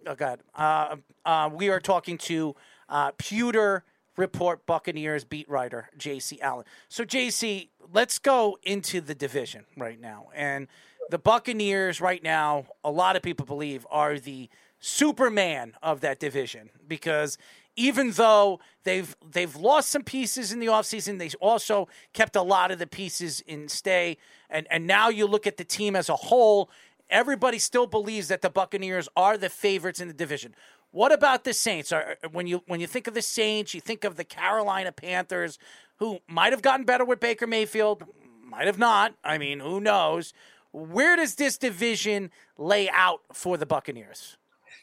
[0.06, 2.54] oh god, uh, uh, we are talking to
[2.88, 3.84] uh, Pewter
[4.18, 6.40] Report Buccaneers beat writer J.C.
[6.40, 6.64] Allen.
[6.88, 10.66] So J.C., let's go into the division right now, and
[11.10, 12.66] the Buccaneers right now.
[12.84, 14.50] A lot of people believe are the
[14.80, 17.38] Superman of that division because
[17.76, 22.70] even though they've they've lost some pieces in the offseason, they also kept a lot
[22.70, 24.18] of the pieces in stay.
[24.50, 26.70] And and now you look at the team as a whole,
[27.08, 30.54] everybody still believes that the Buccaneers are the favorites in the division.
[30.90, 31.92] What about the Saints?
[31.92, 35.58] Are, when you when you think of the Saints, you think of the Carolina Panthers,
[35.96, 38.04] who might have gotten better with Baker Mayfield,
[38.42, 39.14] might have not.
[39.22, 40.32] I mean, who knows?
[40.72, 44.36] Where does this division lay out for the Buccaneers?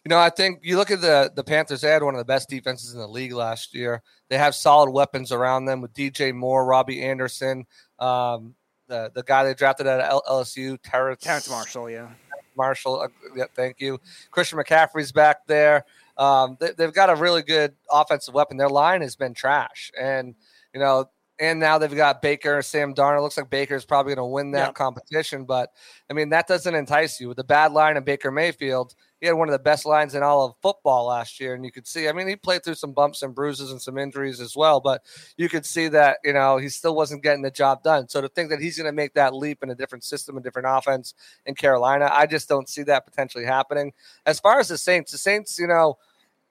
[0.04, 1.82] You know, I think you look at the the Panthers.
[1.82, 4.04] They had one of the best defenses in the league last year.
[4.30, 7.66] They have solid weapons around them with DJ Moore, Robbie Anderson,
[7.98, 8.54] um,
[8.88, 12.10] the the guy they drafted at LSU, Terrence, Terrence Marshall, yeah.
[12.56, 13.02] Marshall.
[13.02, 14.00] Uh, yeah, thank you.
[14.32, 15.86] Christian McCaffrey's back there.
[16.18, 18.58] Um, they, have got a really good offensive weapon.
[18.58, 20.36] Their line has been trash, and
[20.74, 21.10] you know,
[21.40, 23.24] and now they've got Baker, Sam Darnold.
[23.24, 24.76] Looks like Baker is probably going to win that yep.
[24.76, 25.72] competition, but
[26.10, 28.96] I mean that doesn't entice you with the bad line of Baker Mayfield
[29.26, 31.56] he had one of the best lines in all of football last year.
[31.56, 33.98] And you could see, I mean, he played through some bumps and bruises and some
[33.98, 35.02] injuries as well, but
[35.36, 38.08] you could see that, you know, he still wasn't getting the job done.
[38.08, 40.42] So to think that he's going to make that leap in a different system, a
[40.42, 41.16] different offense
[41.48, 43.94] in Carolina, I just don't see that potentially happening.
[44.28, 45.98] As far as the Saints, the Saints, you know,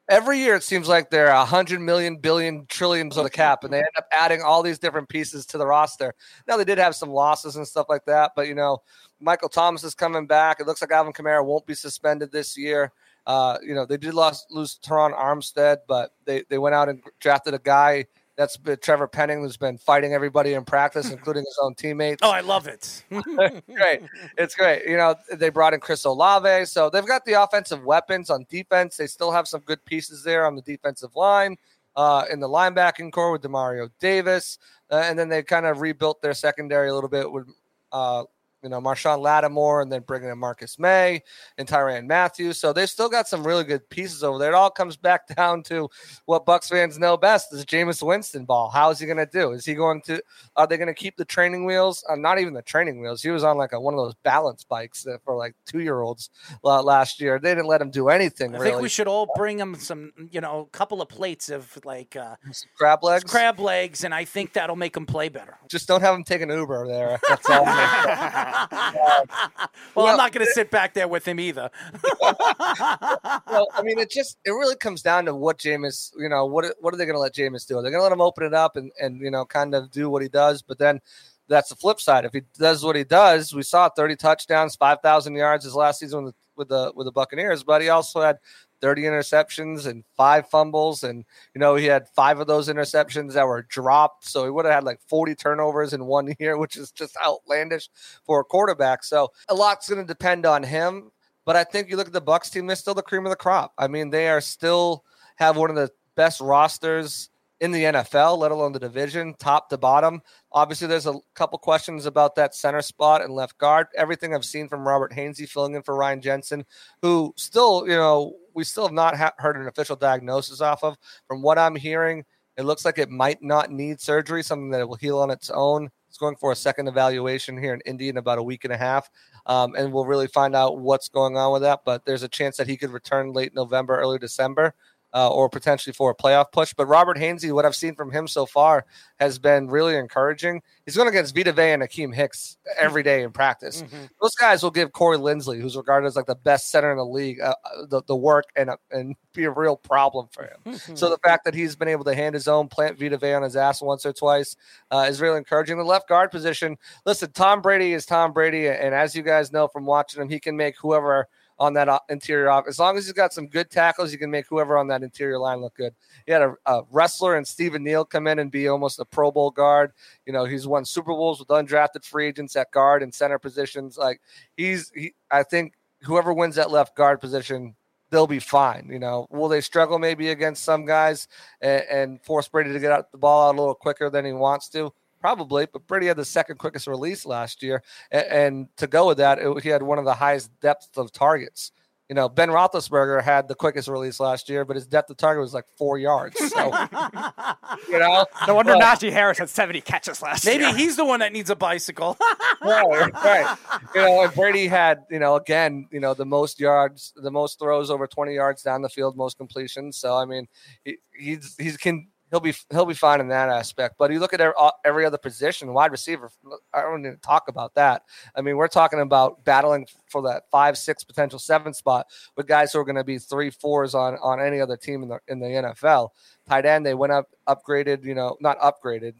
[0.09, 3.72] every year it seems like they're a hundred million, billion, trillions of the cap, and
[3.72, 6.14] they end up adding all these different pieces to the roster.
[6.47, 8.82] Now they did have some losses and stuff like that, but you know,
[9.20, 10.60] Michael Thomas is coming back.
[10.60, 12.93] It looks like Alvin Kamara won't be suspended this year.
[13.26, 17.02] Uh, you know, they did lose, lose Terron Armstead, but they, they went out and
[17.20, 18.05] drafted a guy
[18.36, 22.20] that's been Trevor Penning, who's been fighting everybody in practice, including his own teammates.
[22.23, 23.05] Oh, I love it.
[23.11, 24.02] great.
[24.36, 24.86] It's great.
[24.86, 26.66] You know, they brought in Chris Olave.
[26.66, 28.97] So they've got the offensive weapons on defense.
[28.97, 31.56] They still have some good pieces there on the defensive line.
[31.97, 34.59] Uh, in the linebacking core with Demario Davis.
[34.90, 37.47] Uh, and then they kind of rebuilt their secondary a little bit with
[37.93, 38.24] uh,
[38.65, 41.23] you know, Marshon Lattimore and then bringing in Marcus Maye
[41.59, 42.59] and Tyrann Matthews.
[42.59, 44.53] So they've still got some really good pieces over there.
[44.53, 45.89] It all comes back down to
[46.24, 48.70] what Bucks fans know best is Jameis Winston ball.
[48.70, 49.53] How is he going to do?
[49.53, 50.23] Is he going to,
[50.57, 52.05] are they going to keep the training wheels?
[52.09, 53.23] Uh, not even the training wheels.
[53.23, 56.31] He was on like a, one of those balance bikes for like two year olds
[56.65, 57.39] uh, last year.
[57.39, 58.55] They didn't let him do anything.
[58.55, 58.70] I really.
[58.70, 62.16] think we should all bring him some, you know, a couple of plates of like
[62.16, 62.36] uh,
[62.78, 65.59] crab legs, crab legs, and I think that'll make him play better.
[65.69, 67.20] Just don't have him take an Uber there.
[67.28, 67.65] That's all.
[69.94, 71.70] well, I'm not going to sit back there with him either.
[72.20, 76.74] well, I mean, it just it really comes down to what Jameis, you know, what
[76.81, 77.74] what are they going to let Jameis do?
[77.74, 80.09] They're going to let him open it up and and you know kind of do
[80.09, 81.01] what he does, but then
[81.48, 82.24] that's the flip side.
[82.24, 86.24] If he does what he does, we saw 30 touchdowns, 5,000 yards his last season
[86.24, 88.39] with the, with the with the Buccaneers, but he also had
[88.85, 91.02] 30 interceptions and five fumbles.
[91.02, 91.24] And,
[91.55, 94.27] you know, he had five of those interceptions that were dropped.
[94.27, 97.89] So he would have had like 40 turnovers in one year, which is just outlandish
[98.27, 99.02] for a quarterback.
[99.02, 101.12] So a lot's going to depend on him.
[101.47, 103.36] But I think you look at the Bucks team, they're still the cream of the
[103.36, 103.73] crop.
[103.78, 105.02] I mean, they are still
[105.36, 109.78] have one of the best rosters in the NFL, let alone the division, top to
[109.78, 110.20] bottom.
[110.52, 113.86] Obviously, there's a couple questions about that center spot and left guard.
[113.97, 116.64] Everything I've seen from Robert Hainsey filling in for Ryan Jensen,
[117.02, 120.97] who still, you know, we still have not ha- heard an official diagnosis off of.
[121.28, 122.24] From what I'm hearing,
[122.56, 125.51] it looks like it might not need surgery, something that it will heal on its
[125.51, 125.90] own.
[126.09, 128.76] It's going for a second evaluation here in Indy in about a week and a
[128.76, 129.10] half.
[129.47, 131.81] Um, and we'll really find out what's going on with that.
[131.85, 134.74] But there's a chance that he could return late November, early December
[135.15, 136.74] uh, or potentially for a playoff push.
[136.74, 138.85] But Robert Hainsey, what I've seen from him so far
[139.20, 140.61] has been really encouraging.
[140.85, 143.82] He's going against Vita Vea and Akiem Hicks every day in practice.
[143.82, 144.05] Mm-hmm.
[144.20, 147.07] Those guys will give Corey Linsley, who's regarded as like the best center in the
[147.07, 147.55] league, uh,
[147.89, 150.59] the, the work and uh, and be a real problem for him.
[150.66, 150.97] Mm-hmm.
[150.97, 153.43] So the fact that he's been able to hand his own, plant Vita Vea on
[153.43, 154.57] his ass once or twice
[154.91, 155.78] uh, is really encouraging.
[155.78, 156.77] The left guard position,
[157.07, 160.41] listen, Tom Brady is Tom Brady, and as you guys know from watching him, he
[160.41, 161.28] can make whoever–
[161.59, 162.64] on that uh, interior off.
[162.68, 165.39] As long as he's got some good tackles, you can make whoever on that interior
[165.39, 165.94] line look good.
[166.26, 169.31] He had a, a, wrestler and Stephen Neal come in and be almost a Pro
[169.31, 169.93] Bowl guard.
[170.26, 173.97] You know, he's won Super Bowls with undrafted free agents at guard and center positions.
[173.97, 174.20] Like
[174.56, 177.76] he's, he, I think whoever wins that left guard position,
[178.10, 178.89] they'll be fine.
[178.90, 181.28] You know, will they struggle maybe against some guys
[181.60, 184.32] and, and force Brady to get out the ball out a little quicker than he
[184.32, 184.93] wants to?
[185.25, 187.83] Probably, but Brady had the second quickest release last year.
[188.11, 191.13] And, and to go with that, it, he had one of the highest depths of
[191.13, 191.73] targets.
[192.11, 195.41] You know, Ben Roethlisberger had the quickest release last year, but his depth of target
[195.41, 196.37] was like four yards.
[196.37, 196.67] So,
[197.89, 200.73] you know, no wonder but, Najee Harris had seventy catches last maybe year.
[200.73, 202.19] Maybe he's the one that needs a bicycle.
[202.63, 203.57] right, right.
[203.95, 207.59] You know, and Brady had, you know, again, you know, the most yards, the most
[207.59, 209.97] throws over twenty yards down the field, most completions.
[209.97, 210.47] So, I mean,
[210.85, 213.94] he, he's he's can he'll be he'll be fine in that aspect.
[213.97, 216.31] But you look at uh, every other position, wide receiver.
[216.73, 218.02] I don't need to talk about that.
[218.35, 222.06] I mean, we're talking about battling for that five, six, potential seven spot
[222.36, 225.09] with guys who are going to be three, fours on on any other team in
[225.09, 226.11] the in the NFL.
[226.48, 228.05] Tight end, they went up, upgraded.
[228.05, 229.15] You know, not upgraded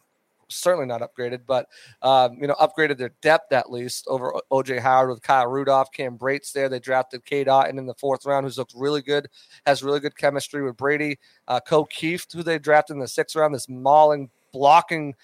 [0.55, 1.67] certainly not upgraded, but
[2.03, 6.17] um, you know, upgraded their depth at least over OJ Howard with Kyle Rudolph, Cam
[6.17, 6.69] Brates there.
[6.69, 9.29] They drafted Cade Otton in the fourth round, who's looked really good,
[9.67, 11.19] has really good chemistry with Brady.
[11.49, 15.15] Uh, Ko Kieft, who they drafted in the sixth round, this mauling, blocking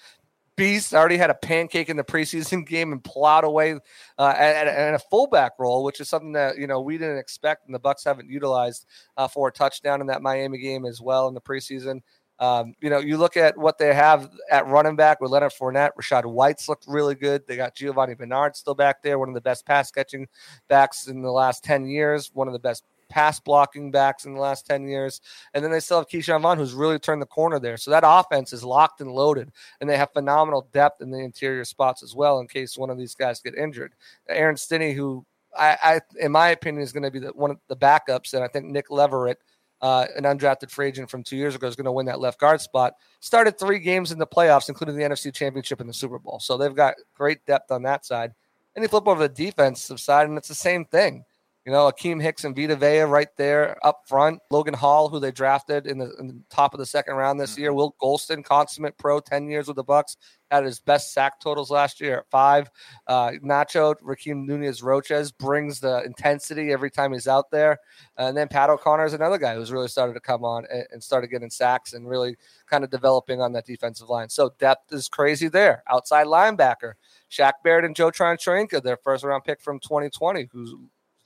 [0.55, 0.93] beast.
[0.93, 3.73] Already had a pancake in the preseason game and plowed away
[4.17, 7.65] uh, at, at, a fullback role, which is something that you know we didn't expect,
[7.65, 8.85] and the Bucks haven't utilized
[9.17, 12.01] uh, for a touchdown in that Miami game as well in the preseason.
[12.41, 15.91] Um, you know, you look at what they have at running back with Leonard Fournette,
[15.95, 17.43] Rachaad White's looked really good.
[17.47, 20.27] They got Giovani Bernard still back there, one of the best pass catching
[20.67, 24.39] backs in the last 10 years, one of the best pass blocking backs in the
[24.39, 25.21] last 10 years.
[25.53, 27.77] And then they still have Ke'Shawn Vaughn, who's really turned the corner there.
[27.77, 31.63] So that offense is locked and loaded, and they have phenomenal depth in the interior
[31.63, 33.93] spots as well in case one of these guys get injured.
[34.27, 35.23] Aaron Stinnie, who
[35.55, 38.43] I, I in my opinion, is going to be the, one of the backups, and
[38.43, 39.37] I think Nick Leverett–
[39.81, 42.39] uh, an undrafted free agent from two years ago, is going to win that left
[42.39, 42.93] guard spot.
[43.19, 46.39] Started three games in the playoffs, including the NFC Championship and the Super Bowl.
[46.39, 48.33] So they've got great depth on that side.
[48.75, 51.25] And you flip over the defensive side, and it's the same thing.
[51.65, 54.39] You know, Akiem Hicks and Vita Vea right there up front.
[54.49, 57.51] Logan Hall, who they drafted in the, in the top of the second round this
[57.51, 57.61] mm-hmm.
[57.61, 57.73] year.
[57.73, 60.17] Will Gholston, consummate pro, 10 years with the Bucks,
[60.49, 62.67] had his best sack totals last year at five.
[63.05, 67.77] Uh, Nacho, Rakeem Nunez Roches brings the intensity every time he's out there.
[68.17, 71.03] And then Pat O'Connor is another guy who's really started to come on and, and
[71.03, 74.29] started getting sacks and really kind of developing on that defensive line.
[74.29, 75.83] So depth is crazy there.
[75.87, 76.93] Outside linebacker,
[77.29, 80.73] Shaq Barrett and Joe Tryon-Shoyinka, their first round pick from 2020, who's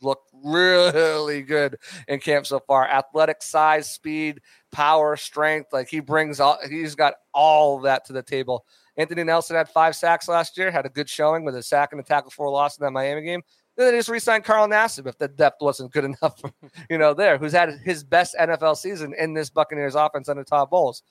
[0.06, 1.78] looked really good
[2.08, 2.88] in camp so far.
[2.88, 4.42] Athletic size, speed,
[4.72, 5.74] power, strength.
[5.74, 8.66] Like he brings all, he's got all that to the table.
[8.98, 12.00] Anthony Nelson had five sacks last year, had a good showing with a sack and
[12.00, 13.42] a tackle for a loss in that Miami game.
[13.76, 16.42] Then they just re-signed Carl Nassib if the depth wasn't good enough,
[16.90, 20.70] you know, there, who's had his best NFL season in this Buccaneers offense under Todd
[20.70, 21.04] Bowles.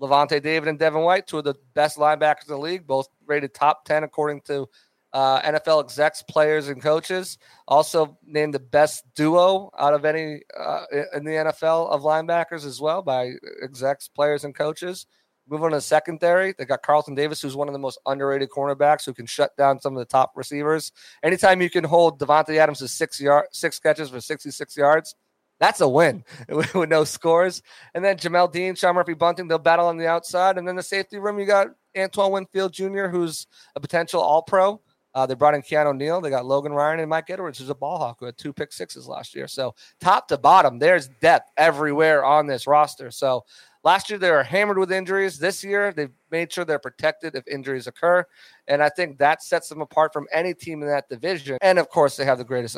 [0.00, 3.52] Lavonte David and Devin White, two of the best linebackers in the league, both rated
[3.52, 4.68] top 10 according to
[5.12, 7.38] uh, NFL execs, players, and coaches.
[7.66, 12.80] Also named the best duo out of any uh, in the NFL of linebackers as
[12.80, 13.32] well by
[13.62, 15.06] execs, players, and coaches.
[15.50, 16.54] Move on to secondary.
[16.56, 19.80] They got Carlton Davis, who's one of the most underrated cornerbacks who can shut down
[19.80, 20.92] some of the top receivers.
[21.22, 25.14] Anytime you can hold Davante Adams to six yard, six catches for 66 yards,
[25.58, 27.62] that's a win with no scores.
[27.94, 30.58] And then Jamel Dean, Sean Murphy Bunting, they'll battle on the outside.
[30.58, 34.80] And then the safety room, you got Antoine Winfield Jr., who's a potential all pro.
[35.18, 36.20] Uh, they brought in Keanu Neal.
[36.20, 38.72] They got Logan Ryan and Mike Edwards, who's a ball hawk who had two pick
[38.72, 39.48] sixes last year.
[39.48, 43.10] So top to bottom, there's depth everywhere on this roster.
[43.10, 43.44] So
[43.82, 45.36] last year they were hammered with injuries.
[45.36, 48.24] This year they've made sure they're protected if injuries occur.
[48.68, 51.58] And I think that sets them apart from any team in that division.
[51.62, 52.76] And of course, they have the greatest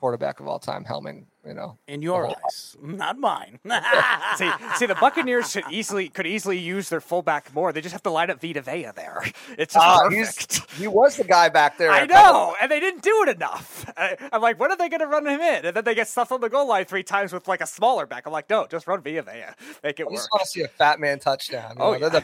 [0.00, 1.24] quarterback of all time, Helming.
[1.46, 3.58] You know, in your eyes, not mine.
[4.36, 7.72] see, see, the Buccaneers should easily could easily use their fullback more.
[7.72, 9.22] They just have to line up Vita Vea there.
[9.56, 10.70] It's just uh, perfect.
[10.72, 11.90] He was the guy back there.
[11.90, 13.90] I know, and they didn't do it enough.
[13.96, 15.64] I, am like, when are they going to run him in?
[15.64, 18.04] And then they get stuffed on the goal line three times with like a smaller
[18.04, 18.26] back.
[18.26, 19.44] I'm like, no, just run Vita Vea.
[19.82, 20.12] Make it I work.
[20.12, 21.76] I just want to see a fat man touchdown.
[21.76, 22.20] You oh, know, yeah.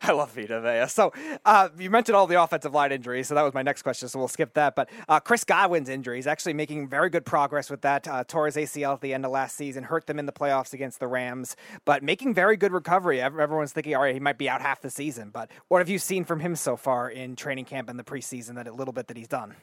[0.02, 0.88] I love Vita Vea.
[0.88, 1.12] So
[1.44, 4.08] uh, you mentioned all the offensive line injuries, so that was my next question.
[4.08, 4.74] So we'll skip that.
[4.74, 8.08] But uh, Chris Godwin's injuries actually making very good progress with that.
[8.08, 10.72] Uh, tore his ACL at the end of last season, hurt them in the playoffs
[10.72, 11.54] against the Rams,
[11.84, 13.20] but making very good recovery.
[13.20, 15.30] Everyone's thinking, all right, he might be out half the season.
[15.30, 18.54] But what have you seen from him so far in training camp and the preseason?
[18.54, 19.54] That a little bit that he's done.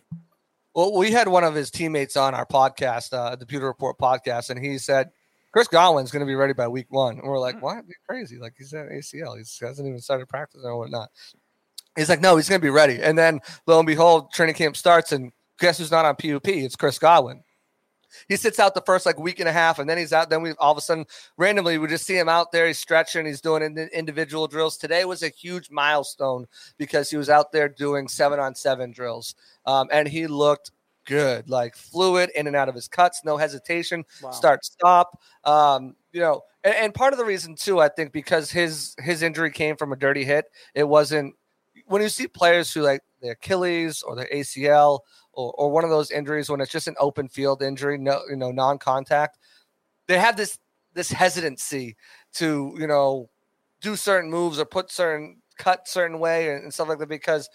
[0.75, 4.51] Well, we had one of his teammates on our podcast, uh, the Pewter Report podcast,
[4.51, 5.09] and he said
[5.57, 7.17] Chris Godwin's going to be ready by week one.
[7.17, 7.61] And we're like, hmm.
[7.61, 7.83] what?
[7.87, 8.37] You're crazy.
[8.37, 9.35] Like, he's at ACL.
[9.35, 11.09] He hasn't even started practicing or whatnot.
[11.95, 13.01] He's like, no, he's going to be ready.
[13.01, 16.47] And then lo and behold, training camp starts, and guess who's not on PUP?
[16.47, 17.41] It's Chris Godwin.
[18.29, 20.29] He sits out the first like week and a half, and then he's out.
[20.29, 21.07] Then we all of a sudden,
[21.37, 22.67] randomly, we just see him out there.
[22.67, 23.25] He's stretching.
[23.25, 24.77] He's doing individual drills.
[24.77, 26.45] Today was a huge milestone
[26.77, 29.33] because he was out there doing seven on seven drills,
[29.65, 30.69] um, and he looked
[31.07, 34.29] good, like fluid in and out of his cuts, no hesitation, wow.
[34.29, 35.19] start stop.
[35.43, 39.23] Um, you know, and, and, part of the reason too, I think, because his his
[39.23, 40.45] injury came from a dirty hit.
[40.75, 41.33] It wasn't
[41.87, 44.99] when you see players who like their Achilles or their ACL
[45.33, 48.35] or, or one of those injuries when it's just an open field injury, no, you
[48.35, 49.39] know, non-contact.
[50.07, 50.59] They have this
[50.93, 51.95] this hesitancy
[52.33, 53.29] to you know
[53.81, 57.49] do certain moves or put certain cut certain way and, and stuff like that because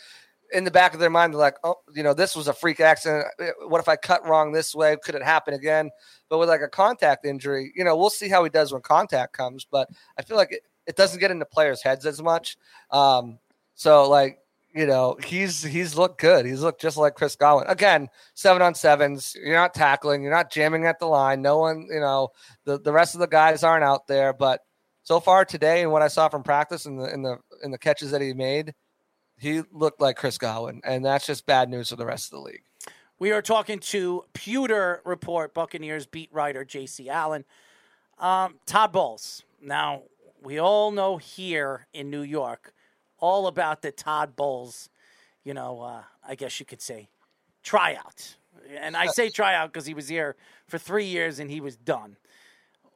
[0.52, 2.80] in the back of their mind, they're like, oh, you know, this was a freak
[2.80, 3.26] accident.
[3.66, 4.96] What if I cut wrong this way?
[5.02, 5.90] Could it happen again?
[6.28, 9.32] But with like a contact injury, you know, we'll see how he does when contact
[9.32, 9.66] comes.
[9.70, 9.88] But
[10.18, 12.56] I feel like it, it doesn't get into players' heads as much.
[12.90, 13.38] Um,
[13.74, 14.38] so like,
[14.74, 16.46] you know, he's he's looked good.
[16.46, 17.66] He's looked just like Chris Godwin.
[17.68, 19.36] Again, seven on sevens.
[19.38, 20.22] You're not tackling.
[20.22, 21.42] You're not jamming at the line.
[21.42, 22.28] No one, you know,
[22.64, 24.32] the, the rest of the guys aren't out there.
[24.32, 24.60] But
[25.02, 27.78] so far today, and what I saw from practice and the in the in the
[27.78, 28.72] catches that he made,
[29.42, 32.44] he looked like Chris Godwin, and that's just bad news for the rest of the
[32.44, 32.62] league.
[33.18, 37.08] We are talking to Pewter Report Buccaneers beat writer J.C.
[37.08, 37.44] Allen.
[38.18, 39.42] Um, Todd Bowles.
[39.60, 40.02] Now,
[40.42, 42.72] we all know here in New York
[43.18, 44.88] all about the Todd Bowles,
[45.44, 47.08] you know, uh, I guess you could say,
[47.62, 48.36] tryout.
[48.76, 50.36] And I say tryout because he was here
[50.68, 52.16] for three years and he was done.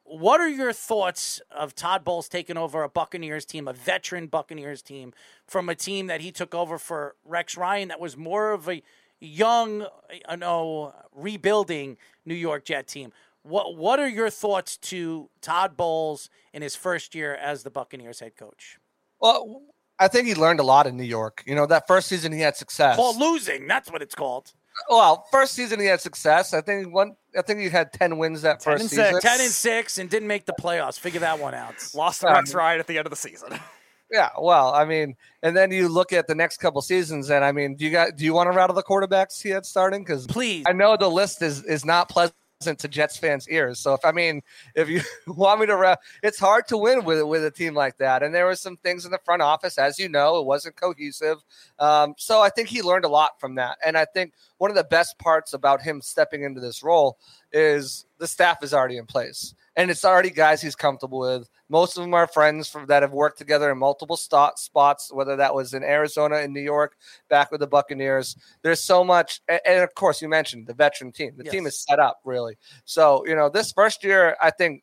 [0.08, 4.80] What are your thoughts of Todd Bowles taking over a Buccaneers team, a veteran Buccaneers
[4.80, 5.12] team,
[5.46, 8.82] from a team that he took over for Rex Ryan that was more of a
[9.18, 9.88] young, uh,
[10.30, 13.12] you know, rebuilding New York Jet team?
[13.42, 18.20] What What are your thoughts to Todd Bowles in his first year as the Buccaneers
[18.20, 18.78] head coach?
[19.20, 19.62] Well,
[19.98, 21.42] I think he learned a lot in New York.
[21.46, 22.98] You know, that first season he had success.
[22.98, 23.66] Well, losing.
[23.66, 24.52] That's what it's called.
[24.90, 26.52] Well, first season he had success.
[26.54, 27.16] I think one.
[27.38, 29.12] I think he had ten wins that 10 first and season.
[29.14, 29.22] six.
[29.24, 30.98] Ten and six, and didn't make the playoffs.
[30.98, 31.74] Figure that one out.
[31.94, 33.58] Lost to Um, Rex Ryan at the end of the season.
[34.08, 37.50] Yeah, well, I mean, and then you look at the next couple seasons, and I
[37.50, 40.02] mean, do you got do you want to rattle the quarterbacks he had starting?
[40.04, 43.78] Because please, I know the list is is not pleasant to Jets fans' ears.
[43.78, 44.42] So if I mean,
[44.74, 47.98] if you want me to, ra- it's hard to win with with a team like
[47.98, 48.22] that.
[48.22, 51.38] And there were some things in the front office, as you know, it wasn't cohesive.
[51.78, 53.78] Um, so I think he learned a lot from that.
[53.84, 57.18] And I think one of the best parts about him stepping into this role
[57.52, 61.48] is the staff is already in place and it's already guys he's comfortable with.
[61.68, 65.36] Most of them are friends from that have worked together in multiple sto- spots, whether
[65.36, 66.96] that was in Arizona in New York,
[67.28, 68.36] back with the Buccaneers.
[68.62, 71.32] There's so much, and, and of course, you mentioned the veteran team.
[71.36, 72.56] The team is set up really.
[72.84, 74.82] So you know, this first year, I think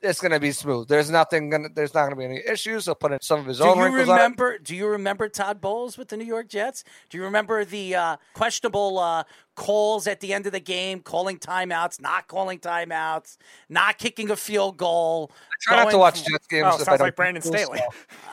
[0.00, 0.86] it's going to be smooth.
[0.88, 1.64] There's nothing going.
[1.64, 2.84] to There's not going to be any issues.
[2.84, 4.08] He'll put in some of his Do own you wrinkles.
[4.08, 4.18] on it.
[4.18, 4.58] remember?
[4.58, 6.84] Do you remember Todd Bowles with the New York Jets?
[7.10, 9.24] Do you remember the uh, questionable uh,
[9.56, 13.36] calls at the end of the game, calling timeouts, not calling timeouts,
[13.68, 15.32] not kicking a field goal?
[15.32, 17.42] I try not to watch from- Jets games Oh, if I sounds don't like Brandon
[17.42, 17.80] Staley.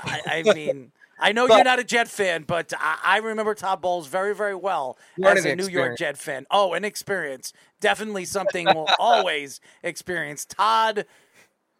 [0.04, 3.56] I, I mean, I know But- you're not a Jet fan, but I, I remember
[3.56, 5.98] Todd Bowles very, very well as a New York.
[5.98, 6.46] Jet fan.
[6.52, 7.54] Oh, an experience.
[7.80, 10.46] Definitely something we'll always experience.
[10.46, 11.06] Todd,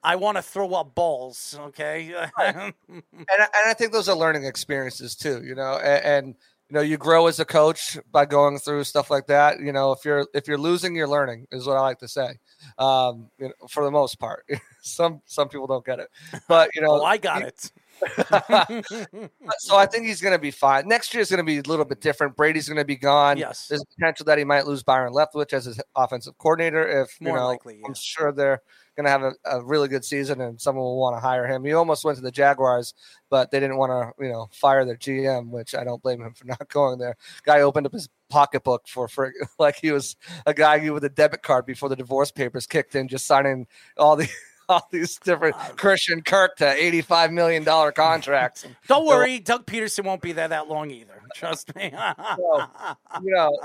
[0.06, 2.14] I want to throw up balls, okay?
[2.38, 5.44] and I, and I think those are learning experiences too.
[5.44, 6.28] You know, and, and
[6.70, 9.60] you know you grow as a coach by going through stuff like that.
[9.60, 12.38] You know, if you're if you're losing, you're learning is what I like to say.
[12.78, 14.46] Um, you know, for the most part,
[14.84, 16.10] some some people don't get it,
[16.48, 17.72] but you know, oh, I got it.
[19.58, 20.88] so I think he's going to be fine.
[20.88, 22.36] Next year is going to be a little bit different.
[22.36, 23.38] Brady's going to be gone.
[23.38, 23.70] Yes.
[23.70, 27.02] There's potential that he might lose Byron Leftwich as his offensive coordinator.
[27.02, 27.88] If you know, likely, yeah.
[27.88, 28.62] I'm sure they're
[28.96, 31.64] going to have a, a really good season and someone will want to hire him.
[31.64, 32.94] He almost went to the Jaguars,
[33.30, 36.34] but they didn't want to, you know, fire their GM, which I don't blame him
[36.34, 37.16] for not going there.
[37.44, 40.16] Guy opened up his pocketbook for, for like he was
[40.46, 43.68] a guy with a debit card before the divorce papers kicked in, just signing
[43.98, 44.30] all the.
[44.68, 48.66] All these different Christian Kirk to eighty-five million dollar contracts.
[48.88, 51.22] Don't worry, Doug Pederson won't be there that long either.
[51.36, 51.94] Trust me.
[51.94, 53.56] you know,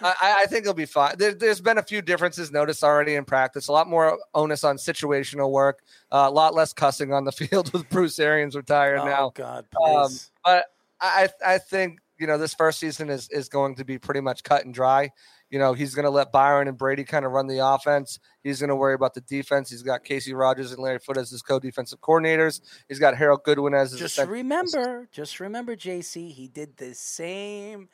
[0.00, 1.16] I, I think it'll be fine.
[1.18, 3.68] There, there's been a few differences noticed already in practice.
[3.68, 5.82] A lot more onus on situational work.
[6.10, 9.32] Uh, a lot less cussing on the field with Bruce Arians retired oh now.
[9.34, 10.10] God, Um,
[10.44, 10.66] but
[11.00, 14.42] I, I think you know this first season is is going to be pretty much
[14.42, 15.10] cut and dry.
[15.50, 18.20] You know, he's going to let Byron and Brady kind of run the offense.
[18.44, 19.68] He's going to worry about the defense.
[19.68, 22.60] He's got Kacy Rodgers and Larry Foote as his co-defensive coordinators.
[22.88, 26.30] He's got Harold Goodwin as his just remember, just remember, JC.
[26.30, 27.88] He did the same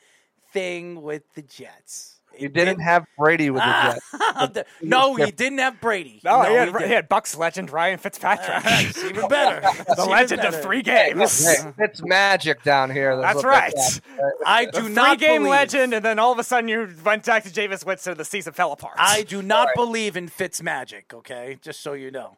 [0.57, 2.15] thing with the Jets.
[2.39, 4.69] You didn't have Brady with the Ah, Jets.
[4.83, 6.21] no, he didn't have Brady.
[6.23, 6.87] No, he, had, didn't.
[6.87, 8.63] he had Bucks legend Ryan Fitzpatrick.
[8.89, 9.61] It's even better.
[9.61, 10.57] The even legend better.
[10.57, 11.47] of three games.
[11.47, 13.17] Hey, it's magic down here.
[13.21, 13.73] That's what right.
[13.75, 14.01] that's
[14.47, 17.25] I A do not three-game believe, legend, and then all of a sudden you went
[17.25, 18.17] back to Jameis Winston.
[18.19, 18.97] The season fell apart.
[18.99, 21.13] I do not believe in Fitz magic.
[21.15, 22.37] Okay, just so you know.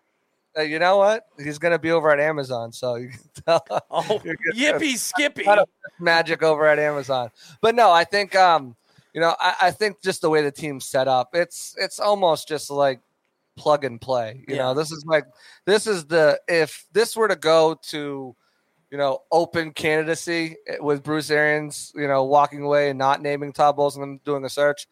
[0.58, 1.26] Uh, you know what?
[1.38, 3.64] He's going to be over at Amazon, so you can tell.
[3.90, 4.20] Oh,
[4.54, 5.46] yippee skippy!
[6.00, 7.30] Magic over at Amazon.
[7.60, 8.76] But no, I think um,
[9.12, 12.48] you know, I, I think just the way the team's set up, it's it's almost
[12.48, 13.00] just like
[13.56, 14.44] plug and play.
[14.48, 14.62] You Yeah.
[14.62, 15.26] know, this is like
[15.64, 18.34] this is the if this were to go to
[18.90, 23.76] you know, open candidacy with Bruce Arians, you know, walking away and not naming Todd
[23.76, 24.86] Bowles and doing a search,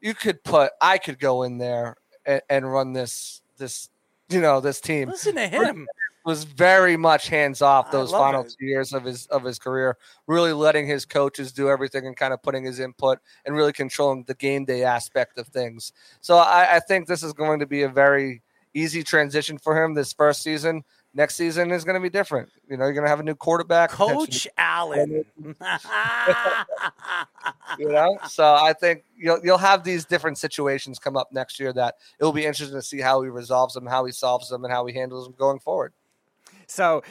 [0.00, 1.96] you could put I could go in there
[2.26, 3.88] and, and run this this
[4.28, 5.86] you know this team Listen to him.
[6.24, 8.54] was very much hands off those final it.
[8.58, 9.96] two years of his of his career,
[10.26, 14.24] really letting his coaches do everything and kind of putting his input and really controlling
[14.24, 15.92] the game day aspect of things.
[16.20, 18.42] So I, I think this is going to be a very
[18.74, 20.84] easy transition for him this first season.
[21.14, 22.50] Next season is going to be different.
[22.68, 25.24] You know, you're going to have a new quarterback, Coach Allen.
[27.78, 31.72] You know, so I think you'll you'll have these different situations come up next year
[31.74, 34.64] that it will be interesting to see how he resolves them, how he solves them,
[34.64, 35.92] and how he handles them going forward.
[36.66, 37.02] So,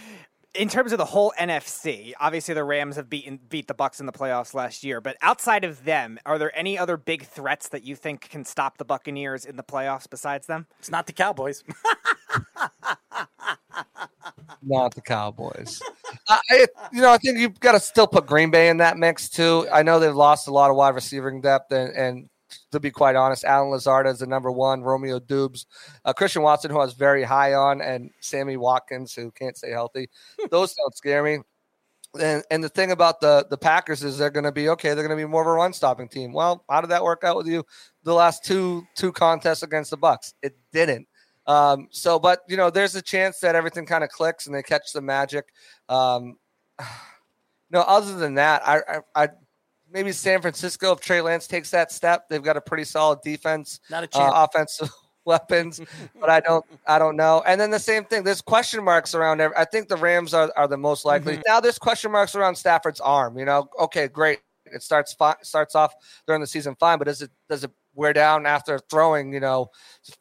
[0.53, 4.07] in terms of the whole NFC, obviously the Rams have beaten beat the Bucks in
[4.07, 4.99] the playoffs last year.
[4.99, 8.77] But outside of them, are there any other big threats that you think can stop
[8.77, 10.67] the Buccaneers in the playoffs besides them?
[10.79, 11.63] it's not the Cowboys.
[14.61, 15.81] not the Cowboys.
[16.27, 19.29] I, you know, I think you've got to still put Green Bay in that mix
[19.29, 19.67] too.
[19.71, 22.29] I know they've lost a lot of wide receiving depth, and, and
[22.71, 25.65] to be quite honest, Allen Lazard is the number one, Romeo Doubs,
[26.05, 29.71] uh, Christian Watson, who I was very high on, and Sammy Watkins, who can't stay
[29.71, 30.09] healthy.
[30.51, 31.39] Those don't scare me.
[32.19, 34.93] And, and the thing about the the Packers is they're going to be okay.
[34.93, 36.31] They're going to be more of a run stopping team.
[36.34, 37.63] Well, how did that work out with you?
[38.03, 41.07] The last two two contests against the Bucks, it didn't.
[41.47, 44.63] Um, so, but you know, there's a chance that everything kind of clicks and they
[44.63, 45.45] catch the magic.
[45.89, 46.37] Um,
[47.71, 49.29] no, other than that, I, I, I
[49.91, 53.79] maybe San Francisco if Trey Lance takes that step, they've got a pretty solid defense,
[53.89, 54.33] Not a uh, chance.
[54.35, 54.89] offensive
[55.25, 55.81] weapons,
[56.19, 57.43] but I don't, I don't know.
[57.45, 58.23] And then the same thing.
[58.23, 59.41] There's question marks around.
[59.41, 61.41] Every, I think the Rams are, are the most likely.
[61.47, 63.37] Now there's question marks around Stafford's arm.
[63.37, 64.39] You know, okay, great.
[64.65, 65.93] It starts fi- starts off
[66.25, 69.67] during the season fine, but does it does it wear down after throwing you know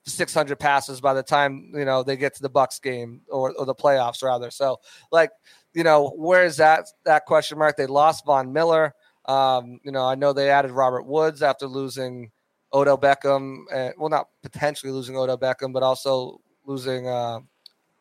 [0.06, 3.66] 600 passes by the time you know they get to the Bucks game or, or
[3.66, 4.50] the playoffs rather?
[4.50, 4.78] So
[5.12, 5.30] like
[5.74, 7.76] you know where is that that question mark?
[7.76, 8.94] They lost Von Miller.
[9.26, 12.32] Um, you know I know they added Robert Woods after losing
[12.72, 13.64] Odell Beckham.
[13.72, 17.38] and well, not potentially losing Odell Beckham, but also losing uh,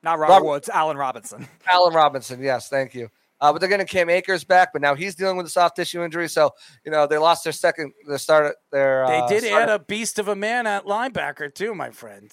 [0.02, 1.48] Not Robert, Robert- Woods, Allen Robinson.
[1.68, 2.42] Allen Robinson.
[2.42, 3.10] Yes, thank you.
[3.46, 6.04] Uh, but they're getting Cam Akers back, but now he's dealing with a soft tissue
[6.04, 6.28] injury.
[6.28, 6.52] So
[6.84, 9.06] you know they lost their second, their start, their.
[9.08, 12.32] They uh, did starter- add a beast of a man at linebacker too, my friend.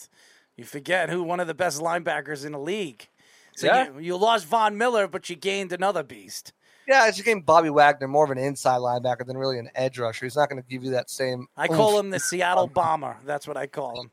[0.56, 3.08] You forget who one of the best linebackers in the league.
[3.56, 3.92] So Yeah.
[3.92, 6.52] you, you lost Von Miller, but you gained another beast.
[6.88, 9.98] Yeah, it's a game Bobby Wagner, more of an inside linebacker than really an edge
[9.98, 10.26] rusher.
[10.26, 11.46] He's not going to give you that same.
[11.56, 12.06] I call oomph.
[12.06, 13.16] him the Seattle Bomber.
[13.24, 14.10] That's what I call him.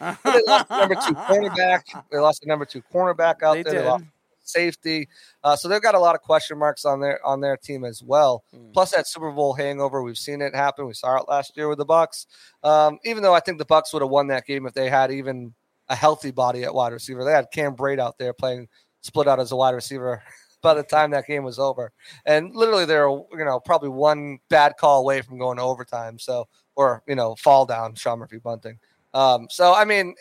[0.24, 1.82] they lost the number two cornerback.
[2.10, 3.82] They lost the number two cornerback out They there.
[3.82, 4.04] They lost
[4.48, 5.08] safety.
[5.42, 8.02] Uh, so they've got a lot of question marks on their on their team as
[8.02, 8.44] well.
[8.54, 8.72] Hmm.
[8.72, 10.86] Plus that Super Bowl hangover, we've seen it happen.
[10.86, 12.26] We saw it last year with the Bucks.
[12.62, 15.10] Um, even though I think the Bucks would have won that game if they had
[15.10, 15.54] even
[15.88, 17.24] a healthy body at wide receiver.
[17.24, 18.68] They had Cam Brate out there playing
[19.02, 20.22] split out as a wide receiver.
[20.62, 21.92] By the time that game was over,
[22.24, 26.18] and literally they're you know probably one bad call away from going to overtime.
[26.18, 28.78] So or you know fall down Sean Murphy bunting.
[29.14, 30.14] Um, so I mean,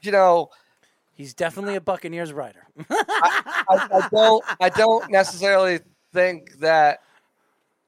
[0.00, 0.48] you know,
[1.20, 2.66] He's definitely a Buccaneers writer.
[2.88, 5.80] I, I don't I don't necessarily
[6.14, 7.00] think that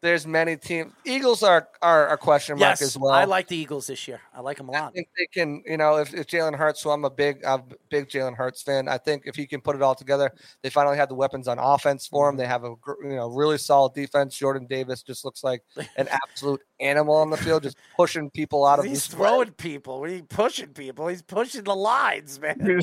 [0.02, 0.92] there's many teams.
[1.04, 3.12] Eagles are are a question mark yes, as well.
[3.12, 4.20] I like the Eagles this year.
[4.34, 4.88] I like them a lot.
[4.88, 7.60] I think they can, you know, if, if Jalen Hurts, who I'm a big, I'm
[7.60, 10.70] a big Jalen Hurts fan, I think if he can put it all together, they
[10.70, 12.36] finally have the weapons on offense for him.
[12.36, 12.74] They have a,
[13.04, 14.36] you know, really solid defense.
[14.36, 15.62] Jordan Davis just looks like
[15.96, 20.04] an absolute animal on the field, just pushing people out of He's throwing people.
[20.04, 21.08] He's pushing people.
[21.08, 22.58] He's pushing the lines, man.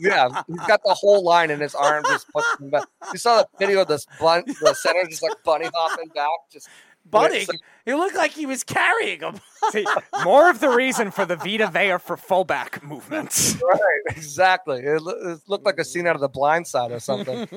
[0.00, 2.04] yeah, he's got the whole line in his arm.
[2.04, 2.72] Just pushing.
[3.12, 6.68] You saw the video of this bun, the center just like bunny hopping back, just
[7.10, 7.40] Bunting.
[7.40, 9.40] It's like- He looked like he was carrying him.
[9.70, 9.86] See,
[10.24, 13.56] more of the reason for the Vita Vea for fullback movements.
[13.72, 14.80] right, exactly.
[14.80, 17.48] It, loo- it looked like a scene out of The Blind Side or something.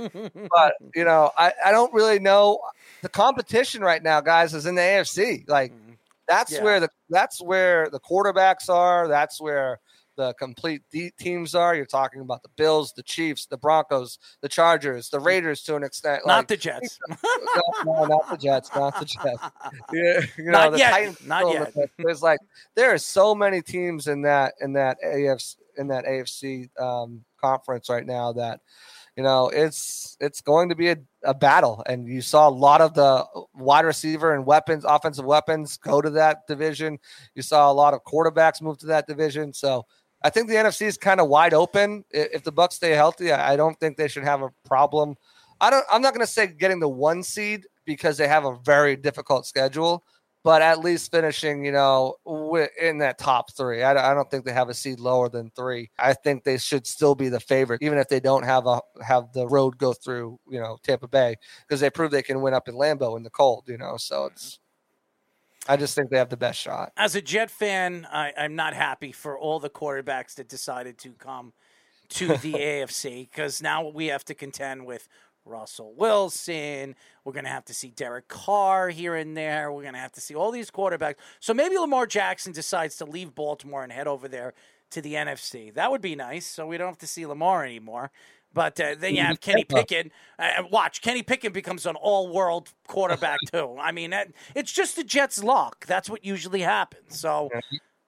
[0.50, 2.60] but you know, I, I don't really know.
[3.02, 5.48] The competition right now, guys, is in the AFC.
[5.50, 5.94] Like mm-hmm.
[6.28, 6.64] that's Yeah.
[6.64, 9.08] where the that's where the quarterbacks are.
[9.08, 9.80] That's where
[10.18, 11.76] the complete de- teams are.
[11.76, 15.84] You're talking about the Bills, the Chiefs, the Broncos, the Chargers, the Raiders to an
[15.84, 16.24] extent.
[16.26, 17.00] Not like, the Jets.
[17.10, 19.42] no, no, not the Jets, not the Jets.
[19.94, 21.74] Yeah, you know, Not the yet, Titans not yet.
[21.74, 21.90] the.
[21.98, 22.40] There's like
[22.76, 27.90] there are so many teams in that in that AFC in that AFC um, conference
[27.90, 28.62] right now that
[29.16, 31.84] you know it's it's going to be a, a battle.
[31.86, 36.10] And you saw a lot of the wide receiver and weapons, offensive weapons, go to
[36.12, 37.00] that division.
[37.36, 39.54] You saw a lot of quarterbacks move to that division.
[39.54, 39.86] So.
[40.23, 42.03] I think the NFC is kind of wide open.
[42.11, 45.15] If the Bucks stay healthy, I don't think they should have a problem
[45.61, 45.85] I don't.
[45.91, 49.45] I'm not going to say getting the one seed because they have a very difficult
[49.45, 50.03] schedule,
[50.43, 52.15] but at least finishing, you know,
[52.81, 53.84] in that top three.
[53.84, 55.91] I, don't- think they have a seed lower than three.
[55.99, 59.31] I think they should still be the favorite, even if they don't have a have
[59.34, 61.35] the road go through, you know, Tampa Bay
[61.68, 63.98] because they prove they can win up in Lambeau in the cold, you know.
[63.98, 64.57] So it's.
[65.68, 66.92] I just think they have the best shot.
[66.98, 71.12] As a Jet fan, I, I'm not happy for all the quarterbacks that decided to
[71.12, 71.54] come
[72.10, 75.08] to the AFC because now we have to contend with
[75.46, 76.96] Russell Wilson.
[77.24, 79.72] We're going to have to see Derek Carr here and there.
[79.72, 81.16] We're going to have to see all these quarterbacks.
[81.40, 84.54] So maybe Lamar Jackson decides to leave Baltimore and head over there
[84.92, 85.74] to the NFC.
[85.74, 86.46] That would be nice.
[86.46, 88.12] So we don't have to see Lamar anymore.
[88.53, 90.11] But uh, then you have Kenny Pickett.
[90.38, 93.78] Uh, watch, Kenny Pickett becomes an all-world quarterback too.
[93.80, 95.86] I mean, that, it's just the Jets' luck.
[95.86, 97.18] That's what usually happens.
[97.18, 97.49] So,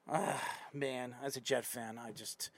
[0.09, 0.41] ah,
[0.73, 2.49] man, as a Jet fan, I just,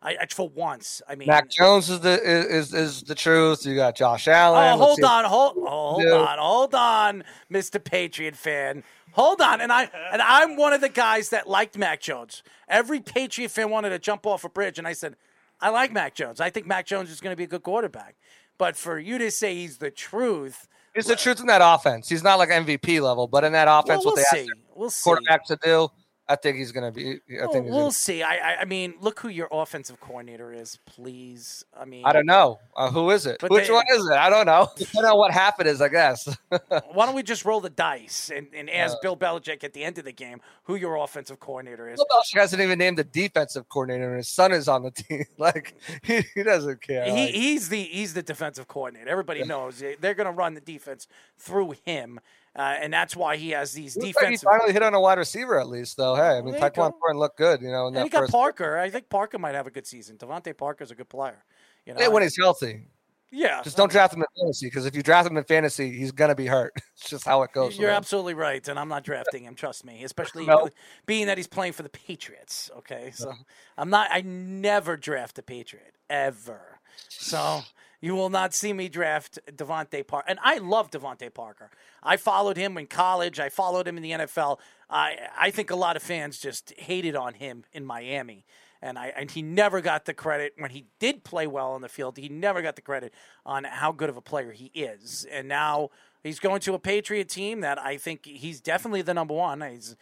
[0.00, 3.66] I, I for once, I mean, Mac Jones is the is, is, the truth.
[3.66, 4.74] You got Josh Allen.
[4.74, 7.82] Oh, hold on, hold, oh, hold on, hold on, Mr.
[7.82, 8.84] Patriot fan.
[9.12, 12.42] Hold on, and I and I'm one of the guys that liked Mac Jones.
[12.68, 15.16] Every Patriot fan wanted to jump off a bridge, and I said,
[15.64, 16.40] I like Mac Jones.
[16.42, 18.16] I think Mac Jones is going to be a good quarterback.
[18.58, 22.06] But for you to say he's the truth, It's the truth in that offense.
[22.06, 24.50] He's not like MVP level, but in that offense, well, what we'll they see.
[24.50, 25.02] ask We'll see.
[25.02, 25.88] quarterback to do,
[26.26, 27.20] I think he's going to be.
[27.38, 28.22] I think we'll gonna, see.
[28.22, 31.64] I, I I mean, look who your offensive coordinator is, please.
[31.78, 32.60] I mean, I don't know.
[32.74, 33.42] Uh, who is it?
[33.42, 34.12] Which they- one is it?
[34.12, 34.68] I don't know.
[34.78, 36.34] I don't know what half is, I guess.
[36.48, 39.98] Why don't we just roll the dice and, and ask Bill Belichick at the end
[39.98, 41.98] of the game who your offensive coordinator is?
[41.98, 45.24] Bill Belichick hasn't even named the defensive coordinator, and his son is on the team.
[45.36, 47.04] Like he, he doesn't care.
[47.04, 49.10] He, Like, he's the he's the defensive coordinator.
[49.10, 51.06] Everybody knows they're going to run the defense
[51.38, 52.20] through him,
[52.56, 55.18] uh, and that's why he has these looks like he finally hit on a wide
[55.18, 56.14] receiver at least, though.
[56.14, 58.28] Hey, I mean, you Thornton looked good, you know, in and he got.
[58.30, 58.78] Parker.
[58.78, 60.16] I think Parker might have a good season.
[60.16, 61.44] DeVante Parker's a good player.
[61.86, 62.86] You know, Yeah, when he's healthy.
[63.30, 63.60] yeah.
[63.62, 66.34] Just don't draft him in fantasy because if you draft him in fantasy, he's gonna
[66.36, 66.72] be hurt.
[66.96, 67.76] It's just how it goes.
[67.78, 69.54] You're absolutely right, and I'm not drafting him.
[69.56, 70.68] Trust me, especially No.
[71.06, 72.70] being that he's playing for the Patriots.
[72.78, 73.32] Okay, so
[73.76, 74.08] I'm not.
[74.12, 76.78] I never draft a Patriot ever.
[77.08, 77.60] So
[78.04, 81.70] you will not see me draft DeVante Parker, and I love DeVante Parker.
[82.02, 83.40] I followed him in college.
[83.40, 84.58] I followed him in the NFL.
[84.90, 88.44] I I think a lot of fans just hated on him in Miami.
[88.82, 91.88] And I and he never got the credit when he did play well on the
[91.88, 92.18] field.
[92.18, 93.14] He never got the credit
[93.46, 95.26] on how good of a player he is.
[95.32, 95.90] And now
[96.24, 99.60] He's going to a Patriot team that I think he's definitely the number one.
[99.60, 99.94] He's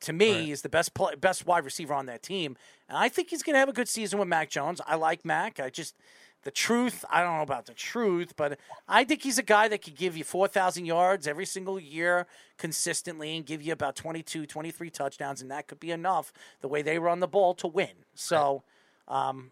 [0.00, 2.56] to me, he's the best play, best wide receiver on that team,
[2.88, 4.80] and I think he's going to have a good season with Mac Jones.
[4.86, 5.58] I like Mac.
[5.58, 5.96] I just
[6.42, 7.04] the truth.
[7.10, 8.58] I don't know about the truth, but
[8.88, 12.26] I think he's a guy that could give you four thousand yards every single year
[12.58, 16.82] consistently and give you about 22, 23 touchdowns, and that could be enough the way
[16.82, 18.04] they run the ball to win.
[18.14, 18.62] So.
[19.08, 19.50] Um,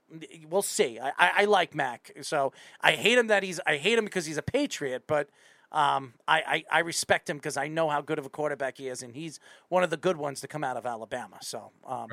[0.49, 1.01] we'll see.
[1.01, 3.59] I, I, I like Mac, so I hate him that he's.
[3.67, 5.29] I hate him because he's a Patriot, but
[5.73, 8.89] um, I, I, I respect him because I know how good of a quarterback he
[8.89, 9.39] is, and he's
[9.69, 11.37] one of the good ones to come out of Alabama.
[11.43, 12.09] So, um,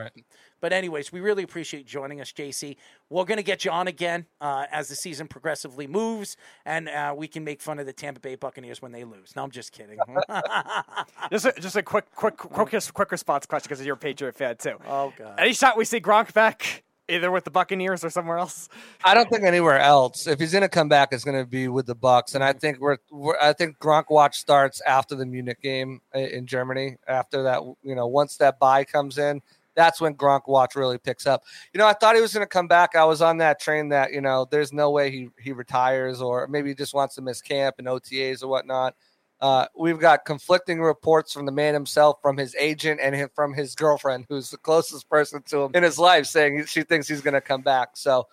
[0.59, 2.75] but anyways, we really appreciate you joining us, JC.
[3.09, 7.13] We're going to get you on again uh, as the season progressively moves, and uh,
[7.17, 9.35] we can make fun of the Tampa Bay Buccaneers when they lose.
[9.35, 9.97] No, I'm just kidding.
[11.31, 14.55] Just a, just a quick, quick, quick, quick response question because you're a Patriot fan
[14.55, 14.77] too.
[14.87, 15.35] oh God.
[15.37, 18.69] Any shot we see Gronk back, either with the Buccaneers or somewhere else?
[19.03, 20.27] I don't think anywhere else.
[20.27, 22.53] If he's going to come back, it's going to be with the Bucks, and I
[22.53, 26.97] think we're, we're I think Gronk watch starts after the Munich game in Germany.
[27.07, 29.41] After that, you know, once that buy comes in,
[29.75, 31.43] that's when Gronk watch really picks up.
[31.73, 32.95] You know, I thought he was going to come back.
[32.95, 36.47] I was on that train that you know, there's no way he he retires, or
[36.47, 38.95] maybe he just wants to miss camp and OTAs or whatnot.
[39.39, 43.75] Uh, we've got conflicting reports from the man himself, from his agent, and from his
[43.75, 47.35] girlfriend, who's the closest person to him in his life, saying she thinks he's going
[47.35, 47.89] to come back.
[47.93, 48.27] So,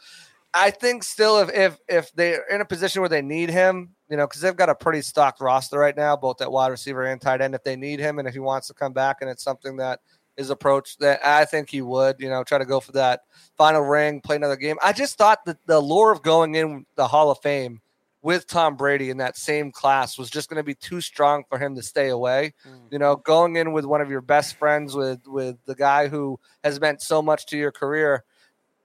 [0.54, 4.16] I think still, if if if they're in a position where they need him, you
[4.16, 7.20] know, because they've got a pretty stocked roster right now, both at wide receiver and
[7.20, 7.54] tight end.
[7.54, 10.00] If they need him, and if he wants to come back, and it's something that
[10.36, 13.22] is approached, that I think he would, you know, try to go for that
[13.56, 14.76] final ring, play another game.
[14.82, 17.80] I just thought that the lure of going in the Hall of Fame
[18.24, 21.58] with Tom Brady in that same class was just going to be too strong for
[21.58, 22.54] him to stay away.
[22.66, 22.90] Mm.
[22.90, 26.40] You know, going in with one of your best friends, with with the guy who
[26.64, 28.24] has meant so much to your career,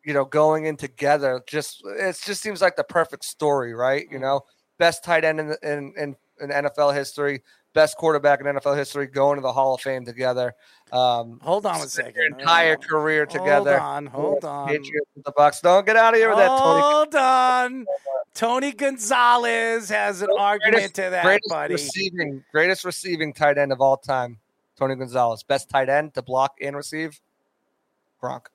[0.03, 4.05] you know, going in together, just it just seems like the perfect story, right?
[4.11, 4.21] You mm.
[4.21, 4.41] know,
[4.77, 7.41] best tight end in in in, in NFL history,
[7.73, 10.53] best quarterback in NFL history, going to the Hall of Fame together.
[10.91, 12.35] Um, Hold on a second.
[12.39, 13.77] entire career together.
[13.79, 14.67] Hold on, hold on.
[14.67, 15.61] Patriots with the Bucks.
[15.61, 16.81] Don't get out of here with that, Tony.
[16.81, 17.85] Hold on.
[18.33, 21.73] Tony Gonzalez has an argument to that, greatest buddy.
[21.73, 24.37] receiving, greatest receiving tight end of all time,
[24.77, 27.19] Tony Gonzalez, best tight end to block and receive.
[28.21, 28.45] Gronk.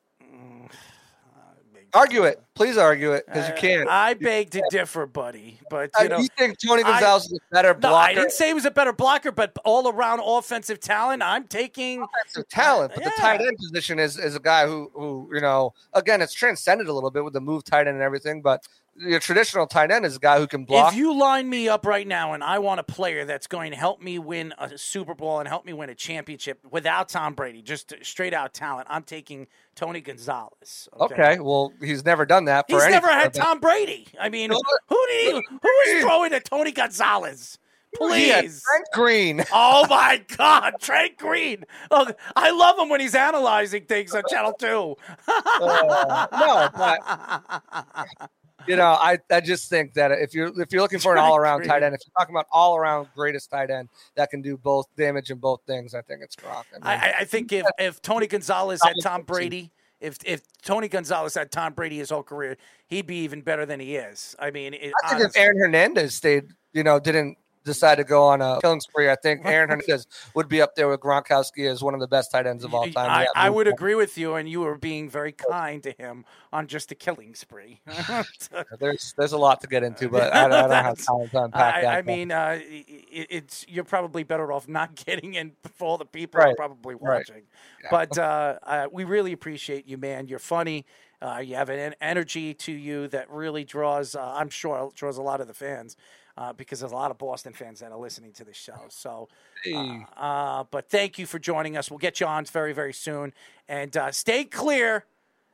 [1.95, 3.89] Argue it, please argue it, because you can't.
[3.89, 3.93] Mm.
[3.93, 5.61] I beg to differ, buddy.
[5.71, 8.11] But Uh, you know, you think Tony I- Gonzalez is a better no, blocker?
[8.11, 12.03] I didn't say he was a better blocker, but all around offensive talent, I'm taking.
[12.03, 13.23] offensive talent, but the Yeah.
[13.23, 16.93] tight end position is is a guy who who you know again it's transcended a
[16.93, 18.67] little bit with the move tight end and everything, but
[18.97, 20.93] your traditional tight end is a guy who can block.
[20.93, 23.77] If you line me up right now and I want a player that's going to
[23.77, 27.63] help me win a Super Bowl and help me win a championship without Tom Brady,
[27.63, 30.89] just straight out talent, I'm taking Tony Gonzalez.
[31.01, 33.35] okay, well he's never done that for He's never had.
[33.35, 34.07] Tom Brady.
[34.21, 34.51] I mean,
[34.89, 35.43] who did he?
[35.51, 37.59] Who was throwing to Tony Gonzalez?
[37.97, 38.63] Please.
[38.65, 39.45] Trent Green.
[39.53, 41.65] Oh my God, Trent Green!
[41.93, 44.97] Look, I love him when he's analyzing things on Channel Two.
[45.29, 48.31] Uh, no, but
[48.67, 51.37] you know, I, I just think that if you're if you're looking for an all
[51.37, 54.57] around tight end, if you're talking about all around greatest tight end that can do
[54.57, 56.65] both damage in both things, I think it's Gronk.
[56.73, 60.89] I mean, I, I- think if, if Tony Gonzalez had Tom Brady, if if Tony
[60.89, 64.35] Gonzalez had Tom Brady his whole career, he'd be even better than he is.
[64.39, 68.25] I mean, it, I think if Aaron Hernandez stayed, you know, didn't decide to go
[68.25, 71.83] on a killing spree, I think Aaron Hernandez would be up there with Gronkowski as
[71.83, 73.11] one of the best tight ends of all time.
[73.11, 76.67] I, I would agree with you, and you were being very kind to him on
[76.67, 77.81] just a killing spree.
[78.79, 81.45] There's there's a lot to get into, but I, don't- I don't have time to
[81.45, 81.95] unpack I, that.
[81.95, 85.85] I but- mean, uh, i- i- it's you're probably better off not getting in for
[85.87, 87.19] all the people who are Right, probably right.
[87.29, 87.43] watching.
[87.91, 90.27] But uh, uh, we really appreciate you, man.
[90.29, 90.85] You're funny.
[91.25, 94.15] Uh, you have an energy to you that really draws.
[94.15, 95.97] Uh, I'm sure draws a lot of the fans.
[96.37, 98.87] Uh, because there's a lot of Boston fans that are listening to the show.
[98.89, 99.29] So,
[99.73, 101.93] uh, uh, but thank you for joining us.
[101.93, 103.33] We'll get you on very, very soon.
[103.69, 105.05] And uh, stay clear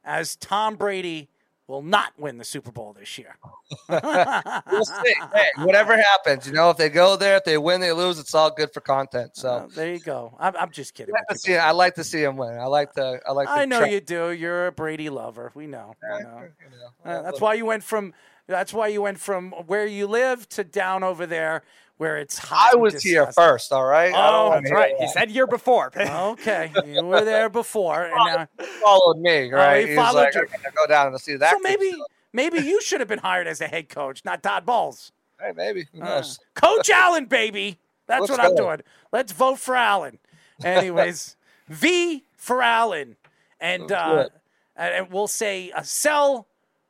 [0.05, 1.29] as Tom Brady
[1.71, 3.37] will not win the Super Bowl this year.
[3.89, 5.15] we'll see.
[5.33, 8.35] Hey, whatever happens, you know, if they go there, if they win, they lose, it's
[8.35, 9.37] all good for content.
[9.37, 10.37] So Uh, there you go.
[10.39, 11.15] I'm, I'm just kidding.
[11.31, 12.59] I, see, I like to see him win.
[12.59, 13.21] I like to.
[13.27, 13.47] I like.
[13.47, 14.33] To I know tra- you do.
[14.33, 15.53] You're a Brady lover.
[15.55, 15.95] We know.
[16.03, 16.43] We know.
[16.43, 18.13] you know, Uh, that's why you went from.
[18.49, 21.63] That's why you went from where you live to down over there
[22.01, 22.71] where it's hot.
[22.73, 23.71] I was here first.
[23.75, 24.11] All right.
[24.17, 24.95] Oh, That's right.
[24.99, 25.13] He that.
[25.13, 25.93] said year before.
[26.01, 29.87] Okay, you were there before, and now, He followed me, right?
[29.87, 30.47] he was followed like, you.
[30.75, 31.51] Go down and see that.
[31.51, 32.03] so kid." maybe
[32.33, 35.13] maybe you should have been hired as a head coach, not Todd Bowles.
[35.39, 35.87] Hey, maybe.
[36.01, 36.23] Uh.
[36.55, 37.79] Coach Allen, baby.
[38.07, 38.65] That's Let's what I'm go.
[38.69, 38.81] doing.
[39.13, 40.19] Let's vote for Allen.
[40.65, 41.37] Anyways,
[41.69, 43.17] V for Allen,
[43.61, 44.29] and uh,
[44.75, 46.47] and and we'll say a sell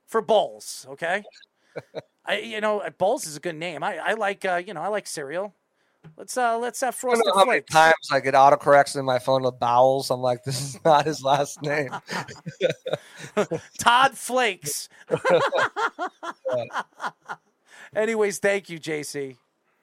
[0.06, 0.86] for Bowles.
[0.88, 1.24] Okay.
[2.24, 3.82] I, you know, uh, Bowles is a good name.
[3.82, 5.54] I, I like, uh, you know, I like cereal.
[6.16, 7.72] Let's uh, let's have I don't frosted know how many flakes.
[7.72, 10.10] times I get autocorrects in my phone with bowels.
[10.10, 11.90] I'm like, this is not his last name.
[13.78, 14.88] Todd Flakes.
[17.94, 19.36] Anyways, thank you, JC.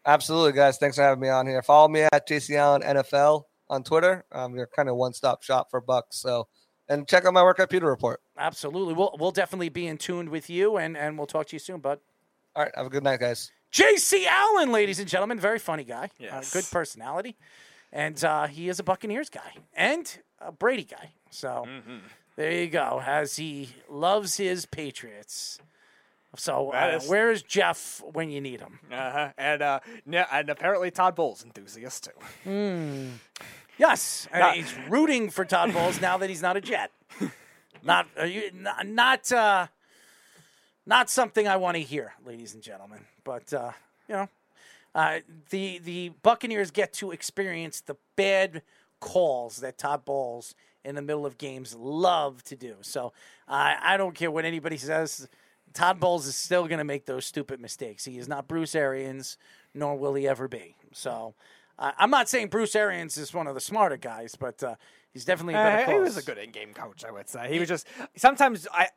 [0.06, 0.78] Absolutely, guys.
[0.78, 1.62] Thanks for having me on here.
[1.62, 4.26] Follow me at JC Allen NFL on Twitter.
[4.32, 6.18] Um, you're kind of one stop shop for Bucks.
[6.18, 6.48] So,
[6.88, 8.22] and check out my workout Peter report.
[8.38, 8.94] Absolutely.
[8.94, 11.80] We'll we'll definitely be in tune with you, and and we'll talk to you soon,
[11.80, 12.00] bud.
[12.58, 12.72] All right.
[12.76, 13.52] Have a good night, guys.
[13.70, 14.26] J.C.
[14.28, 16.56] Allen, ladies and gentlemen, very funny guy, Yes.
[16.56, 17.38] uh, good personality,
[17.94, 21.12] and uh, he is a Buccaneers guy and a Brady guy.
[21.30, 21.68] So
[22.36, 23.00] there you go.
[23.06, 25.60] As he loves his Patriots.
[26.36, 28.80] So uh, is- where is Jeff when you need him?
[28.92, 29.30] Uh-huh.
[29.38, 29.80] And uh,
[30.10, 32.10] yeah, and apparently Todd Bowles enthusiast
[32.46, 33.10] too.
[33.78, 36.92] Yes, and Not- he's rooting for Todd Bowles now that he's not a Jet.
[37.84, 39.68] Not uh, you, not not, uh,
[40.88, 43.02] not something I want to hear, ladies and gentlemen.
[43.24, 43.72] But uh,
[44.08, 44.30] you know,
[44.96, 45.20] uh,
[45.50, 48.64] the the Buccaneers get to experience the bad
[49.00, 52.76] calls that Todd Bowles in the middle of games love to do.
[52.82, 53.12] So
[53.48, 55.28] I I don't care what anybody says.
[55.74, 58.06] Todd Bowles is still going to make those stupid mistakes.
[58.06, 59.38] He is not Bruce Arians,
[59.74, 60.76] nor will he ever be.
[60.94, 61.36] So
[61.80, 64.76] uh, I'm not saying Bruce Arians is one of the smarter guys, but uh,
[65.12, 67.52] he's definitely a better Uh, he was a good in-game coach, I would say.
[67.52, 68.90] He was just sometimes I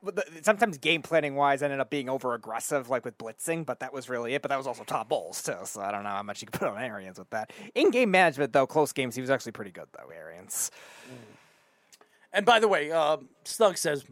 [0.43, 4.09] sometimes game planning wise ended up being over aggressive, like with blitzing, but that was
[4.09, 4.43] really it.
[4.43, 6.59] But that was also Todd Bowles too, so I don't know how much you could
[6.59, 7.53] put on Arians with that.
[7.75, 10.11] In-game management, though, close games, he was actually pretty good though.
[10.15, 10.71] Arians.
[12.33, 14.05] And by the way, uh, Snug says,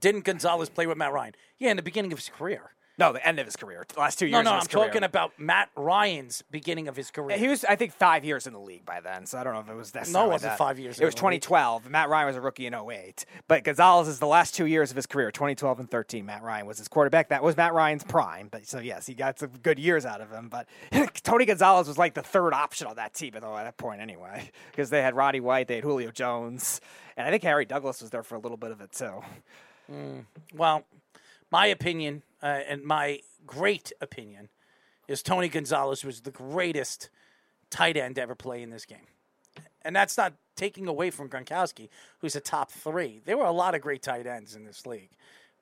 [0.00, 1.34] didn't Gonzalez play with Matt Ryan?
[1.58, 2.70] Yeah, in the beginning of his career.
[2.98, 4.32] No, the end of his career, the last two years.
[4.32, 4.86] No, no, I'm career.
[4.86, 7.38] talking about Matt Ryan's beginning of his career.
[7.38, 9.60] He was, I think, five years in the league by then, so I don't know
[9.60, 10.58] if it was necessarily No, it wasn't that.
[10.58, 11.40] five years It was in the league.
[11.42, 11.88] 2012.
[11.90, 13.24] Matt Ryan was a rookie in 08.
[13.48, 16.26] But Gonzalez is the last two years of his career, 2012 and 13.
[16.26, 17.30] Matt Ryan was his quarterback.
[17.30, 18.48] That was Matt Ryan's prime.
[18.50, 20.50] But so yes, he got some good years out of him.
[20.50, 20.68] But
[21.22, 24.90] Tony Gonzalez was like the third option on that team, at that point anyway, because
[24.90, 26.80] they had Roddy White, they had Julio Jones,
[27.16, 29.22] and I think Harry Douglas was there for a little bit of it too.
[29.90, 30.24] Mm.
[30.54, 30.84] Well,
[31.52, 34.48] my opinion uh, and my great opinion
[35.06, 37.10] is Tony Gonzalez was the greatest
[37.70, 39.06] tight end to ever play in this game.
[39.82, 41.88] And that's not taking away from Gronkowski,
[42.20, 43.20] who's a top three.
[43.24, 45.10] There were a lot of great tight ends in this league.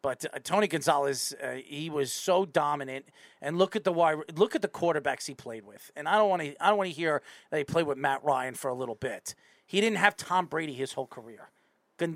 [0.03, 3.07] But uh, Tony Gonzalez, uh, he was so dominant.
[3.43, 3.93] And look at the
[4.35, 5.91] look at the quarterbacks he played with.
[5.97, 8.23] And I don't want to, I don't want to hear that he played with Matt
[8.23, 9.35] Ryan for a little bit.
[9.67, 11.51] He didn't have Tom Brady his whole career.
[12.01, 12.07] Uh,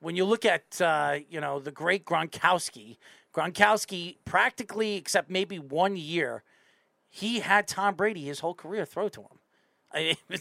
[0.00, 2.96] when you look at uh, you know the great Gronkowski,
[3.34, 6.42] Gronkowski practically, except maybe one year,
[7.08, 9.38] he had Tom Brady his whole career throw to him.
[9.92, 10.16] I,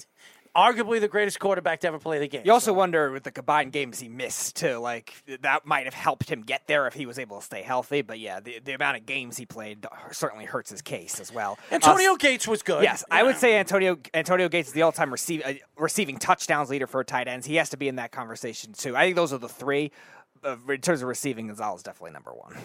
[0.55, 2.41] arguably the greatest quarterback to ever play the game.
[2.45, 6.29] You also wonder with the combined games he missed too, like that might have helped
[6.29, 8.01] him get there if he was able to stay healthy.
[8.01, 11.57] But yeah, the, the amount of games he played certainly hurts his case as well.
[11.71, 12.83] Antonio Uh, Gates was good.
[12.83, 16.87] Yes, I would say Antonio Antonio Gates is the all-time receive, uh, receiving touchdowns leader
[16.87, 17.45] for tight ends.
[17.45, 18.95] He has to be in that conversation too.
[18.95, 19.91] I think those are the three.
[20.43, 22.55] Uh, in terms of receiving, Gonzalez is definitely number one.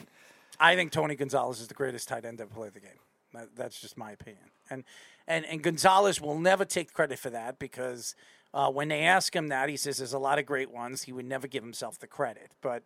[0.61, 2.91] I think Tony Gonzalez is the greatest tight end to play the game.
[3.35, 4.51] That, that's just my opinion.
[4.71, 4.85] And
[5.27, 8.15] and and Gonzalez will never take credit for that because
[8.53, 11.03] uh, when they ask him that, he says there's a lot of great ones.
[11.03, 12.85] He would never give himself the credit, but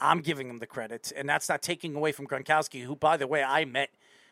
[0.00, 3.26] I'm giving him the credit, and that's not taking away from Gronkowski, who, by the
[3.26, 3.90] way, I met.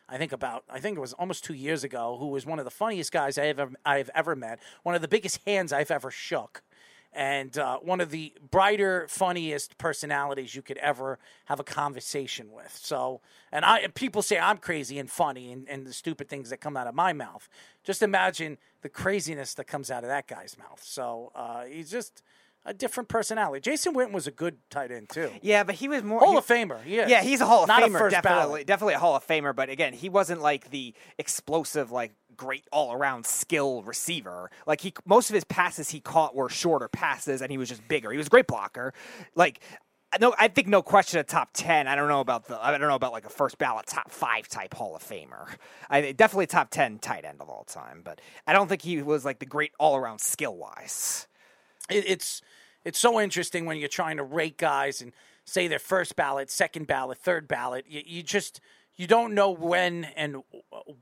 [0.09, 2.65] I think about I think it was almost two years ago, who was one of
[2.65, 6.11] the funniest guys I ever, I've ever met, one of the biggest hands I've ever
[6.13, 6.63] shook,
[7.17, 12.79] and uh, one of the brighter, funniest personalities you could ever have a conversation with.
[12.81, 16.51] So, and I and people say I'm crazy and funny and, and the stupid things
[16.51, 17.49] that come out of my mouth.
[17.83, 20.83] Just imagine the craziness that comes out of that guy's mouth.
[20.83, 22.23] So uh, he's just
[22.67, 23.61] a different personality.
[23.61, 25.31] Jason Witten was a good tight end too.
[25.41, 26.83] Yeah, but he was more Hall he- of Famer.
[26.83, 26.97] He.
[26.97, 28.67] Yeah, he's a Hall of Not Famer, definitely, ballot.
[28.67, 29.55] definitely a Hall of Famer.
[29.55, 34.51] But again, he wasn't like the explosive, like great all around skill receiver.
[34.67, 37.87] Like he, most of his passes he caught were shorter passes, and he was just
[37.89, 38.11] bigger.
[38.11, 38.93] He was a great blocker.
[39.35, 39.61] Like.
[40.21, 41.89] No, I think no question a top ten.
[41.89, 42.65] I don't know about the.
[42.65, 45.47] I don't know about like a first ballot top five type Hall of Famer.
[45.91, 49.25] I definitely top ten tight end of all time, but I don't think he was
[49.27, 51.27] like the great all around skill wise.
[51.91, 52.43] it, it's
[52.85, 55.13] it's so interesting when you're trying to rate guys and
[55.45, 57.85] say their first ballot, second ballot, third ballot.
[57.89, 58.61] You, you just
[58.97, 60.43] you don't know when and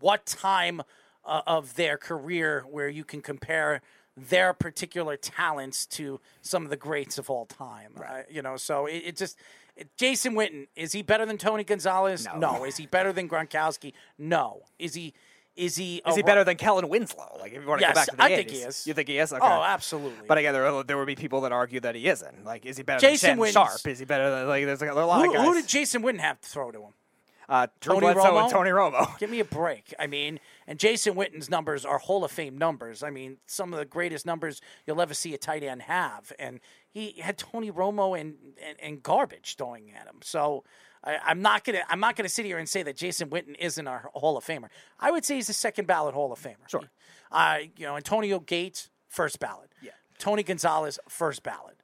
[0.00, 0.82] what time
[1.26, 3.80] uh, of their career where you can compare
[4.16, 7.92] their particular talents to some of the greats of all time.
[7.98, 9.36] Uh, you know, so it, it just.
[9.76, 12.28] it- Jason Witten is he better than Tony Gonzalez?
[12.36, 12.64] No.
[12.64, 13.92] Is he better than Gronkowski?
[14.18, 14.62] No.
[14.78, 15.14] Is he?
[15.56, 16.02] Is he?
[16.06, 17.38] Is he better than Kellen Winslow?
[17.40, 18.86] Like if you want to Yes, go back to the I think he is.
[18.86, 19.32] You think he is?
[19.32, 19.40] Okay.
[19.44, 20.26] Oh, absolutely.
[20.26, 22.44] But again, there, there would be people that argue that he isn't.
[22.44, 23.86] Like, is he better Jason than Shannon Sharpe?
[23.86, 24.64] Is he better than like?
[24.64, 25.46] There's like, a lot who, of guys.
[25.46, 26.92] who did Jason Witten have to throw to him?
[27.48, 28.42] uh, Drew Tony Bledsoe Romo?
[28.42, 29.18] and Tony Romo.
[29.18, 29.94] Give me a break.
[29.98, 33.02] I mean, and Jason Witten's numbers are Hall of Fame numbers.
[33.02, 36.32] I mean, some of the greatest numbers you'll ever see a tight end have.
[36.38, 36.60] And
[36.90, 38.34] he had Tony Romo and,
[38.64, 40.20] and, and garbage throwing at him.
[40.22, 40.64] So
[41.04, 43.86] I, I'm not gonna I'm not gonna sit here and say that Jason Witten isn't
[43.86, 44.68] a Hall of Famer.
[44.98, 46.68] I would say he's a second ballot Hall of Famer.
[46.68, 46.82] Sure.
[47.30, 49.70] Uh, you know, Antonio Gates, first ballot.
[49.82, 49.90] Yeah.
[50.18, 51.76] Tony Gonzalez, first ballot.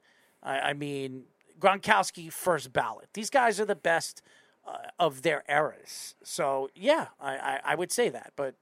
[0.43, 1.24] I, I mean,
[1.59, 3.09] Gronkowski, first ballot.
[3.12, 4.23] These guys are the best
[4.66, 6.15] uh, of their eras.
[6.23, 8.32] So yeah, I, I, I would say that.
[8.36, 8.55] But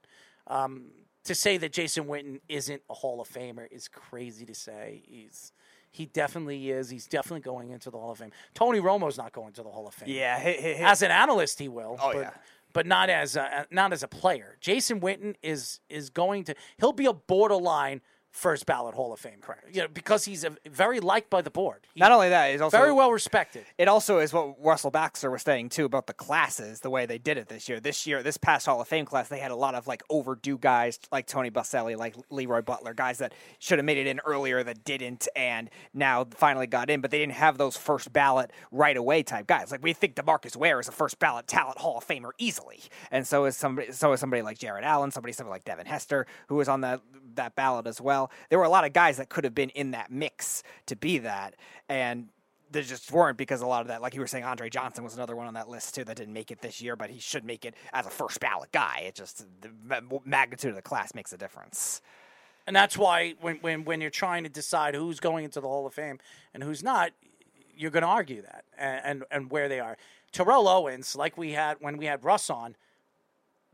[0.49, 0.85] um,
[1.25, 5.03] to say that Jason Witten isn't a Hall of Famer is crazy to say.
[5.05, 5.53] He's
[5.91, 6.89] he definitely is.
[6.89, 8.31] He's definitely going into the Hall of Fame.
[8.53, 10.09] Tony Romo's not going to the Hall of Fame.
[10.09, 10.37] Yeah,
[10.81, 11.97] as an analyst, he will.
[12.01, 12.31] Oh, but, yeah.
[12.71, 14.55] But not as a, not as a player.
[14.61, 16.55] Jason Witten is is going to.
[16.77, 19.39] He'll be a borderline first ballot Hall of Fame.
[19.41, 19.65] Correct.
[19.75, 21.87] You know, because he's a, very liked by the board.
[21.93, 23.65] He- Not only that, he's also very well respected.
[23.77, 27.17] It also is what Russell Baxter was saying too about the classes, the way they
[27.17, 27.79] did it this year.
[27.79, 30.57] This year, this past Hall of Fame class, they had a lot of like overdue
[30.57, 34.63] guys like Tony Boselli, like LeRoy Butler, guys that should have made it in earlier
[34.63, 38.95] that didn't, and now finally got in, but they didn't have those first ballot right
[38.97, 39.71] away type guys.
[39.71, 42.81] Like we think DeMarcus Ware is a first ballot talent Hall of Famer easily,
[43.11, 46.27] and so is somebody, so is somebody like Jared Allen, somebody somebody like Devin Hester,
[46.47, 47.01] who was on that
[47.35, 48.31] that ballot as well.
[48.49, 51.19] There were a lot of guys that could have been in that mix to be
[51.19, 51.55] that,
[51.87, 52.29] and
[52.71, 55.15] they just weren't because a lot of that, like you were saying, Andre Johnson was
[55.15, 57.43] another one on that list too that didn't make it this year, but he should
[57.43, 59.03] make it as a first ballot guy.
[59.07, 62.01] It just the magnitude of the class makes a difference.
[62.67, 65.87] And that's why when, when, when you're trying to decide who's going into the Hall
[65.87, 66.19] of Fame
[66.53, 67.11] and who's not,
[67.75, 69.97] you're going to argue that and, and, and where they are.
[70.31, 72.75] Terrell Owens, like we had when we had Russ on,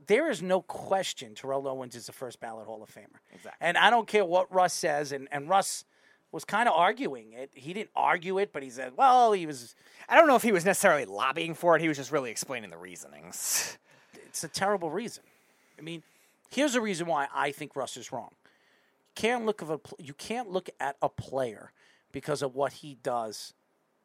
[0.08, 3.20] there is no question Terrell Owens is a first ballot Hall of Famer.
[3.34, 3.58] Exactly.
[3.62, 5.86] And I don't care what Russ says, and, and Russ
[6.32, 7.52] was kind of arguing it.
[7.54, 9.76] He didn't argue it, but he said, well, he was.
[10.10, 11.82] I don't know if he was necessarily lobbying for it.
[11.82, 13.78] He was just really explaining the reasonings.
[14.28, 15.24] It's a terrible reason.
[15.80, 16.04] I mean,
[16.50, 18.32] here's a reason why I think Russ is wrong.
[19.16, 21.72] Can't look of a you can't look at a player
[22.12, 23.54] because of what he does,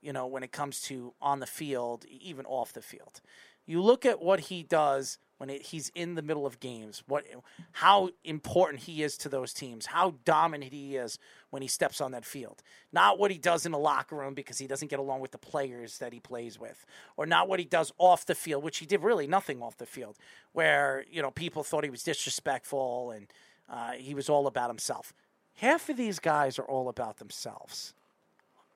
[0.01, 3.21] you know, when it comes to on the field, even off the field.
[3.67, 7.25] You look at what he does when it, he's in the middle of games, what
[7.73, 11.19] how important he is to those teams, how dominant he is
[11.49, 12.63] when he steps on that field.
[12.93, 15.39] Not what he does in the locker room because he doesn't get along with the
[15.39, 16.85] players that he plays with,
[17.17, 19.87] or not what he does off the field, which he did really nothing off the
[19.87, 20.19] field,
[20.53, 23.27] where you know people thought he was disrespectful and
[23.71, 25.15] uh, he was all about himself.
[25.55, 27.95] Half of these guys are all about themselves.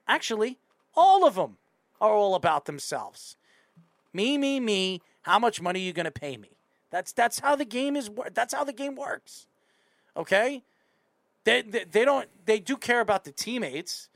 [0.08, 0.56] Actually,
[0.96, 1.58] all of them
[2.00, 3.36] are all about themselves.
[4.14, 5.02] Me, me, me.
[5.22, 6.53] How much money are you going to pay me?
[6.94, 8.08] That's that's how the game is.
[8.34, 9.48] That's how the game works.
[10.16, 10.62] Okay.
[11.42, 14.08] They, they they don't they do care about the teammates.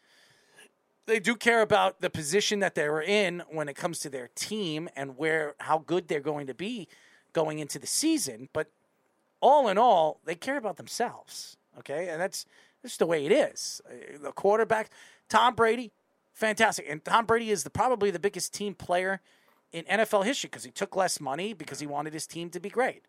[1.07, 4.29] They do care about the position that they were in when it comes to their
[4.37, 6.87] team and where how good they're going to be
[7.33, 8.49] going into the season.
[8.53, 8.69] But
[9.41, 11.57] all in all, they care about themselves.
[11.81, 12.47] Okay, and that's
[12.83, 13.81] just the way it is.
[13.91, 14.91] Uh, The quarterback,
[15.29, 15.91] Tom Brady,
[16.33, 19.21] fantastic, and Tom Brady is the probably the biggest team player
[19.73, 22.69] in NFL history because he took less money because he wanted his team to be
[22.69, 23.03] great.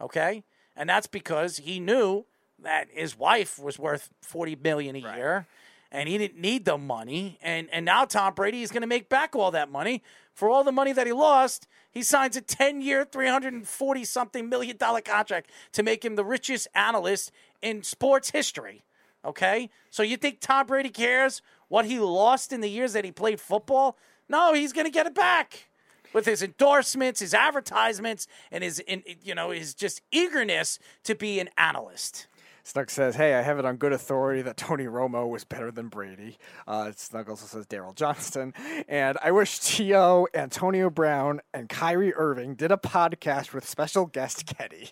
[0.00, 0.44] Okay,
[0.76, 2.24] and that's because he knew
[2.62, 5.46] that his wife was worth forty million a year,
[5.90, 7.38] and he didn't need the money.
[7.42, 10.02] And and now Tom Brady is going to make back all that money
[10.32, 11.68] for all the money that he lost.
[11.90, 16.68] He signs a 10 year, 340 something million dollar contract to make him the richest
[16.74, 17.30] analyst
[17.60, 18.82] in sports history.
[19.24, 19.68] Okay?
[19.90, 23.40] So you think Tom Brady cares what he lost in the years that he played
[23.40, 23.96] football?
[24.28, 25.68] No, he's going to get it back
[26.12, 31.40] with his endorsements, his advertisements, and his in, you know his just eagerness to be
[31.40, 32.26] an analyst.
[32.64, 35.88] Snug says, "Hey, I have it on good authority that Tony Romo was better than
[35.88, 38.54] Brady." Uh, Snug also says Daryl Johnston,
[38.88, 44.46] and I wish T.O., Antonio Brown, and Kyrie Irving did a podcast with special guest
[44.46, 44.90] Kenny.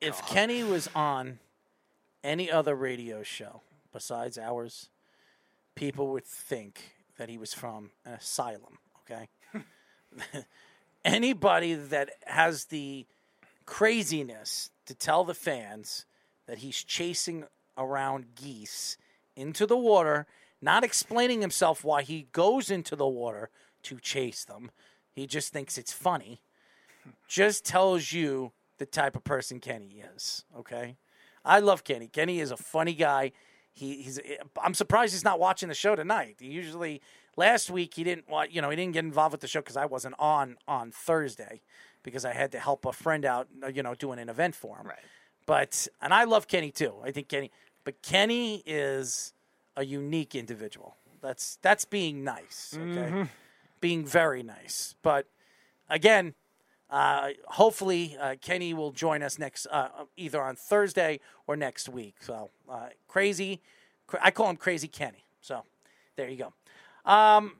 [0.00, 1.38] If Kenny was on
[2.22, 3.62] any other radio show
[3.92, 4.90] besides ours,
[5.74, 8.78] people would think that he was from an asylum.
[9.10, 9.28] Okay,
[11.04, 13.06] anybody that has the
[13.64, 16.06] craziness to tell the fans
[16.46, 17.44] that he's chasing
[17.76, 18.96] around geese
[19.36, 20.26] into the water,
[20.60, 23.50] not explaining himself why he goes into the water
[23.82, 24.70] to chase them.
[25.12, 26.40] He just thinks it's funny.
[27.28, 30.44] Just tells you the type of person Kenny is.
[30.58, 30.96] Okay,
[31.44, 32.08] I love Kenny.
[32.08, 33.32] Kenny is a funny guy.
[33.72, 34.18] He, he's.
[34.62, 36.36] I'm surprised he's not watching the show tonight.
[36.40, 37.00] He usually
[37.36, 38.52] last week he didn't want.
[38.52, 41.60] You know, he didn't get involved with the show because I wasn't on on Thursday
[42.02, 43.48] because I had to help a friend out.
[43.72, 44.86] You know, doing an event for him.
[44.86, 44.98] Right.
[45.46, 46.94] But and I love Kenny too.
[47.04, 47.50] I think Kenny,
[47.84, 49.32] but Kenny is
[49.76, 50.96] a unique individual.
[51.20, 52.76] That's that's being nice.
[52.76, 53.28] Okay,
[53.80, 54.94] being very nice.
[55.02, 55.26] But
[55.88, 56.34] again,
[56.90, 62.16] uh, hopefully uh, Kenny will join us next uh, either on Thursday or next week.
[62.20, 63.60] So uh, crazy,
[64.06, 65.24] cra- I call him Crazy Kenny.
[65.40, 65.62] So
[66.16, 66.52] there you go.
[67.06, 67.52] Um,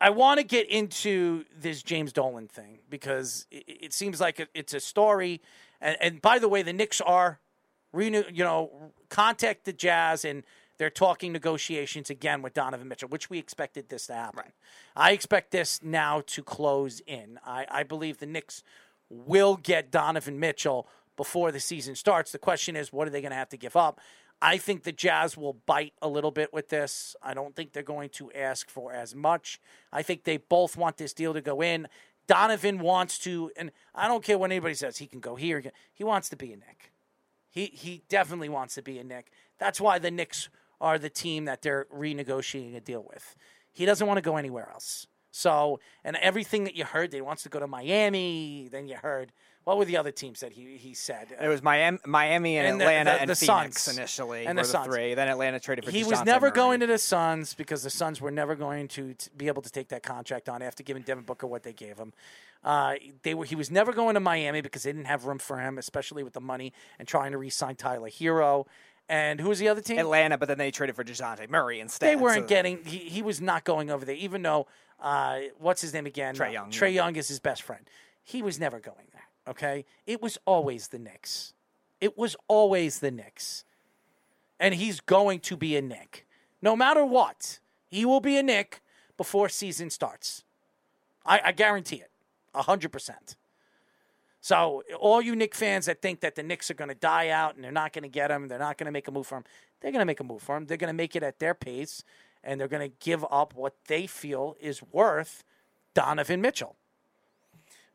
[0.00, 4.50] I want to get into this James Dolan thing because it, it seems like it-
[4.54, 5.40] it's a story.
[5.80, 7.40] And, and by the way, the Knicks are,
[7.92, 10.42] renew, you know, contact the Jazz and
[10.78, 14.52] they're talking negotiations again with Donovan Mitchell, which we expected this to happen.
[14.96, 17.38] I expect this now to close in.
[17.46, 18.62] I, I believe the Knicks
[19.08, 22.32] will get Donovan Mitchell before the season starts.
[22.32, 24.00] The question is, what are they going to have to give up?
[24.42, 27.16] I think the Jazz will bite a little bit with this.
[27.22, 29.60] I don't think they're going to ask for as much.
[29.92, 31.88] I think they both want this deal to go in.
[32.26, 35.62] Donovan wants to, and I don't care what anybody says, he can go here.
[35.92, 36.92] He wants to be a Knick.
[37.50, 39.30] He he definitely wants to be a Knick.
[39.58, 40.48] That's why the Knicks
[40.80, 43.36] are the team that they're renegotiating a deal with.
[43.72, 45.06] He doesn't want to go anywhere else.
[45.30, 48.68] So, and everything that you heard, he wants to go to Miami.
[48.70, 49.32] Then you heard
[49.64, 51.28] what were the other teams that he he said?
[51.40, 53.96] It was Miami, Miami and, And the- Atlanta the- and the Phoenix Suns.
[53.98, 54.86] initially And were the the, Suns.
[54.86, 55.14] three.
[55.14, 56.54] Then Atlanta traded for he Dejounte was never Murray.
[56.56, 59.70] going to the Suns because the Suns were never going to t- be able to
[59.70, 62.12] take that contract on after giving Devin Booker what they gave him.
[62.62, 65.58] Uh, they were he was never going to Miami because they didn't have room for
[65.58, 68.66] him, especially with the money and trying to re-sign Tyler Herro.
[69.06, 69.98] And who was the other team?
[69.98, 72.08] Atlanta, but then they traded for Dejounte Murray instead.
[72.08, 72.82] They weren't so- getting.
[72.84, 74.66] He, he was not going over there, even though
[74.98, 76.34] uh, what's his name again?
[76.34, 76.92] Trae Uh, Young, Trae.
[76.94, 77.86] Young is his best friend.
[78.22, 79.20] He was never going there.
[79.46, 81.52] Okay, it was always the Knicks.
[82.00, 83.64] It was always the Knicks,
[84.58, 86.26] and he's going to be a Knick.
[86.62, 87.60] no matter what.
[87.90, 88.80] He will be a Knick
[89.16, 90.42] before season starts.
[91.24, 92.10] I, I guarantee it,
[92.54, 93.36] hundred percent.
[94.40, 97.54] So all you Knick fans that think that the Knicks are going to die out
[97.54, 99.38] and they're not going to get him, they're not going to make a move for
[99.38, 99.44] him,
[99.80, 100.66] they're going to make a move for him.
[100.66, 102.02] They're going to make it at their pace,
[102.42, 105.44] and they're going to give up what they feel is worth
[105.94, 106.76] Donovan Mitchell.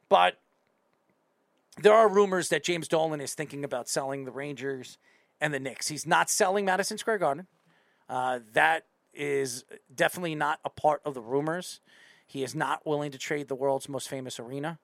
[0.07, 0.39] But
[1.81, 4.97] there are rumors that James Dolan is thinking about selling the Rangers
[5.41, 5.87] and the Knicks.
[5.87, 7.47] He's not selling Madison Square Garden.
[8.07, 11.79] Uh, that is definitely not a part of the rumors.
[12.27, 14.79] He is not willing to trade the world's most famous arena.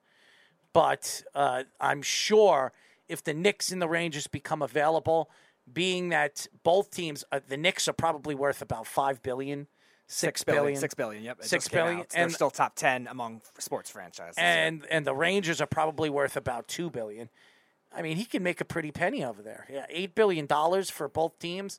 [0.72, 2.72] But uh, I'm sure
[3.08, 5.30] if the Knicks and the Rangers become available,
[5.72, 9.68] being that both teams, uh, the Knicks are probably worth about five billion,
[10.08, 10.62] Six billion.
[10.62, 11.22] billion, Six billion.
[11.24, 11.38] Yep.
[11.42, 12.08] six billion, out.
[12.10, 14.34] They're and still top ten among sports franchises.
[14.38, 17.28] and and the Rangers are probably worth about two billion.
[17.94, 19.66] I mean, he can make a pretty penny over there.
[19.70, 21.78] Yeah, eight billion dollars for both teams.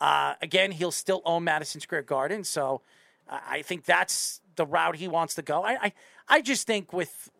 [0.00, 2.82] Uh, again, he'll still own Madison Square Garden, so
[3.28, 5.64] I I think that's the route he wants to go.
[5.64, 5.92] I, I
[6.28, 7.30] I just think with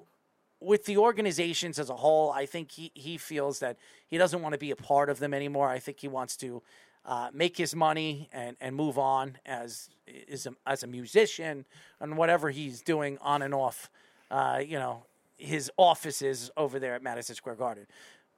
[0.60, 3.76] with the organizations as a whole, I think he, he feels that
[4.08, 5.68] he doesn't want to be a part of them anymore.
[5.68, 6.62] I think he wants to
[7.06, 11.64] uh, make his money and, and move on as is as a musician
[12.00, 13.90] and whatever he's doing on and off,
[14.30, 15.04] uh, you know,
[15.36, 17.86] his offices over there at Madison Square Garden.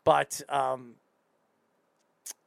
[0.05, 0.95] But um,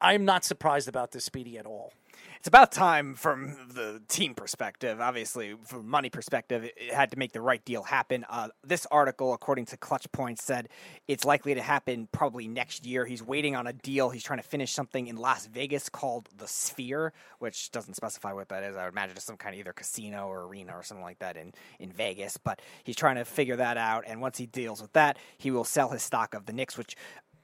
[0.01, 1.93] I'm not surprised about this Speedy at all.
[2.39, 5.01] It's about time from the team perspective.
[5.01, 8.25] Obviously, from money perspective, it, had to make the right deal happen.
[8.29, 10.69] Uh, this article, according to Clutch Points, said
[11.05, 13.05] it's likely to happen probably next year.
[13.05, 14.09] He's waiting on a deal.
[14.09, 18.47] He's trying to finish something in Las Vegas called the Sphere, which doesn't specify what
[18.47, 18.77] that is.
[18.77, 21.35] I would imagine it's some kind of either casino or arena or something like that
[21.35, 22.37] in in Vegas.
[22.37, 24.05] But he's trying to figure that out.
[24.07, 26.95] And once he deals with that, he will sell his stock of the Knicks, which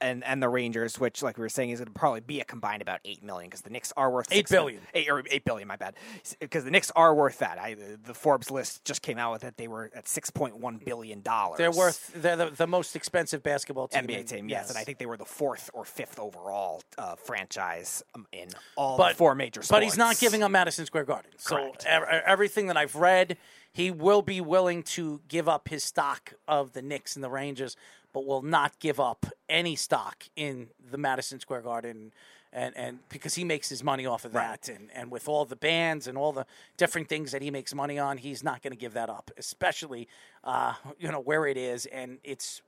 [0.01, 2.45] and and the Rangers, which like we were saying is going to probably be a
[2.45, 4.81] combined about eight million because the Knicks are worth Eight billion.
[4.93, 5.67] eight or eight billion.
[5.67, 5.95] My bad,
[6.39, 7.59] because the Knicks are worth that.
[7.59, 9.57] I the, Forbes list just came out with it.
[9.57, 11.57] They were at six point one billion dollars.
[11.57, 14.03] They're worth they're the, the most expensive basketball team.
[14.05, 14.69] NBA in- team, yes.
[14.69, 18.97] and I think they were the fourth or fifth overall uh, franchise um, in all
[18.97, 19.69] but four major sports.
[19.69, 21.31] But he's not giving up Madison Square Garden.
[21.37, 23.37] So ev- everything that I've read,
[23.71, 27.75] he will be willing to give up his stock of the Knicks and the Rangers,
[28.15, 32.13] but will not give up any stock in the Madison Square Garden.
[32.53, 35.57] And, and because he makes his money off of that, and, and with all the
[35.57, 36.45] bands and all the
[36.77, 40.07] different things that he makes money on, he's not going to give that up, especially
[40.45, 42.61] uh, you know where it is, and it's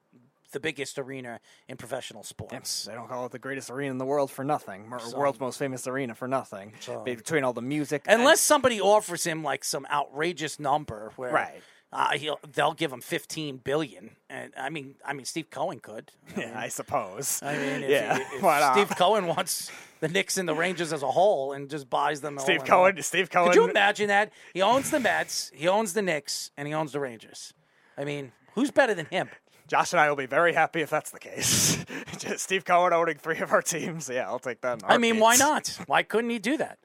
[0.51, 2.83] the biggest arena in professional sports.
[2.83, 4.89] They don't call it the greatest arena in the world for nothing.
[4.89, 6.73] Mer- So- world's most famous arena for nothing.
[6.81, 11.31] So- Between all the music, and- Unless somebody offers him like some outrageous number where
[11.31, 11.61] Right.
[11.91, 16.11] Uh, he'll they'll give him fifteen billion, and I mean I mean Steve Cohen could.
[16.35, 17.41] I yeah, mean, I suppose.
[17.41, 18.73] I mean, if, yeah, if why not?
[18.73, 22.37] Steve Cohen wants the Knicks and the Rangers as a whole and just buys them.
[22.39, 22.67] Steve in all.
[22.67, 23.01] Cohen.
[23.01, 23.51] Steve Cohen.
[23.51, 24.31] Could you imagine that?
[24.53, 27.53] He owns the Mets, he owns the Knicks, and he owns the Rangers.
[27.97, 29.29] I mean, who's better than him?
[29.67, 31.85] Josh and I will be very happy if that's the case.
[32.17, 34.09] Just Steve Cohen owning three of our teams.
[34.09, 34.81] Yeah, I'll take that.
[34.85, 35.77] I mean, why not?
[35.87, 36.79] Why couldn't he do that?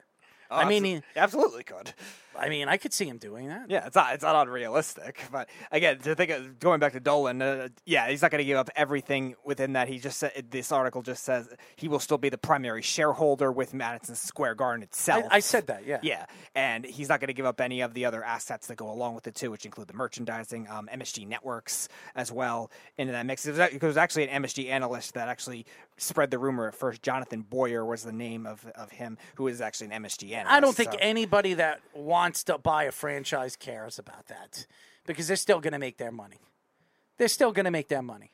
[0.50, 1.94] Oh, I mean, he, absolutely could.
[2.38, 3.66] I mean, I could see him doing that.
[3.68, 7.42] Yeah, it's not it's not unrealistic, but again, to think of, going back to Dolan,
[7.42, 9.88] uh, yeah, he's not going to give up everything within that.
[9.88, 13.74] He just said this article just says he will still be the primary shareholder with
[13.74, 15.24] Madison Square Garden itself.
[15.30, 15.86] I, I said that.
[15.86, 15.98] Yeah.
[16.02, 18.90] Yeah, and he's not going to give up any of the other assets that go
[18.90, 23.26] along with it too, which include the merchandising, um, MSG networks as well into that
[23.26, 23.46] mix.
[23.46, 27.02] It was, it was actually an MSG analyst that actually spread the rumor at first.
[27.02, 30.52] Jonathan Boyer was the name of of him, who is actually an MSG analyst.
[30.52, 34.66] I don't think so- anybody that wants to buy a franchise cares about that
[35.06, 36.40] because they're still going to make their money.
[37.18, 38.32] They're still going to make their money.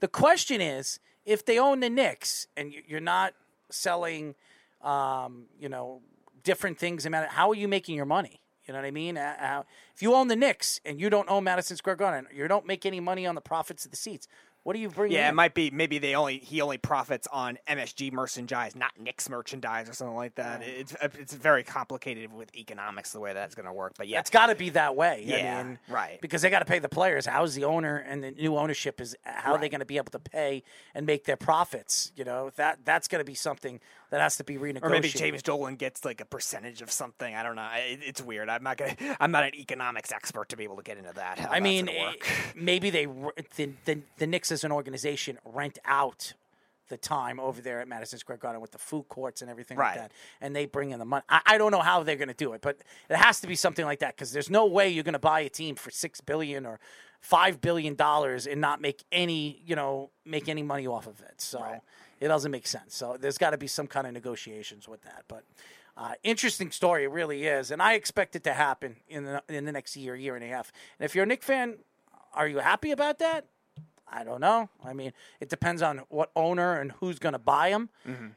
[0.00, 3.34] The question is if they own the Knicks and you- you're not
[3.70, 4.34] selling,
[4.80, 6.02] um, you know,
[6.42, 8.40] different things, how are you making your money?
[8.66, 9.18] You know what I mean?
[9.18, 9.62] Uh, uh,
[9.94, 12.86] if you own the Knicks and you don't own Madison Square Garden, you don't make
[12.86, 14.28] any money on the profits of the seats.
[14.62, 15.10] What do you bring?
[15.10, 15.30] Yeah, in?
[15.30, 19.88] it might be maybe they only he only profits on MSG merchandise, not Knicks merchandise
[19.88, 20.62] or something like that.
[20.62, 23.94] It's uh, it's very complicated with economics the way that's going to work.
[23.96, 25.24] But yeah, It's got to be that way.
[25.26, 26.20] Yeah, I mean, right.
[26.20, 27.24] Because they got to pay the players.
[27.24, 29.16] How's the owner and the new ownership is?
[29.22, 30.62] How are they going to be able to pay
[30.94, 32.12] and make their profits?
[32.14, 33.80] You know that that's going to be something
[34.10, 34.82] that has to be renegotiated.
[34.82, 37.34] or maybe James Dolan gets like a percentage of something.
[37.34, 37.68] I don't know.
[37.74, 38.48] It, it's weird.
[38.48, 38.96] I'm not gonna.
[39.20, 41.38] I'm not an economics expert to be able to get into that.
[41.38, 41.88] how I mean,
[42.54, 43.06] maybe they
[43.56, 46.34] the, the the Knicks as an organization rent out
[46.88, 49.90] the time over there at Madison Square Garden with the food courts and everything Right.
[49.96, 51.22] like that, and they bring in the money.
[51.28, 52.78] I, I don't know how they're going to do it, but
[53.08, 55.38] it has to be something like that because there's no way you're going to buy
[55.40, 56.80] a team for six billion or
[57.20, 61.40] five billion dollars and not make any you know make any money off of it.
[61.40, 61.60] So
[62.20, 62.94] it doesn't make sense.
[62.94, 65.44] So there's got to be some kind of negotiations with that, but.
[65.96, 69.66] Uh, interesting story, it really is, and I expect it to happen in the in
[69.66, 70.72] the next year, year and a half.
[70.98, 71.78] And if you're a Knick fan,
[72.32, 73.46] are you happy about that?
[74.10, 74.70] I don't know.
[74.82, 77.90] I mean, it depends on what owner and who's going to buy them,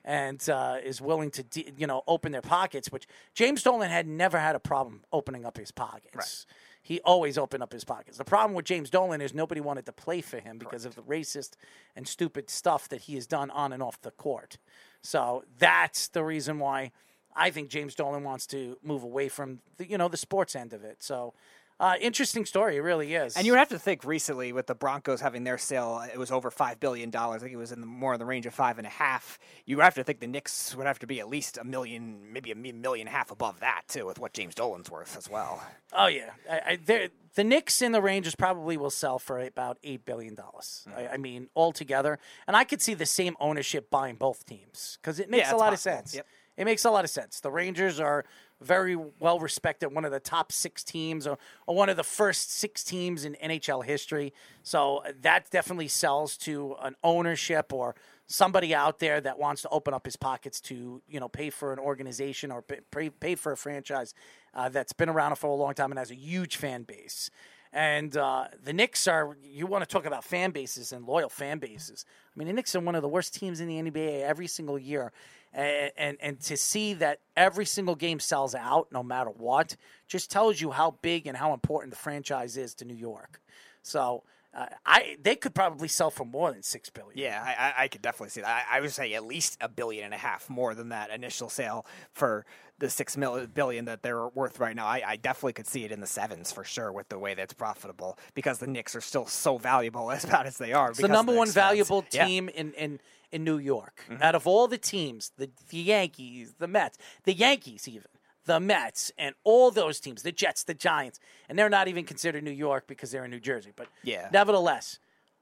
[0.03, 2.91] and uh, is willing to, de- you know, open their pockets.
[2.91, 6.45] Which James Dolan had never had a problem opening up his pockets.
[6.85, 8.17] He always opened up his pockets.
[8.17, 11.01] The problem with James Dolan is nobody wanted to play for him because of the
[11.01, 11.51] racist
[11.95, 14.57] and stupid stuff that he has done on and off the court.
[15.01, 16.91] So that's the reason why
[17.35, 20.73] I think James Dolan wants to move away from the, you know the sports end
[20.73, 21.01] of it.
[21.01, 21.33] So
[21.79, 23.35] uh, interesting story, it really is.
[23.35, 26.31] And you would have to think recently with the Broncos having their sale, it was
[26.31, 27.41] over five billion dollars.
[27.41, 29.39] I think it was in the, more in the range of five and a half.
[29.65, 32.31] You would have to think the Knicks would have to be at least a million,
[32.31, 35.17] maybe a mi- million and a half above that too, with what James Dolan's worth
[35.17, 35.63] as well.
[35.91, 40.05] Oh yeah, I, I, the Knicks and the Rangers probably will sell for about eight
[40.05, 40.85] billion dollars.
[40.87, 40.97] Hmm.
[40.97, 45.19] I, I mean, altogether, and I could see the same ownership buying both teams because
[45.19, 45.93] it makes Yeah, a lot possible.
[45.93, 46.15] of sense.
[46.15, 46.27] Yep.
[46.55, 47.39] It makes a lot of sense.
[47.39, 48.25] The Rangers are
[48.63, 51.37] very well respected, one of the top six teams, or,
[51.67, 54.33] or one of the first six teams in NHL history.
[54.63, 57.95] So uh, that definitely sells to an ownership or
[58.27, 61.73] somebody out there that wants to open up his pockets to you know pay for
[61.73, 64.13] an organization or pay, pay, for a franchise
[64.53, 67.29] uh, that's been around for a long time and has a huge fan base.
[67.73, 71.57] And uh, the Knicks are, you want to talk about fan bases and loyal fan
[71.57, 72.05] bases.
[72.07, 74.77] I mean, the Knicks are one of the worst teams in the NBA every single
[74.77, 75.11] year.
[75.53, 79.75] And, and, and to see that every single game sells out no matter what
[80.07, 83.39] just tells you how big and how important the franchise is to New York.
[83.83, 84.23] So
[84.55, 87.17] uh, I they could probably sell for more than six billion.
[87.17, 88.65] Yeah, I, I, could definitely see that.
[88.69, 91.49] I, I would say at least a billion and a half more than that initial
[91.49, 92.45] sale for
[92.77, 94.85] the six mil- billion that they're worth right now.
[94.85, 97.53] I, I definitely could see it in the sevens for sure with the way that's
[97.53, 100.91] profitable because the Knicks are still so valuable as bad as they are.
[100.91, 101.53] It's the number one expense.
[101.65, 102.25] valuable Yeah.
[102.25, 102.99] team in, in,
[103.33, 104.05] in New York.
[104.09, 104.23] Mm-hmm.
[104.23, 108.07] Out of all the teams, the, the Yankees, the Mets, the Yankees even,
[108.45, 111.19] the Mets, and all those teams, the Jets, the Giants,
[111.49, 113.71] and they're not even considered New York because they're in New Jersey.
[113.75, 114.29] But Yeah.
[114.31, 114.99] nevertheless,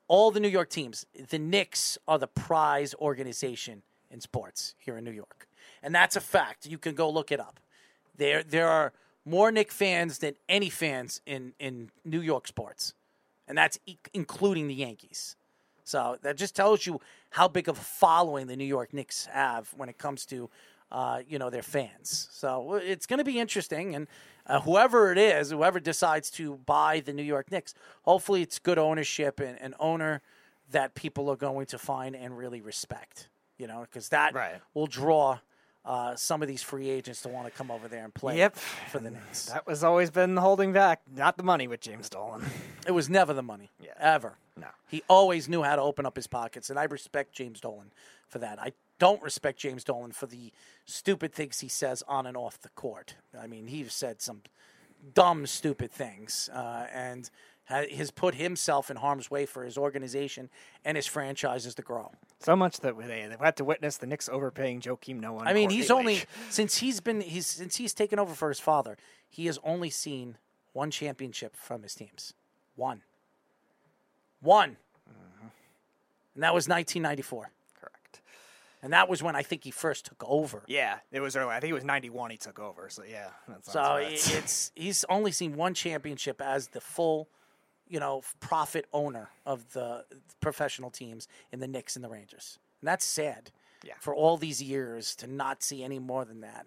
[0.07, 5.03] all the New York teams, the Knicks are the prize organization in sports here in
[5.03, 5.47] New York.
[5.83, 6.65] And that's a fact.
[6.65, 7.59] You can go look it up.
[8.17, 8.93] There there are
[9.25, 12.93] more Knick fans than any fans in, in New York sports.
[13.47, 15.35] And that's e- including the Yankees.
[15.83, 16.99] So that just tells you
[17.31, 20.49] how big of a following the New York Knicks have when it comes to,
[20.91, 22.27] uh, you know, their fans.
[22.31, 24.07] So it's going to be interesting, and
[24.47, 28.77] uh, whoever it is, whoever decides to buy the New York Knicks, hopefully it's good
[28.77, 30.21] ownership and an owner
[30.71, 33.29] that people are going to find and really respect.
[33.57, 34.59] You know, because that Right.
[34.73, 35.39] will draw.
[35.83, 38.55] Uh, some of these free agents to want to come over there and play Yep.
[38.55, 39.47] for the Knicks.
[39.47, 42.45] That was always been holding back, not the money with James Dolan.
[42.85, 43.71] It was never the money.
[43.79, 43.93] Yeah.
[43.97, 44.35] Ever.
[44.61, 44.67] No.
[44.87, 47.91] He always knew how to open up his pockets, and I respect James Dolan
[48.27, 48.59] for that.
[48.61, 50.53] I don't respect James Dolan for the
[50.85, 53.15] stupid things he says on and off the court.
[53.37, 54.43] I mean, he's said some
[55.15, 57.29] dumb, stupid things, uh, and
[57.65, 60.49] has put himself in harm's way for his organization
[60.83, 62.11] and his franchises to grow.
[62.39, 65.43] So much that they, they've had to witness the Knicks overpaying Joakim Noah.
[65.45, 68.97] I mean, he's only since he's been he's since he's taken over for his father,
[69.29, 70.37] he has only seen
[70.73, 72.33] one championship from his teams.
[72.75, 73.01] One.
[74.41, 74.77] One.
[76.33, 77.51] And that was 1994.
[77.79, 78.21] correct.
[78.81, 80.63] And that was when I think he first took over.
[80.67, 81.53] Yeah, it was early.
[81.53, 82.89] I think it was '91 he took over.
[82.89, 83.29] So yeah,
[83.63, 87.27] So it's he's only seen one championship as the full,
[87.87, 90.05] you know, profit owner of the
[90.39, 92.57] professional teams in the Knicks and the Rangers.
[92.81, 93.51] And that's sad.
[93.83, 93.93] Yeah.
[93.99, 96.65] For all these years to not see any more than that.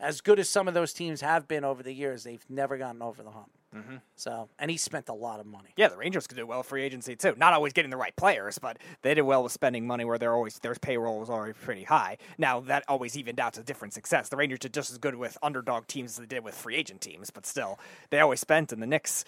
[0.00, 3.00] As good as some of those teams have been over the years, they've never gotten
[3.00, 3.50] over the hump.
[3.74, 3.96] Mm-hmm.
[4.14, 5.70] So, and he spent a lot of money.
[5.76, 7.34] Yeah, the Rangers could do well free agency too.
[7.36, 10.34] Not always getting the right players, but they did well with spending money where they're
[10.34, 12.18] always their payroll was already pretty high.
[12.38, 14.28] Now that always evened out to different success.
[14.28, 17.00] The Rangers did just as good with underdog teams as they did with free agent
[17.00, 17.80] teams, but still
[18.10, 18.72] they always spent.
[18.72, 19.24] And the Knicks,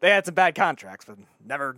[0.00, 1.76] they had some bad contracts, but never.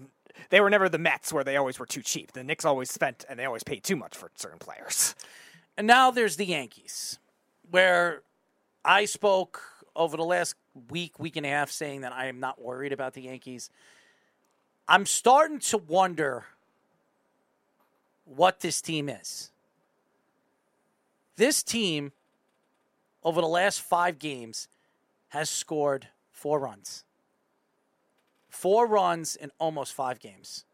[0.51, 2.33] They were never the Mets where they always were too cheap.
[2.33, 5.15] The Knicks always spent and they always paid too much for certain players.
[5.77, 7.19] And now there's the Yankees,
[7.71, 8.23] where
[8.85, 9.61] I spoke
[9.95, 10.55] over the last
[10.89, 13.71] week, week and a half, saying that I am not worried about the Yankees.
[14.89, 16.47] I'm starting to wonder
[18.25, 19.51] what this team is.
[21.37, 22.13] This team,
[23.23, 24.69] over the last five games,
[25.29, 27.05] has scored four runs.
[28.49, 30.65] Four runs in almost five games.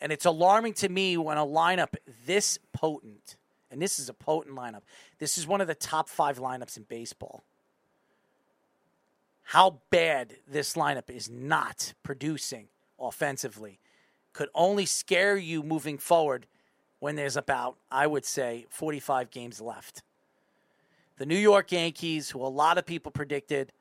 [0.00, 1.94] And it's alarming to me when a lineup
[2.26, 3.36] this potent,
[3.72, 4.82] and this is a potent lineup,
[5.18, 7.42] this is one of the top five lineups in baseball.
[9.44, 12.68] How bad this lineup is not producing
[13.00, 13.80] offensively
[14.32, 16.46] could only scare you moving forward
[17.00, 20.02] when there's about, I would say, 45 games left.
[21.18, 23.72] The New York Yankees, who a lot of people predicted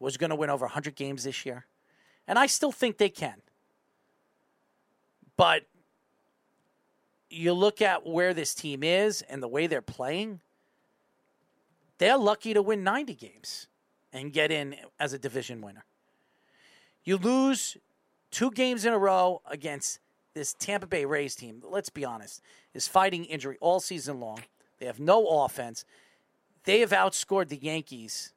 [0.00, 1.66] was going to win over 100 games this year,
[2.26, 3.42] and I still think they can.
[5.36, 5.64] But
[7.30, 10.40] you look at where this team is and the way they're playing,
[11.98, 13.66] they're lucky to win 90 games
[14.12, 15.84] and get in as a division winner.
[17.04, 17.76] You lose
[18.30, 20.00] two games in a row against
[20.34, 22.42] this Tampa Bay Rays team, let's be honest,
[22.74, 24.40] is fighting injury all season long.
[24.78, 25.84] They have no offense.
[26.64, 28.34] They have outscored the Yankees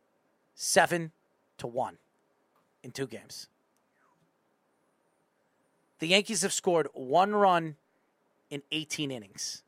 [0.56, 1.12] 7
[1.58, 1.98] to 1
[2.84, 3.48] in two games.
[6.00, 7.76] The Yankees have scored one run
[8.50, 9.64] in 18 innings.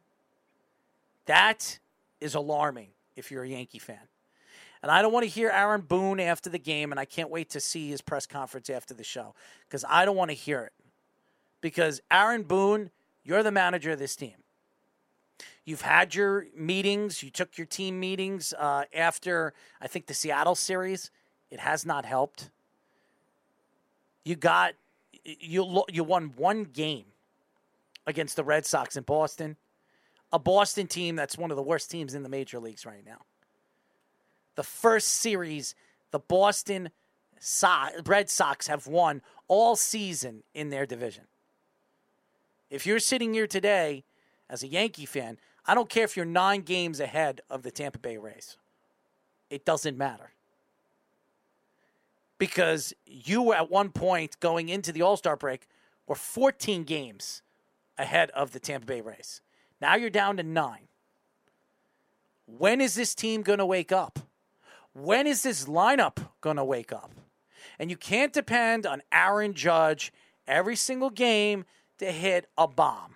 [1.26, 1.80] That
[2.20, 4.00] is alarming if you're a Yankee fan.
[4.82, 7.50] And I don't want to hear Aaron Boone after the game, and I can't wait
[7.52, 9.36] to see his press conference after the show
[9.68, 10.74] because I don't want to hear it.
[11.62, 12.90] Because Aaron Boone,
[13.24, 14.34] you're the manager of this team.
[15.64, 20.56] You've had your meetings, you took your team meetings uh, after, I think, the Seattle
[20.56, 21.12] series.
[21.52, 22.50] It has not helped.
[24.24, 24.74] You got,
[25.24, 27.06] you, you won one game
[28.08, 29.58] against the Red Sox in Boston,
[30.32, 33.20] a Boston team that's one of the worst teams in the major leagues right now.
[34.56, 35.76] The first series,
[36.12, 36.90] the Boston
[38.06, 41.26] Red Sox have won all season in their division.
[42.70, 44.04] If you're sitting here today
[44.50, 48.00] as a Yankee fan, I don't care if you're nine games ahead of the Tampa
[48.00, 48.58] Bay Rays.
[49.50, 50.32] It doesn't matter.
[52.38, 55.68] Because you, were at one point going into the All Star break,
[56.08, 57.44] were 14 games
[58.02, 59.42] ahead of the Tampa Bay Rays.
[59.80, 60.88] Now you're down to nine.
[62.46, 64.20] When is this team going to wake up?
[64.94, 67.12] When is this lineup going to wake up?
[67.80, 70.12] And you can't depend on Aaron Judge
[70.48, 71.66] every single game
[72.00, 73.16] to hit a bomb.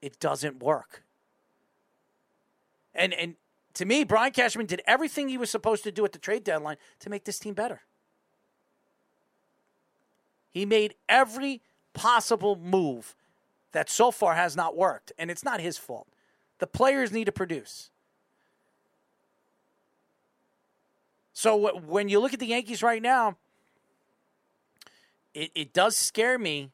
[0.00, 1.02] It doesn't work.
[2.94, 3.34] And and
[3.74, 6.76] to me, Brian Cashman did everything he was supposed to do at the trade deadline
[7.00, 7.82] to make this team better.
[10.50, 11.62] He made every
[11.92, 13.14] possible move
[13.76, 16.08] that so far has not worked, and it's not his fault.
[16.60, 17.90] The players need to produce.
[21.34, 23.36] So wh- when you look at the Yankees right now,
[25.34, 26.70] it, it does scare me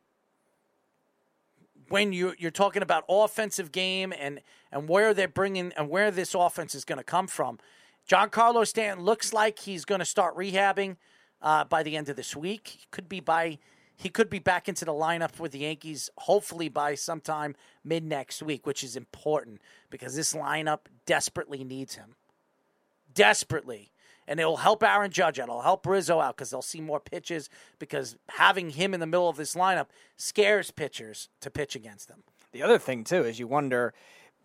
[1.89, 6.37] when you you're talking about offensive game and and where they're bringing and where this
[6.37, 7.59] offense is going to come from.
[8.09, 10.99] Giancarlo Stanton looks like he's going to start rehabbing
[11.43, 12.87] uh, by the end of this week.
[12.93, 13.59] Could be by
[14.03, 17.55] he could be back into the lineup with the Yankees hopefully by sometime
[17.85, 19.61] mid next week, which is important
[19.91, 22.17] because this lineup desperately needs him.
[23.15, 23.93] Desperately.
[24.27, 25.49] And it will help Aaron Judge out.
[25.49, 27.49] It'll help Rizzo out because they'll see more pitches
[27.79, 32.25] because having him in the middle of this lineup scares pitchers to pitch against them.
[32.51, 33.95] The other thing too is you wonder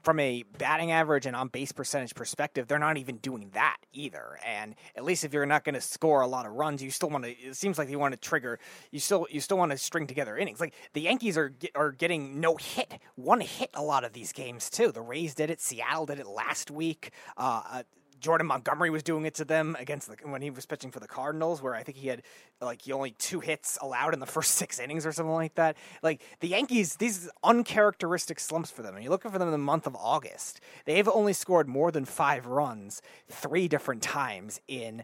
[0.04, 4.40] from a batting average and on base percentage perspective, they're not even doing that either.
[4.46, 7.10] And at least if you're not going to score a lot of runs, you still
[7.10, 7.32] want to.
[7.32, 8.60] It seems like you want to trigger.
[8.92, 10.60] You still you still want to string together innings.
[10.60, 14.70] Like the Yankees are are getting no hit, one hit a lot of these games
[14.70, 14.92] too.
[14.92, 15.62] The Rays did it.
[15.62, 17.12] Seattle did it last week.
[17.36, 17.84] Uh, uh,
[18.20, 21.08] Jordan Montgomery was doing it to them against the, when he was pitching for the
[21.08, 22.24] Cardinals, where I think he had
[22.62, 25.78] like he only two hits allowed in the first six innings or something like that.
[26.02, 28.96] Like the Yankees, these uncharacteristic slumps for them.
[28.96, 30.62] And you're looking for them in the month of August.
[30.86, 35.04] They've only scored more than five runs three different times in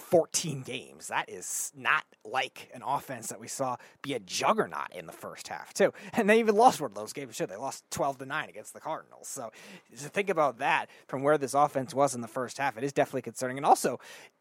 [0.00, 1.08] 14 games.
[1.08, 5.48] That is not like an offense that we saw be a juggernaut in the first
[5.48, 5.92] half, too.
[6.12, 7.46] And they even lost one of those games, too.
[7.46, 9.28] They lost 12 to 9 against the Cardinals.
[9.28, 9.52] So
[9.96, 12.92] to think about that from where this offense was in the first half, it is
[12.92, 13.56] definitely concerning.
[13.56, 14.00] And also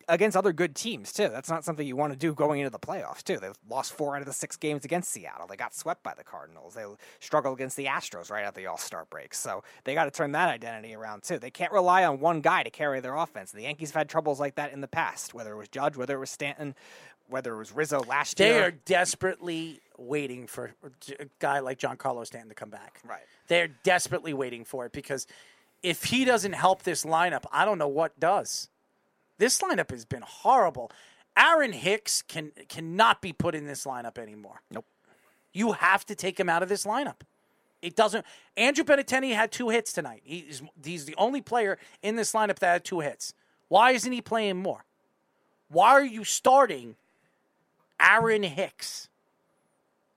[0.10, 1.30] against other good teams, too.
[1.30, 3.38] That's not something you want to do going into the playoffs, too.
[3.38, 5.48] They lost four out of the six games against Seattle.
[5.48, 6.74] They got swept by the Cardinals.
[6.74, 6.84] They
[7.20, 9.34] struggled against the Astros right at the All Star break.
[9.34, 11.40] So they got to turn that identity around, too.
[11.40, 13.52] They can't rely on one guy to carry their offense.
[13.52, 16.16] The Yankees have had troubles like that in the past, whether it was Judge, whether
[16.16, 16.76] it was Stanton,
[17.28, 18.60] whether it was Rizzo last They year.
[18.60, 20.72] They are desperately waiting for
[21.20, 23.00] a guy like Giancarlo Stanton to come back.
[23.08, 23.22] Right.
[23.48, 25.28] They're desperately waiting for it because
[25.84, 28.70] if he doesn't help this lineup, I don't know what does.
[29.40, 30.92] This lineup has been horrible.
[31.36, 34.62] Aaron Hicks can cannot be put in this lineup anymore.
[34.70, 34.86] Nope.
[35.52, 37.22] You have to take him out of this lineup.
[37.82, 38.26] It doesn't.
[38.58, 40.22] Andrew Benintendi had two hits tonight.
[40.24, 43.34] He's he's the only player in this lineup that had two hits.
[43.70, 44.84] Why isn't he playing more?
[45.70, 46.96] Why are you starting
[48.00, 49.08] Aaron Hicks?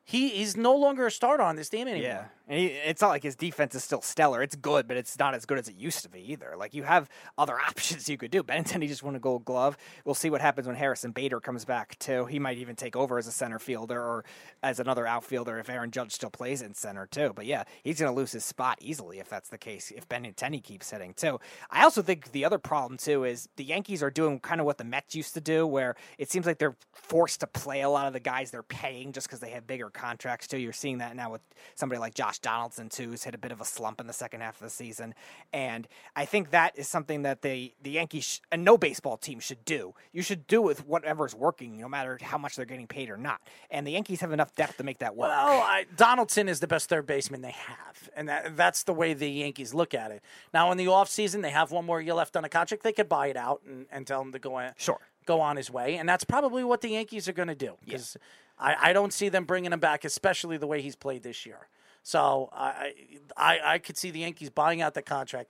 [0.05, 2.09] He is no longer a starter on this team anymore.
[2.09, 4.43] Yeah, and he, it's not like his defense is still stellar.
[4.43, 6.55] It's good, but it's not as good as it used to be either.
[6.57, 7.09] Like you have
[7.39, 8.43] other options you could do.
[8.43, 9.77] Benintendi just won a Gold Glove.
[10.05, 12.27] We'll see what happens when Harrison Bader comes back too.
[12.27, 14.25] He might even take over as a center fielder or
[14.63, 17.33] as another outfielder if Aaron Judge still plays in center too.
[17.35, 19.93] But yeah, he's going to lose his spot easily if that's the case.
[19.95, 21.39] If Benintendi keeps hitting too.
[21.71, 24.79] I also think the other problem too is the Yankees are doing kind of what
[24.79, 28.07] the Mets used to do, where it seems like they're forced to play a lot
[28.07, 30.59] of the guys they're paying just because they have bigger contracts too.
[30.59, 31.43] You're seeing that now with
[31.75, 34.41] somebody like Josh Donaldson too, who's hit a bit of a slump in the second
[34.41, 35.15] half of the season,
[35.53, 35.87] and
[36.17, 39.65] I think that is something that they the Yankees sh- and no baseball team should
[39.65, 39.95] do.
[40.13, 43.41] You should do with whatever's working, no matter how much they're getting paid or not.
[43.71, 45.29] And the Yankees have enough depth to make that work.
[45.31, 49.15] Well, I, Donaldson is the best third baseman they have, and that, that's the way
[49.15, 50.23] the Yankees look at it.
[50.55, 52.83] Now, in the offseason, they have one more year left on a contract.
[52.83, 55.01] They could buy it out and, and tell him to go in, Sure.
[55.27, 57.75] go on his way, and that's probably what the Yankees are going to do.
[57.85, 58.17] Because
[58.59, 61.69] I, I don't see them bringing him back, especially the way he's played this year.
[62.03, 62.93] So I,
[63.37, 65.49] I, I could see the Yankees buying out the contract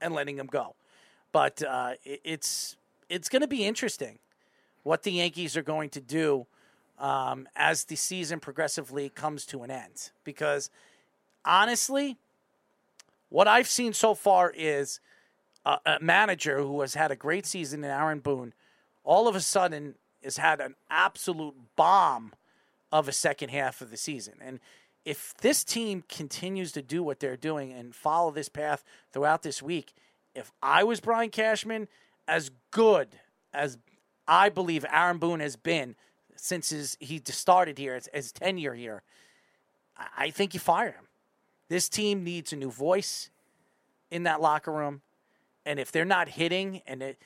[0.00, 0.74] and letting him go.
[1.32, 2.76] But uh, it, it's
[3.08, 4.18] it's going to be interesting
[4.82, 6.46] what the Yankees are going to do
[6.98, 10.10] um, as the season progressively comes to an end.
[10.24, 10.70] Because
[11.44, 12.16] honestly,
[13.28, 15.00] what I've seen so far is
[15.64, 18.52] a, a manager who has had a great season in Aaron Boone,
[19.04, 22.32] all of a sudden has had an absolute bomb
[22.92, 24.34] of a second half of the season.
[24.40, 24.60] And
[25.04, 29.62] if this team continues to do what they're doing and follow this path throughout this
[29.62, 29.94] week,
[30.34, 31.88] if I was Brian Cashman,
[32.28, 33.08] as good
[33.52, 33.78] as
[34.26, 35.96] I believe Aaron Boone has been
[36.36, 39.02] since his he started here, his, his tenure here.
[40.16, 41.08] I, think you fire him.
[41.68, 43.30] This team needs a new voice
[44.10, 45.02] in that locker room,
[45.66, 47.18] and if they're not hitting and it,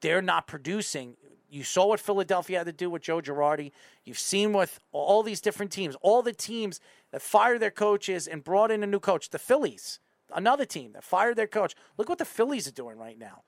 [0.00, 1.16] they're not producing,
[1.50, 3.72] you saw what Philadelphia had to do with Joe Girardi.
[4.04, 6.80] You've seen with all these different teams, all the teams
[7.10, 9.30] that fired their coaches and brought in a new coach.
[9.30, 9.98] The Phillies,
[10.34, 11.74] another team that fired their coach.
[11.96, 13.42] Look what the Phillies are doing right now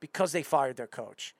[0.00, 1.34] because they fired their coach.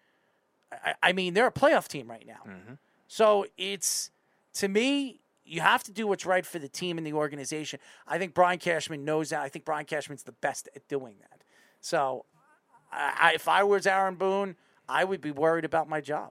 [0.72, 2.42] I, I mean, they're a playoff team right now.
[2.48, 2.74] Mm-hmm.
[3.08, 4.10] So it's
[4.54, 7.78] to me, you have to do what's right for the team and the organization.
[8.06, 9.42] I think Brian Cashman knows that.
[9.42, 11.42] I think Brian Cashman's the best at doing that.
[11.80, 12.24] So,
[12.94, 14.56] I, if I was Aaron Boone,
[14.88, 16.30] I would be worried about my job.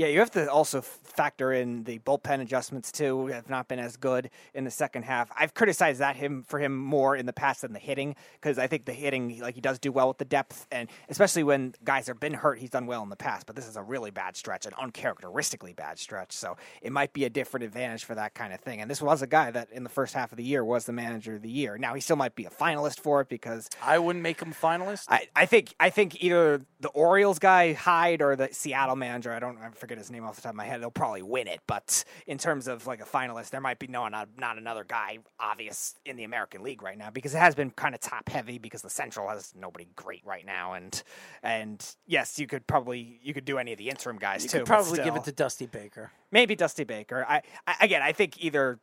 [0.00, 3.26] Yeah, you have to also factor in the bullpen adjustments too.
[3.26, 5.30] Have not been as good in the second half.
[5.38, 8.66] I've criticized that him for him more in the past than the hitting because I
[8.66, 12.06] think the hitting, like he does do well with the depth, and especially when guys
[12.06, 13.44] have been hurt, he's done well in the past.
[13.44, 16.32] But this is a really bad stretch, an uncharacteristically bad stretch.
[16.32, 18.80] So it might be a different advantage for that kind of thing.
[18.80, 20.94] And this was a guy that in the first half of the year was the
[20.94, 21.76] manager of the year.
[21.76, 25.04] Now he still might be a finalist for it because I wouldn't make him finalist.
[25.08, 29.30] I, I think I think either the Orioles guy Hyde or the Seattle manager.
[29.30, 30.80] I don't I forget his name off the top of my head.
[30.80, 34.06] They'll probably win it, but in terms of like a finalist, there might be no
[34.08, 37.70] not, not another guy obvious in the American League right now because it has been
[37.70, 41.02] kind of top heavy because the Central has nobody great right now, and
[41.42, 44.58] and yes, you could probably you could do any of the interim guys you too.
[44.58, 46.10] could probably give it to Dusty Baker.
[46.30, 47.24] maybe Dusty Baker.
[47.28, 48.78] I, I again, I think either.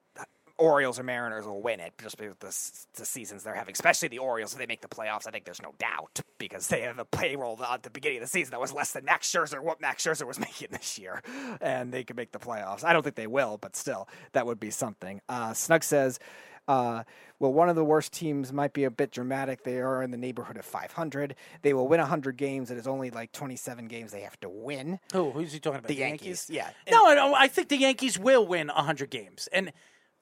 [0.58, 4.20] Orioles or Mariners will win it just because the, the seasons they're having, especially the
[4.20, 4.54] Orioles.
[4.54, 7.62] If they make the playoffs, I think there's no doubt because they have a payroll
[7.64, 10.26] at the beginning of the season that was less than Max Scherzer, what Max Scherzer
[10.26, 11.22] was making this year,
[11.62, 12.84] and they could make the playoffs.
[12.84, 15.22] I don't think they will, but still, that would be something.
[15.30, 16.20] Uh, Snug says,
[16.68, 17.04] uh,
[17.40, 19.64] well, one of the worst teams might be a bit dramatic.
[19.64, 21.36] They are in the neighborhood of 500.
[21.62, 22.72] They will win 100 games.
[22.72, 25.00] It is only like 27 games they have to win.
[25.14, 25.32] Who?
[25.32, 25.88] Who's he talking about?
[25.88, 26.72] The Yankees, yeah.
[26.90, 29.48] No, I, I think the Yankees will win 100 games.
[29.54, 29.72] And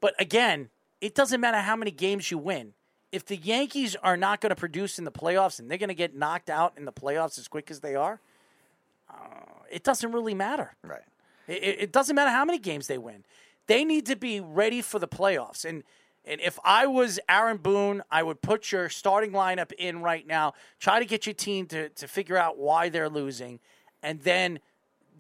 [0.01, 0.69] but again,
[1.01, 2.73] it doesn't matter how many games you win.
[3.11, 5.95] If the Yankees are not going to produce in the playoffs and they're going to
[5.95, 8.19] get knocked out in the playoffs as quick as they are,
[9.09, 9.13] uh,
[9.71, 10.75] it doesn't really matter.
[10.83, 11.03] Right.
[11.47, 13.23] It, it it doesn't matter how many games they win.
[13.67, 15.65] They need to be ready for the playoffs.
[15.65, 15.83] And
[16.25, 20.53] and if I was Aaron Boone, I would put your starting lineup in right now.
[20.79, 23.59] Try to get your team to to figure out why they're losing,
[24.01, 24.59] and then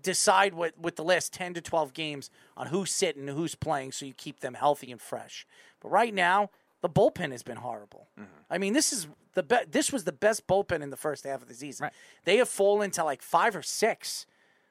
[0.05, 3.91] decide what with the last 10 to 12 games on who's sitting and who's playing
[3.91, 5.45] so you keep them healthy and fresh.
[5.81, 6.51] But right now,
[6.81, 8.07] the bullpen has been horrible.
[8.19, 8.29] Mm-hmm.
[8.49, 11.41] I mean, this is the be- this was the best bullpen in the first half
[11.41, 11.89] of the season.
[12.23, 14.25] They have fallen to like 5 or 6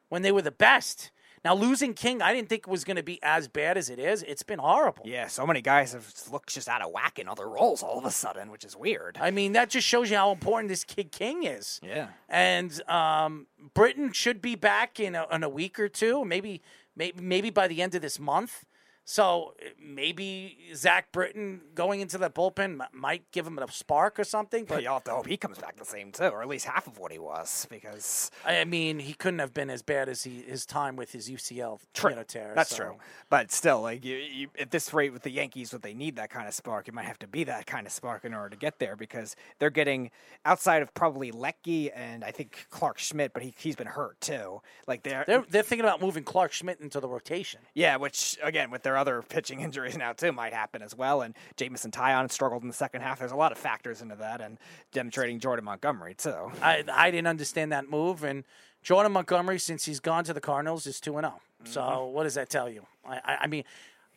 [0.09, 1.11] when they were the best.
[1.45, 4.23] Now losing King, I didn't think was going to be as bad as it is.
[4.23, 5.05] It's been horrible.
[5.07, 8.05] Yeah, so many guys have looked just out of whack in other roles all of
[8.05, 9.19] a sudden, which is weird.
[9.21, 11.81] I mean, that just shows you how important this kid King is.
[11.83, 12.09] Yeah.
[12.29, 16.63] And um, Britton should be back in a, in a week or two, maybe,
[16.97, 18.65] maybe maybe by the end of this month.
[19.07, 24.19] So uh, maybe Zach Britton going into that bullpen m- might give him a spark
[24.19, 24.65] or something.
[24.65, 26.87] But you'll have to hope he comes back the same too, or at least half
[26.87, 30.43] of what he was, because I mean, he couldn't have been as bad as he
[30.43, 32.11] his time with his UCL True.
[32.11, 32.53] you know, tear.
[32.55, 32.97] That's so- true.
[33.31, 36.31] But still, like you, you, at this rate with the Yankees, what they need that
[36.31, 38.57] kind of spark, it might have to be that kind of spark in order to
[38.57, 40.11] get there because they're getting
[40.45, 44.63] outside of probably Lecky and I think Clarke Schmidt, but he he's been hurt too.
[44.87, 47.61] Like they're, They're they're thinking about moving Clarke Schmidt into the rotation.
[47.75, 51.23] yeah, which again with their other pitching injuries now too might happen as well.
[51.23, 53.19] And Jameson Taillon struggled in the second half.
[53.19, 54.59] There's a lot of factors into that, and
[54.93, 56.53] demonstrating Jordan Montgomery too.
[56.63, 58.25] I I didn't understand that move.
[58.25, 58.45] And
[58.83, 61.41] Jordan Montgomery, since he's gone to the Cardinals, is two and zero.
[61.65, 62.87] So what does that tell you?
[63.07, 63.65] I, I I mean,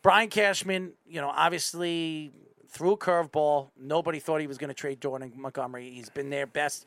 [0.01, 2.31] Brian Cashman, you know, obviously
[2.69, 3.69] threw a curveball.
[3.79, 5.89] Nobody thought he was going to trade Jordan Montgomery.
[5.91, 6.85] He's been their best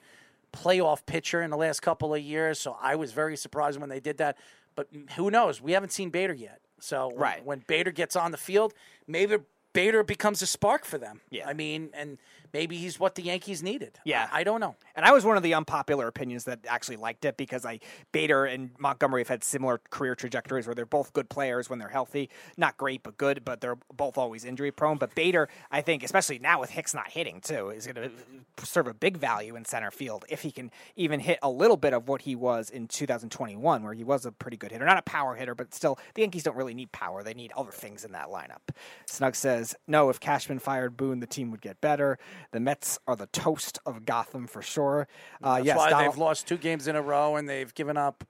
[0.52, 2.58] playoff pitcher in the last couple of years.
[2.58, 4.36] So I was very surprised when they did that.
[4.74, 5.60] But who knows?
[5.60, 6.60] We haven't seen Bader yet.
[6.80, 7.44] So when, Right.
[7.44, 8.74] when Bader gets on the field,
[9.06, 9.36] maybe
[9.72, 11.20] Bader becomes a spark for them.
[11.30, 11.48] Yeah.
[11.48, 12.18] I mean, and
[12.52, 13.98] maybe he's what the Yankees needed.
[14.04, 14.28] Yeah.
[14.32, 14.76] I, I don't know.
[14.94, 17.80] And I was one of the unpopular opinions that actually liked it because I
[18.12, 21.88] Bader and Montgomery have had similar career trajectories where they're both good players when they're
[21.88, 22.30] healthy.
[22.56, 24.98] Not great, but good, but they're both always injury prone.
[24.98, 28.86] But Bader, I think, especially now with Hicks not hitting too, is going to serve
[28.86, 32.08] a big value in center field if he can even hit a little bit of
[32.08, 34.84] what he was in 2021, where he was a pretty good hitter.
[34.84, 37.22] Not a power hitter, but still, the Yankees don't really need power.
[37.22, 38.74] They need other things in that lineup.
[39.06, 42.18] Snug says, no, if Cashman fired Boone, the team would get better.
[42.52, 45.06] The Mets are the toast of Gotham for sure.
[45.42, 47.96] Uh, That's yes, why Donald- they've lost two games in a row and they've given
[47.96, 48.24] up.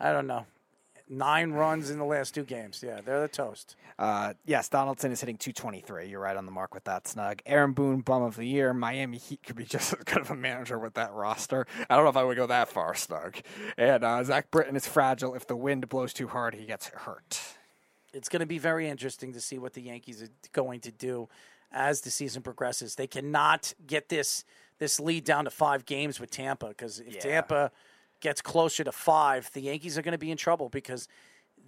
[0.00, 0.46] I don't know.
[1.06, 2.82] Nine runs in the last two games.
[2.82, 3.76] Yeah, they're the toast.
[3.98, 6.06] Uh, yes, Donaldson is hitting 223.
[6.08, 7.42] You're right on the mark with that snug.
[7.44, 8.72] Aaron Boone, bum of the year.
[8.72, 11.66] Miami Heat could be just as good of a manager with that roster.
[11.90, 13.36] I don't know if I would go that far, snug.
[13.76, 15.34] And uh, Zach Britton is fragile.
[15.34, 17.38] If the wind blows too hard, he gets hurt.
[18.14, 21.28] It's going to be very interesting to see what the Yankees are going to do
[21.74, 22.94] as the season progresses.
[22.94, 24.44] They cannot get this
[24.78, 27.20] this lead down to five games with Tampa because if Yeah.
[27.20, 27.70] Tampa
[28.20, 31.06] gets closer to five, the Yankees are going to be in trouble because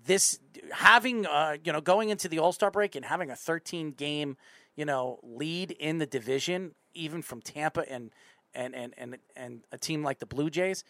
[0.05, 0.39] this
[0.73, 4.37] having uh, you know going into the All Star break and having a 13 game
[4.77, 8.11] you know lead in the division, even from Tampa and
[8.55, 10.85] and and and and a team like the Blue Jays.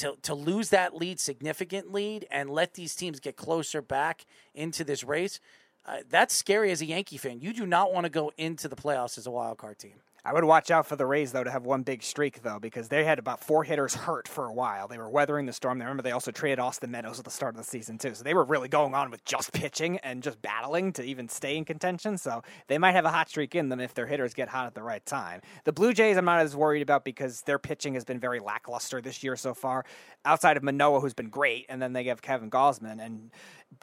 [0.00, 4.84] To, to lose that lead, significant lead, and let these teams get closer back into
[4.84, 5.40] this race,
[5.86, 7.40] uh, that's scary as a Yankee fan.
[7.40, 9.94] You do not want to go into the playoffs as a wild card team.
[10.26, 12.88] I would watch out for the Rays though to have one big streak though because
[12.88, 14.88] they had about four hitters hurt for a while.
[14.88, 15.78] They were weathering the storm.
[15.78, 18.24] They remember they also traded Austin Meadows at the start of the season too, so
[18.24, 21.64] they were really going on with just pitching and just battling to even stay in
[21.64, 22.18] contention.
[22.18, 24.74] So they might have a hot streak in them if their hitters get hot at
[24.74, 25.42] the right time.
[25.62, 29.00] The Blue Jays I'm not as worried about because their pitching has been very lackluster
[29.00, 29.84] this year so far.
[30.24, 33.30] Outside of Manoah, who's been great, and then they have Kevin Gausman and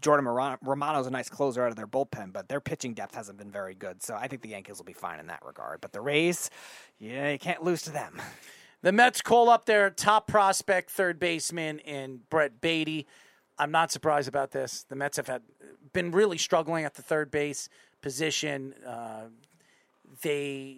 [0.02, 3.38] Jordan Moran- Romano's a nice closer out of their bullpen, but their pitching depth hasn't
[3.38, 4.02] been very good.
[4.02, 5.82] So I think the Yankees will be fine in that regard.
[5.82, 6.33] But the Rays,
[7.00, 8.22] yeah, you can't lose to them.
[8.82, 13.08] The Mets call up their top prospect, third baseman, in Brett Baty.
[13.58, 14.84] I'm not surprised about this.
[14.84, 15.42] The Mets have had
[15.94, 17.70] been really struggling at the third base
[18.02, 18.74] position.
[18.86, 19.28] Uh,
[20.22, 20.78] they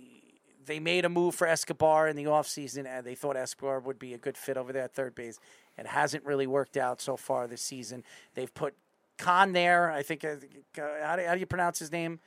[0.66, 4.14] they made a move for Escobar in the offseason, and they thought Escobar would be
[4.14, 5.40] a good fit over there at third base.
[5.78, 8.04] It hasn't really worked out so far this season.
[8.34, 8.76] They've put
[9.18, 9.92] Khan there.
[9.92, 10.24] I think.
[10.24, 10.36] Uh,
[11.04, 12.20] how, do, how do you pronounce his name?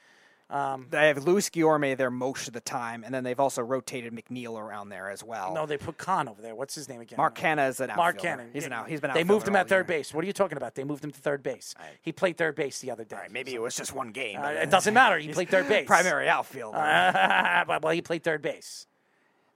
[0.51, 4.15] Um, They have Luis Guillorme there most of the time, and then they've also rotated
[4.15, 5.53] McNeil around there as well.
[5.55, 6.55] no, they put Khan over there.
[6.55, 7.19] What's his name again?
[7.19, 7.97] Mark Canha is an outfielder.
[7.97, 8.19] Mark.
[8.19, 8.51] Cannon.
[8.53, 8.89] He's an out.
[8.89, 9.12] He's been.
[9.12, 9.99] They moved him at third year.
[9.99, 10.12] base.
[10.15, 10.75] What are you talking about?
[10.75, 11.75] They moved him to third base.
[12.03, 13.27] He played third base the other day.
[13.31, 14.41] Maybe it was just one game.
[14.41, 15.19] Uh, it doesn't matter.
[15.19, 15.87] He played third base.
[15.87, 16.79] Primary outfielder.
[17.66, 18.87] But- well, he played third base.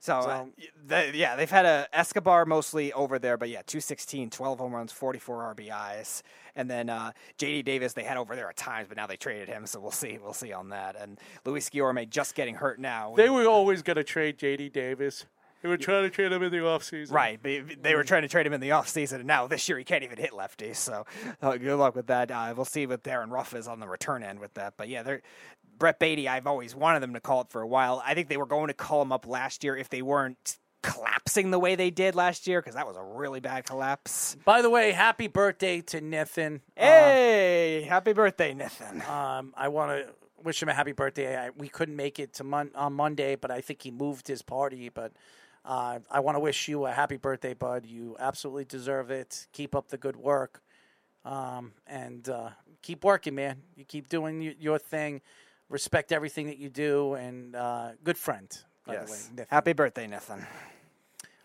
[0.03, 0.45] So, uh,
[0.85, 4.91] they, yeah, they've had a Escobar mostly over there, but yeah, 216, 12 home runs,
[4.91, 6.23] 44 RBIs.
[6.57, 9.47] And then uh, JD Davis they had over there at times, but now they traded
[9.47, 10.19] him, so we'll see.
[10.21, 10.97] We'll see on that.
[10.99, 13.13] And Luis Guillorme just getting hurt now.
[13.15, 14.69] They were always going to trade J.D.
[14.69, 15.25] Davis.
[15.61, 17.13] They were trying to trade him in the offseason.
[17.13, 19.77] Right, they, they were trying to trade him in the offseason, and now this year
[19.77, 20.75] he can't even hit lefties.
[20.75, 21.05] So
[21.41, 22.29] uh, good luck with that.
[22.29, 24.73] Uh, we'll see what Darin Ruf is on the return end with that.
[24.75, 25.21] But yeah, they're
[25.77, 26.27] Brett Baty.
[26.27, 28.01] I've always wanted them to call it for a while.
[28.05, 31.49] I think they were going to call him up last year if they weren't collapsing
[31.51, 34.35] the way they did last year because that was a really bad collapse.
[34.45, 36.61] By the way, happy birthday to Nathan.
[36.75, 39.01] Hey, happy birthday, Nathan.
[39.03, 40.13] Um, I want to
[40.43, 41.37] wish him a happy birthday.
[41.37, 44.41] I, we couldn't make it to mon- on Monday, but I think he moved his
[44.41, 44.89] party.
[44.89, 45.13] But
[45.63, 47.85] uh, I want to wish you a happy birthday, bud.
[47.85, 49.47] You absolutely deserve it.
[49.53, 50.61] Keep up the good work,
[51.23, 52.49] um, and uh,
[52.81, 53.61] keep working, man.
[53.77, 55.21] You keep doing y- your thing.
[55.73, 58.47] Respect everything that you do, and uh, good friend.
[58.85, 59.47] By the way, yes.
[59.49, 60.45] Happy birthday, Nathan.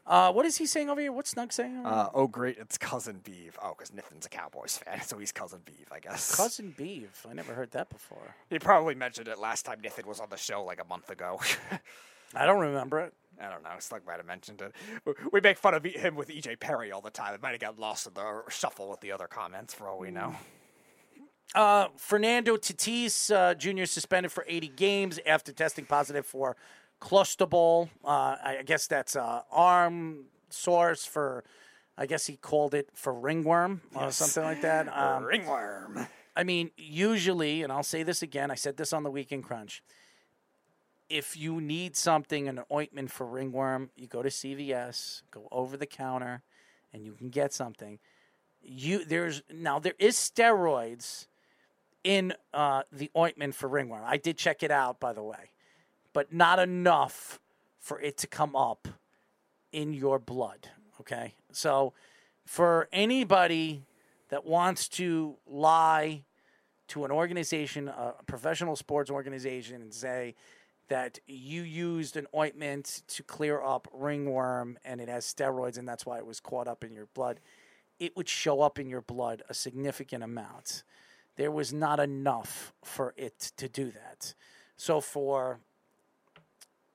[0.07, 1.11] Uh, what is he saying over here?
[1.13, 1.87] What's Snug saying?
[1.87, 2.59] Uh, oh, great.
[2.59, 3.57] It's Cousin Beeve.
[3.63, 6.37] Oh, because Nathan's a Cowboys fan, so he's Cousin Beeve, I guess.
[6.37, 7.25] Cousin Beeve.
[7.27, 8.35] I never heard that before.
[8.51, 11.41] He probably mentioned it last time Nathan was on the show like a month ago.
[12.35, 13.15] I don't remember it.
[13.41, 13.71] I don't know.
[13.79, 14.75] Snug might have mentioned it.
[15.33, 17.33] We make fun of him with EJ Perry all the time.
[17.33, 20.11] It might have got lost in the shuffle with the other comments, for all we
[20.11, 20.35] know.
[21.55, 23.85] Uh, Fernando Tatis uh, Jr.
[23.87, 26.57] suspended for 80 games after testing positive for
[27.01, 27.89] clostebol.
[28.05, 28.09] Uh,
[28.43, 31.45] I guess that's uh, arm source for.
[32.01, 34.17] I guess he called it for ringworm or Yes.
[34.19, 34.87] something like that.
[34.97, 36.07] Um, Ringworm.
[36.37, 38.53] I mean, usually, and I'll say this again.
[38.53, 39.83] I said this on the Weekend Crunch.
[41.09, 45.87] If you need something, an ointment for ringworm, you go to CVS, go over the
[45.87, 46.43] counter,
[46.93, 47.99] and you can get something.
[48.63, 51.27] You there's now there is steroids
[52.05, 54.03] in uh, the ointment for ringworm.
[54.07, 55.51] I did check it out, by the way,
[56.13, 57.41] but not enough
[57.81, 58.89] for it to come up
[59.73, 60.69] in your blood.
[61.01, 61.93] Okay, so
[62.45, 63.83] for anybody
[64.31, 66.25] that wants to lie
[66.89, 70.35] to an organization, a professional sports organization, and say
[70.89, 76.07] that you used an ointment to clear up ringworm and it has steroids and that's
[76.07, 77.41] why it was caught up in your blood,
[78.01, 80.83] it would show up in your blood a significant amount.
[81.39, 84.35] There was not enough for it to do that.
[84.77, 85.61] So for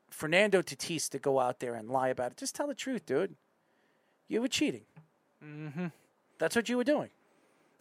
[0.09, 3.35] Fernando Tatis to go out there and lie about it, just tell the truth, dude.
[4.27, 4.83] You were cheating.
[5.43, 5.87] Mm-hmm.
[6.39, 7.09] That's what you were doing.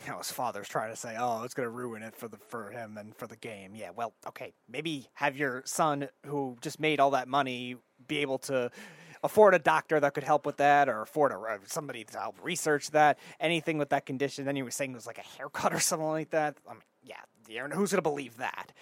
[0.04, 2.36] You know, his father's trying to say, "Oh, it's going to ruin it for the
[2.36, 6.78] for him and for the game." Yeah, well, okay, maybe have your son who just
[6.78, 7.76] made all that money
[8.06, 8.70] be able to
[9.22, 12.36] afford a doctor that could help with that, or afford a, uh, somebody to help
[12.42, 14.44] research that, anything with that condition.
[14.44, 16.56] Then you were saying it was like a haircut or something like that.
[16.68, 18.72] I mean, yeah, who's going to believe that?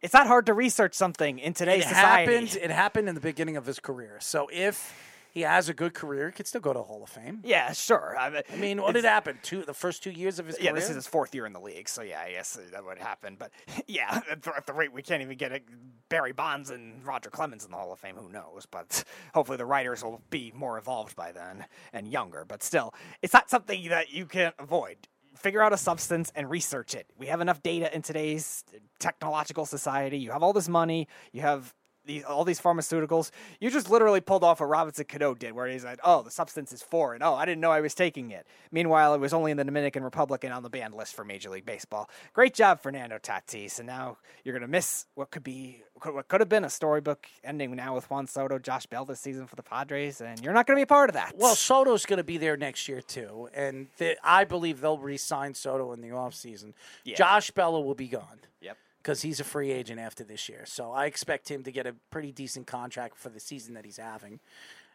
[0.00, 2.32] It's not hard to research something in today's it society.
[2.32, 2.58] happened.
[2.62, 4.18] It happened in the beginning of his career.
[4.20, 4.94] So if
[5.34, 7.40] he has a good career, he could still go to the Hall of Fame.
[7.42, 8.16] Yeah, sure.
[8.16, 9.38] I mean, I mean, what did happen?
[9.42, 10.80] Two the first two years of his yeah, career.
[10.80, 13.36] this is his fourth year in the league, so yeah, I guess that would happen.
[13.36, 13.50] But
[13.88, 15.60] yeah, at the, rate we can't even get a
[16.08, 18.64] Barry Bonds and Roger Clemens in the Hall of Fame, who knows?
[18.70, 19.02] But
[19.34, 22.44] hopefully the writers will be more evolved by then and younger.
[22.46, 25.08] But still, it's not something that you can avoid.
[25.36, 27.08] Figure out a substance and research it.
[27.18, 28.64] We have enough data in today's
[29.00, 30.18] technological society.
[30.18, 31.08] You have all this money.
[31.32, 31.74] You have
[32.04, 33.30] these all these pharmaceuticals.
[33.60, 36.72] You just literally pulled off what Robinson Cano did, where he's like, "Oh, the substance
[36.72, 37.22] is foreign.
[37.22, 40.04] Oh, I didn't know I was taking it." Meanwhile, it was only in the Dominican
[40.04, 42.08] Republic and on the banned list for Major League Baseball.
[42.32, 43.78] Great job, Fernando Tatis.
[43.78, 47.74] And now you're gonna miss what could be what could have been a storybook ending
[47.74, 50.78] now with Juan Soto, Josh Bell this season for the Padres, and you're not gonna
[50.78, 51.34] be a part of that.
[51.36, 55.54] Well, Soto's going to be there next year too, and th- I believe they'll re-sign
[55.54, 56.74] Soto in the offseason.
[57.04, 57.16] Yeah.
[57.16, 58.40] Josh Bella will be gone.
[58.60, 58.76] Yep.
[59.04, 61.94] Because he's a free agent after this year, so I expect him to get a
[62.10, 64.40] pretty decent contract for the season that he's having.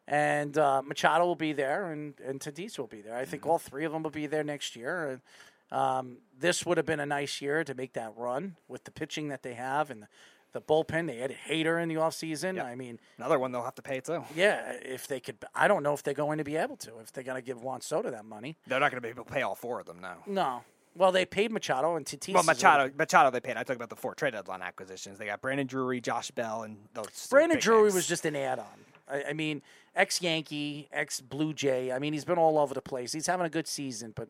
[0.07, 3.15] And uh, Machado will be there, and and Tatis will be there.
[3.15, 3.51] I think Mm-hmm.
[3.51, 5.21] all three of them will be there next year.
[5.71, 9.27] Um, this would have been a nice year to make that run with the pitching
[9.27, 10.07] that they have and the,
[10.53, 11.05] the bullpen.
[11.05, 12.59] They had Hader in the offseason.
[12.63, 14.23] I mean, Another one they'll have to pay too.
[14.35, 16.97] yeah, if they could, I don't know if they're going to be able to.
[17.01, 19.31] If they're going to give Juan Soto that money, They're not gonna be able to
[19.31, 20.17] pay all four of them now.
[20.25, 20.63] no.
[20.99, 22.33] Well, they paid Machado and Tatis.
[22.33, 23.51] Well, Machado, Machado, they paid.
[23.55, 25.17] I talked about the four trade deadline acquisitions.
[25.17, 27.27] They got Brandon Drury, Josh Bell, and those.
[27.29, 27.93] Brandon Drury names.
[27.95, 28.65] was just an add-on.
[29.09, 29.61] I, I mean,
[29.95, 31.93] ex Yankee, ex Blue Jay.
[31.93, 33.13] I mean, he's been all over the place.
[33.13, 34.27] He's having a good season, but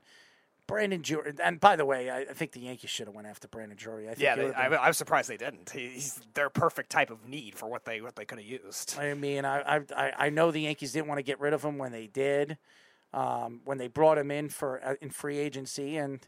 [0.68, 1.34] Brandon Drury.
[1.44, 4.06] And by the way, I, I think the Yankees should have went after Brandon Drury.
[4.06, 5.72] I think Yeah, they, would've I, I was surprised they didn't.
[5.72, 8.96] He- He's their perfect type of need for what they what they could have used.
[9.00, 11.64] I mean, I, I- I I know the Yankees didn't want to get rid of
[11.66, 12.60] him when they did,
[13.12, 16.28] um, when they brought him in for uh, in free agency, and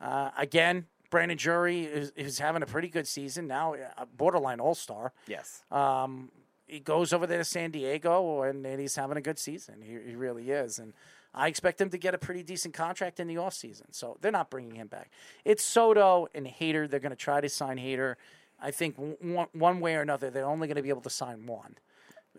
[0.00, 4.74] uh, again, Brandon Drury is, is having a pretty good season now, a borderline All
[4.74, 5.12] Star.
[5.26, 5.62] Yes.
[5.70, 6.30] Um,
[6.66, 9.82] he goes over there to San Diego, and, and he's having a good season.
[9.82, 10.92] He, he really is, and
[11.32, 13.94] I expect him to get a pretty decent contract in the offseason.
[13.94, 15.10] So they're not bringing him back.
[15.44, 16.88] It's Soto and Hader.
[16.88, 18.16] They're going to try to sign Hader.
[18.60, 21.46] I think one, one way or another, they're only going to be able to sign
[21.46, 21.76] one,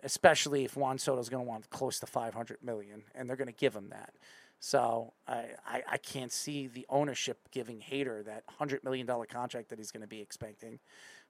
[0.04, 3.54] especially if Juan Soto's going to want close to 500 million, and they're going to
[3.54, 4.14] give him that.
[4.60, 9.70] So I, I, I can't see the ownership giving Hader that hundred million dollar contract
[9.70, 10.80] that he's going to be expecting.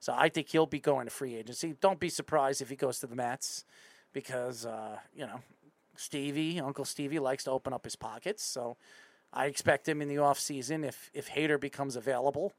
[0.00, 1.74] So I think he'll be going to free agency.
[1.80, 3.64] Don't be surprised if he goes to the Mets,
[4.12, 5.40] because uh, you know
[5.96, 8.42] Stevie, Uncle Stevie likes to open up his pockets.
[8.42, 8.76] So
[9.32, 12.52] I expect him in the offseason if if Hader becomes available.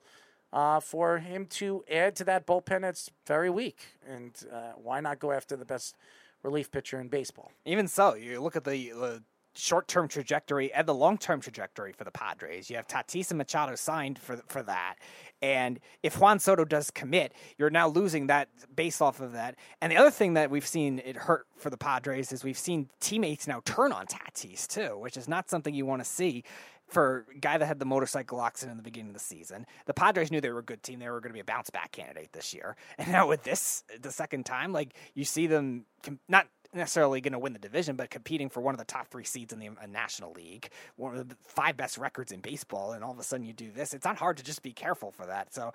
[0.51, 5.19] Uh, for him to add to that bullpen that's very weak, and uh, why not
[5.19, 5.95] go after the best
[6.41, 7.51] relief pitcher in baseball?
[7.65, 9.23] Even so, you look at the, the
[9.55, 12.69] short-term trajectory and the long-term trajectory for the Padres.
[12.69, 14.95] You have Tatis and Machado signed for for that,
[15.41, 19.55] and if Juan Soto does commit, you're now losing that base off of that.
[19.81, 22.89] And the other thing that we've seen it hurt for the Padres is we've seen
[22.99, 26.43] teammates now turn on Tatis too, which is not something you want to see.
[26.87, 29.93] For a guy that had the motorcycle accident in the beginning of the season, the
[29.93, 30.97] Padres knew they were a good team.
[30.97, 32.75] They were going to be a bounce back candidate this year.
[32.97, 35.85] And now with this, the second time, like you see them
[36.27, 39.23] not necessarily going to win the division, but competing for one of the top three
[39.23, 43.03] seeds in the uh, National League, one of the five best records in baseball, and
[43.03, 43.93] all of a sudden you do this.
[43.93, 45.53] It's not hard to just be careful for that.
[45.53, 45.73] So,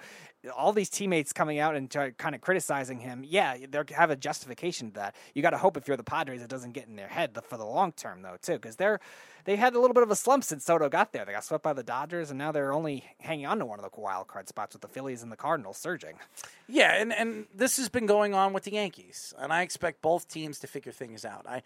[0.57, 4.89] all these teammates coming out and kind of criticizing him, yeah, they have a justification
[4.89, 5.17] to that.
[5.35, 7.57] You got to hope if you're the Padres, it doesn't get in their head for
[7.57, 9.01] the long term, though, too, because they're
[9.45, 11.25] they had a little bit of a slump since Soto got there.
[11.25, 13.85] They got swept by the Dodgers, and now they're only hanging on to one of
[13.85, 16.15] the wild card spots with the Phillies and the Cardinals surging.
[16.67, 20.29] Yeah, and, and this has been going on with the Yankees, and I expect both
[20.29, 21.47] teams to figure things out.
[21.49, 21.63] I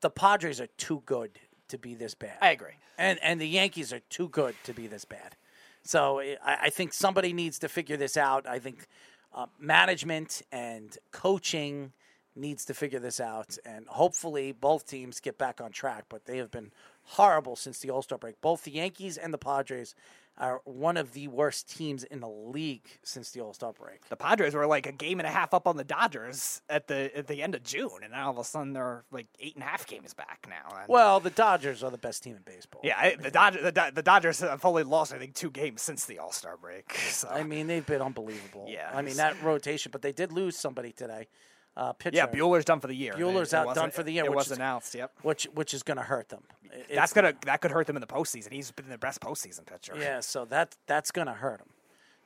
[0.00, 2.36] the Padres are too good to be this bad.
[2.42, 2.74] I agree.
[2.98, 5.36] and and the Yankees are too good to be this bad.
[5.82, 8.46] So I, I think somebody needs to figure this out.
[8.46, 8.86] I think
[9.34, 11.92] uh, management and coaching
[12.36, 16.04] needs to figure this out, and hopefully both teams get back on track.
[16.08, 16.72] But they have been
[17.04, 18.40] horrible since the All Star break.
[18.40, 19.94] Both the Yankees and the Padres
[20.36, 24.08] are one of the worst teams in the league since the All Star break.
[24.08, 27.16] The Padres were like a game and a half up on the Dodgers at the
[27.16, 29.62] at the end of June, and now all of a sudden they're like eight and
[29.62, 30.76] a half games back now.
[30.76, 32.80] And Well, the Dodgers are the best team in baseball.
[32.82, 35.82] yeah, I, the Dodgers the, Do- the Dodgers have only lost I think two games
[35.82, 36.98] since the All Star break.
[37.12, 38.66] So I mean, they've been unbelievable.
[38.68, 41.28] Yeah, I mean that rotation, but they did lose somebody today.
[41.76, 42.16] Uh, pitcher.
[42.16, 43.14] yeah, Buehler's done for the year.
[43.14, 44.24] Buehler's It out done for the year.
[44.24, 44.94] It which was is- announced.
[44.94, 45.12] Yep.
[45.22, 46.42] Which which is going to hurt them.
[46.72, 48.52] It- That's gonna that could hurt them in the postseason.
[48.52, 49.94] He's been the best postseason pitcher.
[49.98, 51.68] Yeah, so that that's going to hurt them.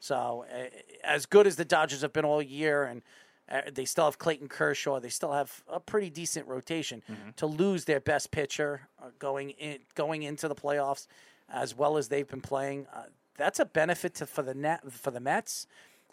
[0.00, 0.64] So uh,
[1.02, 3.02] as good as the Dodgers have been all year, and
[3.50, 5.00] Uh, they still have Clayton Kershaw.
[5.00, 7.02] They still have a pretty decent rotation.
[7.36, 11.06] To lose their best pitcher uh, going in, going into the playoffs,
[11.48, 13.04] as well as they've been playing, uh,
[13.38, 15.66] that's a benefit to, for the net for the Mets,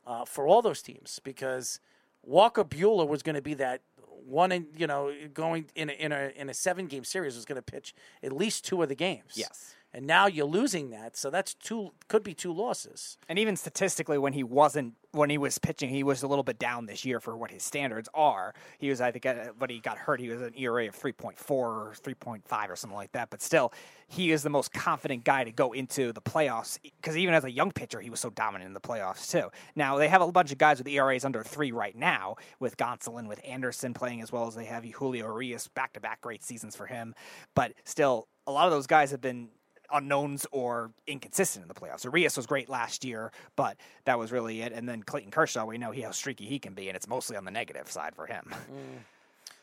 [0.07, 1.81] uh, for all those teams because
[2.26, 3.82] Walker Buehler was going to be that
[4.26, 7.45] one in you know going in a, in a in a seven game series was
[7.45, 9.34] going to pitch at least two of the games.
[9.36, 9.76] Yes.
[9.95, 13.17] And now you're losing that, so that's two could be two losses.
[13.30, 16.59] And even statistically, when he wasn't when he was pitching, he was a little bit
[16.59, 18.53] down this year for what his standards are.
[18.77, 19.25] He was, I think,
[19.57, 20.19] when he got hurt.
[20.19, 23.14] He was an ERA of three point four or three point five or something like
[23.14, 23.30] that.
[23.30, 23.72] But still,
[24.09, 27.51] he is the most confident guy to go into the playoffs because even as a
[27.51, 29.49] young pitcher, he was so dominant in the playoffs too.
[29.77, 33.30] Now they have a bunch of guys with ERAs under three right now, with Gonsolin,
[33.30, 36.75] with Anderson playing as well as they have Julio Urias, back to back great seasons
[36.75, 37.15] for him.
[37.53, 39.48] But still, a lot of those guys have been
[39.91, 42.03] unknowns or inconsistent in the playoffs.
[42.03, 44.72] Urias was great last year, but that was really it.
[44.73, 47.35] And then Clayton Kershaw, we know he how streaky he can be, and it's mostly
[47.38, 48.53] on the negative side for him.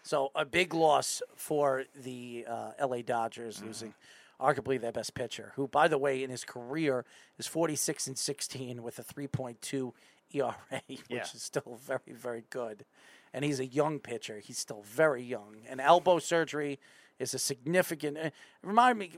[0.05, 3.03] So a big loss for the uh, L.A.
[3.03, 3.67] Dodgers, Mm-hmm.
[3.69, 3.95] losing
[4.41, 7.05] arguably their best pitcher, who, by the way, in his career
[7.39, 9.93] is 46 and 16 with a 3.2
[10.33, 10.55] ERA,
[10.89, 11.23] which Yeah.
[11.23, 12.85] is still very, very good.
[13.33, 14.41] And he's a young pitcher.
[14.41, 15.59] He's still very young.
[15.69, 16.81] And elbow surgery
[17.21, 18.19] is a significant.
[18.19, 18.31] Uh,
[18.63, 19.13] remind me,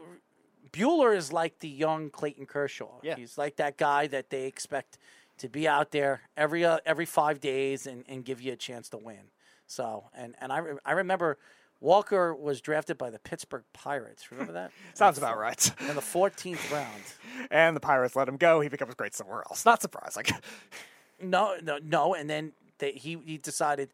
[0.75, 2.99] Buehler is like the young Clayton Kershaw.
[3.03, 3.17] Yeah.
[3.17, 4.99] He's like that guy that they expect
[5.39, 8.89] to be out there every uh, every five days and, and give you a chance
[8.91, 9.31] to win.
[9.67, 11.39] So, and and I, re- I remember
[11.81, 14.31] Walker was drafted by the Pittsburgh Pirates.
[14.33, 14.73] Remember that?
[14.94, 15.70] Sounds about right.
[15.89, 17.03] In the 14th round.
[17.51, 18.61] And the Pirates let him go.
[18.61, 19.65] He becomes great somewhere else.
[19.65, 20.25] Not surprising.
[21.23, 22.15] No, no, no.
[22.15, 23.91] And then they, he he decided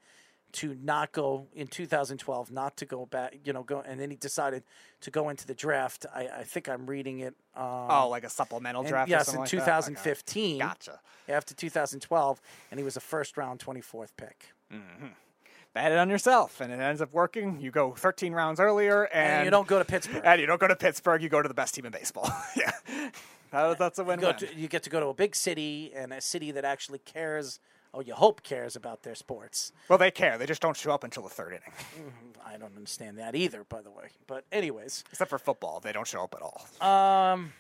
[0.53, 3.37] to not go in 2012, not to go back.
[3.45, 4.63] You know, go and then he decided
[5.03, 6.07] to go into the draft.
[6.15, 7.35] I, I think I'm reading it.
[7.57, 9.09] Um, oh, like a supplemental and- draft.
[9.09, 9.79] or yes, something in like that?
[9.79, 9.95] Okay.
[9.95, 10.59] 2015.
[10.59, 11.01] Gotcha.
[11.29, 14.47] After 2012, and he was a first round 24th pick.
[15.73, 17.61] Bet it on yourself, and it ends up working.
[17.61, 20.23] You go 13 rounds earlier, and, And you don't go to Pittsburgh.
[20.25, 21.23] And you don't go to Pittsburgh.
[21.23, 22.29] You go to the best team in baseball.
[22.57, 22.73] yeah,
[23.53, 24.35] That- that's a win-win.
[24.39, 27.61] to, you get to go to a big city and a city that actually cares.
[27.93, 29.73] Oh, you hope cares about their sports.
[29.89, 30.39] well, they care.
[30.39, 32.13] They just don't show up until the third inning.
[32.47, 34.11] I don't understand that either, by the way.
[34.27, 36.67] But anyways, Except for football, they don't show up at all.
[36.89, 37.53] um,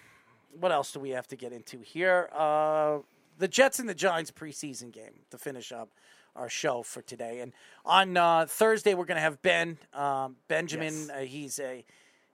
[0.59, 2.29] what else do we have to get into here?
[2.33, 2.99] Uh,
[3.39, 5.89] the Jets and the Giants preseason game to finish up
[6.37, 7.41] our show for today.
[7.41, 7.53] And
[7.85, 10.95] on uh, Thursday, we're going to have Ben um, Benjamin.
[10.95, 11.11] Yes.
[11.11, 11.85] Uh, he's a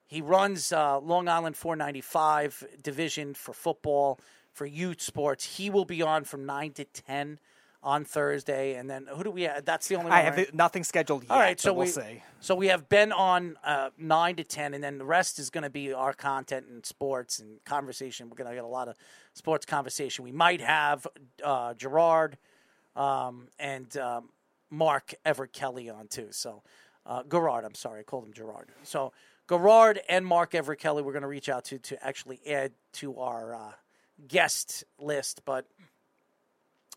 [0.07, 4.21] he runs uh, Long Island 495 division for football
[4.53, 5.57] for youth sports.
[5.57, 7.39] He will be on from nine to ten
[7.87, 9.65] on Thursday, and then who do we have?
[9.65, 10.11] That's the only.
[10.11, 10.53] I have right?
[10.53, 11.31] nothing scheduled yet.
[11.31, 12.21] All right, so we'll we see.
[12.41, 15.63] so we have Ben on uh, nine to ten, and then the rest is going
[15.63, 18.29] to be our content and sports and conversation.
[18.29, 18.97] We're going to get a lot of
[19.35, 20.25] sports conversation.
[20.25, 21.07] We might have
[21.45, 22.39] uh, Gerard
[22.97, 24.31] um, and um,
[24.69, 26.29] Mark Everett Kelly on too.
[26.33, 26.65] So
[27.07, 28.71] uh, Gerard, I'm sorry, I called him Gerard.
[28.83, 29.13] So
[29.49, 33.21] Gerard and Mark Everett Kelly, we're going to reach out to to actually add to
[33.21, 33.73] our uh,
[34.27, 35.67] guest list, but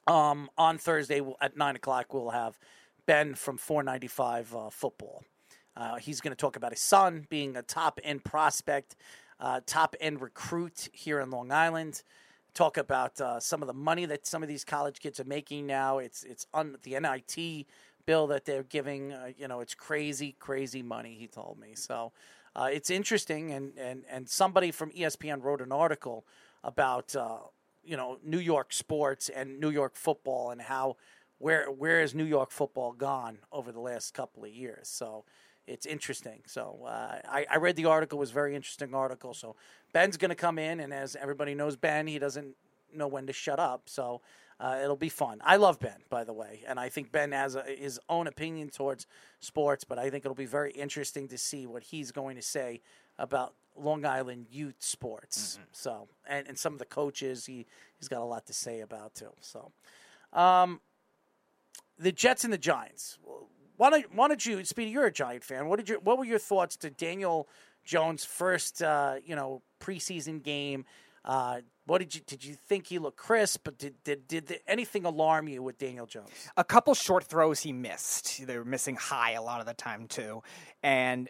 [0.07, 2.57] um, on Thursday at nine o'clock we'll have
[3.05, 5.23] Ben from 495 uh, football.
[5.75, 8.95] Uh, he's going to talk about his son being a top end prospect,
[9.39, 12.03] uh, top end recruit here in Long Island.
[12.53, 15.65] Talk about uh, some of the money that some of these college kids are making
[15.65, 15.99] now.
[15.99, 17.63] It's it's on the NIL
[18.05, 19.13] bill that they're giving.
[19.13, 21.15] Uh, you know, it's crazy, crazy money.
[21.19, 22.11] He told me so.
[22.55, 26.25] Uh, it's interesting, and, and and somebody from ESPN wrote an article
[26.63, 27.15] about
[27.89, 30.95] you know New York sports and New York football and how
[31.39, 34.87] where where has New York football gone over the last couple of years.
[34.87, 35.25] So
[35.65, 36.41] it's interesting.
[36.45, 39.33] So uh, I, I read the article; it was a very interesting article.
[39.33, 39.55] So
[39.91, 42.55] Ben's going to come in, and as everybody knows, Ben he doesn't
[42.93, 43.83] know when to shut up.
[43.89, 44.21] So
[44.59, 45.41] uh, it'll be fun.
[45.43, 48.69] I love Ben, by the way, and I think Ben has a, his own opinion
[48.69, 49.07] towards
[49.39, 49.83] sports.
[49.83, 52.81] But I think it'll be very interesting to see what he's going to say
[53.17, 55.59] about Long Island youth sports.
[55.71, 57.65] So and, and some of the coaches he
[57.97, 59.31] he's got a lot to say about too.
[59.41, 59.71] So.
[60.31, 60.81] Um,
[61.97, 63.19] the Jets and the Giants.
[63.77, 64.91] Why don't Why don't you, Speedy?
[64.91, 65.67] You're a Giant fan.
[65.67, 67.47] What did you What were your thoughts to Daniel
[67.83, 70.85] Jones' first, uh, you know, preseason game?
[71.23, 73.61] Uh, what did you Did you think he looked crisp?
[73.63, 76.29] But did did did anything alarm you with Daniel Jones?
[76.57, 78.45] a couple short throws he missed.
[78.45, 80.43] They were missing high a lot of the time too,
[80.83, 81.29] and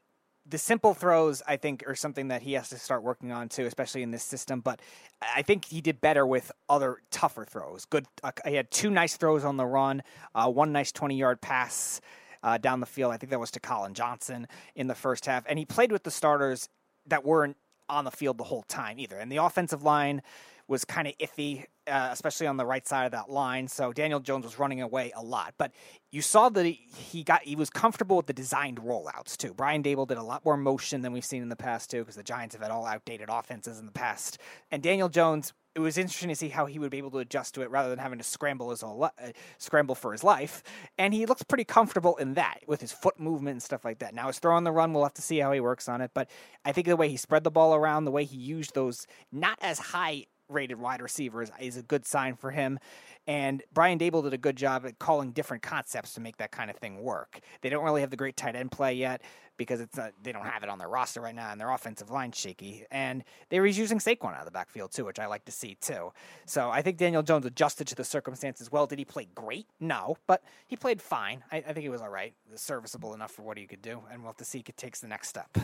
[0.49, 3.65] the simple throws I think are something that he has to start working on too,
[3.65, 4.61] especially in this system.
[4.61, 4.81] But
[5.21, 7.85] I think he did better with other tougher throws.
[7.85, 10.03] Good, uh, he had two nice throws on the run,
[10.33, 12.01] uh, one nice twenty-yard pass.
[12.41, 15.43] Uh, down the field, I think that was to Collin Johnson in the first half,
[15.49, 16.69] and he played with the starters
[17.05, 17.57] that weren't
[17.89, 19.17] on the field the whole time either.
[19.17, 20.21] And the offensive line
[20.65, 23.67] was kind of iffy, uh, especially on the right side of that line.
[23.67, 25.71] So Daniel Jones was running away a lot, but
[26.11, 29.53] you saw that he, got he was comfortable with the designed rollouts too.
[29.53, 32.15] Brian Daboll did a lot more motion than we've seen in the past too, because
[32.15, 34.37] the Giants have had all outdated offenses in the past.
[34.71, 37.53] And Daniel Jones it was interesting to see how he would be able to adjust
[37.55, 40.63] to it rather than having to scramble his whole li- uh, scramble for his life.
[40.97, 44.13] And he looks pretty comfortable in that with his foot movement and stuff like that.
[44.13, 46.11] Now his throw on the run, we'll have to see how he works on it.
[46.13, 46.29] But
[46.65, 49.59] I think the way he spread the ball around, the way he used those not
[49.61, 52.79] as high rated wide receivers is a good sign for him.
[53.27, 56.69] And Brian Daboll did a good job at calling different concepts to make that kind
[56.69, 57.39] of thing work.
[57.61, 59.21] They don't really have the great tight end play yet
[59.55, 62.09] because it's not, they don't have it on their roster right now, and their offensive
[62.09, 62.85] line shaky.
[62.91, 65.75] And they were using Saquon out of the backfield too, which I like to see
[65.81, 66.11] too.
[66.45, 68.87] So I think Daniel Jones adjusted to the circumstances well.
[68.87, 69.67] Did he play great?
[69.79, 71.43] No, but he played fine.
[71.51, 74.21] I, I think he was all right, serviceable enough for what he could do, and
[74.21, 75.55] we'll have to see if he takes the next step.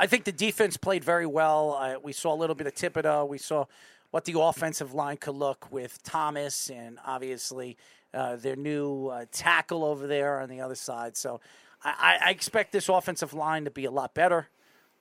[0.00, 1.74] I think the defense played very well.
[1.74, 3.28] Uh, we saw a little bit of Thibodeaux.
[3.28, 3.66] We saw
[4.12, 7.76] what the offensive line could look with Thomas and obviously
[8.14, 11.16] uh, their new uh, tackle over there on the other side.
[11.16, 11.40] So
[11.82, 14.48] I, I, expect this offensive line to be a lot better.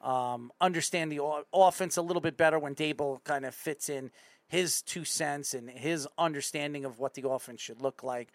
[0.02, 4.12] Um, understand the o- offense a little bit better when Daboll kind of fits in
[4.48, 8.30] his two cents and his understanding of what the offense should look like.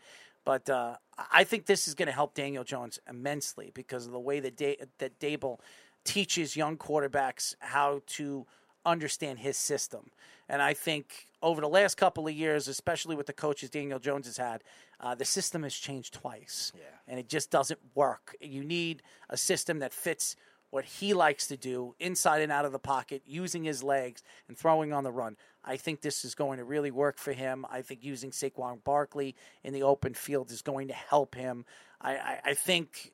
[0.45, 0.97] But uh,
[1.31, 4.57] I think this is going to help Daniel Jones immensely because of the way that
[4.57, 5.59] da- that Daboll
[6.05, 8.47] teaches young quarterbacks how to
[8.85, 10.11] understand his system.
[10.49, 14.27] And I think over the last couple of years, especially with the coaches Daniel Jones
[14.27, 14.63] has had,
[15.01, 16.73] uh, the system has changed twice.
[16.75, 16.83] Yeah.
[17.09, 18.37] And it just doesn't work.
[18.41, 20.37] You need a system that fits
[20.71, 24.57] what he likes to do inside and out of the pocket, using his legs and
[24.57, 25.37] throwing on the run.
[25.65, 27.67] I think this is going to really work for him.
[27.71, 31.67] I think using Saquon Barkley in the open field is going to help him.
[32.01, 33.13] I, I, I think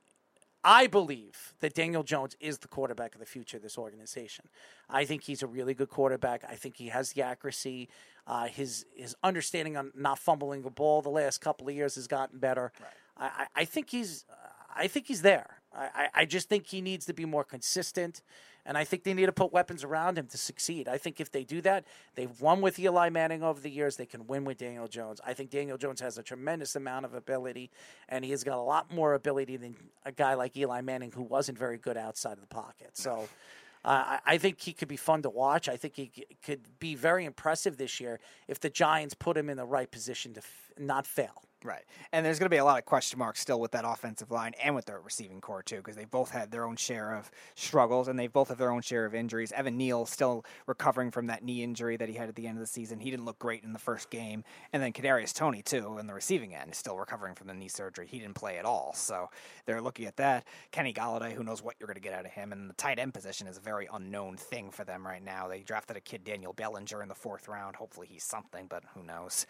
[0.70, 4.50] I believe that Daniel Jones is the quarterback of the future of this organization.
[4.90, 6.44] I think he's a really good quarterback.
[6.46, 7.88] I think he has the accuracy.
[8.26, 12.06] Uh, his his understanding on not fumbling the ball the last couple of years has
[12.06, 12.70] gotten better.
[12.78, 13.32] Right.
[13.56, 14.26] I, I think he's
[14.76, 15.62] I think he's there.
[15.74, 18.22] I, I just think he needs to be more consistent.
[18.68, 20.88] And I think they need to put weapons around him to succeed.
[20.88, 23.96] I think if they do that, they've won with Eli Manning over the years.
[23.96, 25.22] They can win with Daniel Jones.
[25.26, 27.70] I think Daniel Jones has a tremendous amount of ability,
[28.10, 29.74] and he has got a lot more ability than
[30.04, 32.90] a guy like Eli Manning, who wasn't very good outside of the pocket.
[32.92, 33.26] So.
[33.84, 35.68] Uh, I think he could be fun to watch.
[35.68, 36.10] I think he
[36.44, 40.34] could be very impressive this year if the Giants put him in the right position
[40.34, 41.44] to f- not fail.
[41.64, 41.82] Right.
[42.12, 44.52] And there's going to be a lot of question marks still with that offensive line
[44.62, 48.06] and with their receiving core, too, because they both had their own share of struggles
[48.06, 49.50] and they both have their own share of injuries.
[49.50, 52.60] Evan Neal still recovering from that knee injury that he had at the end of
[52.60, 53.00] the season.
[53.00, 54.44] He didn't look great in the first game.
[54.72, 58.06] And then Kadarius Toney, too, in the receiving end, still recovering from the knee surgery.
[58.06, 58.92] He didn't play at all.
[58.94, 59.28] So
[59.66, 60.46] they're looking at that.
[60.70, 62.52] Kenny Golladay, who knows what you're going to get out of him.
[62.52, 65.48] And the tight end position is a very unknown thing for them right now.
[65.48, 67.74] They drafted a kid, Daniel Bellinger, in the fourth round.
[67.74, 69.44] Hopefully he's something, but who knows.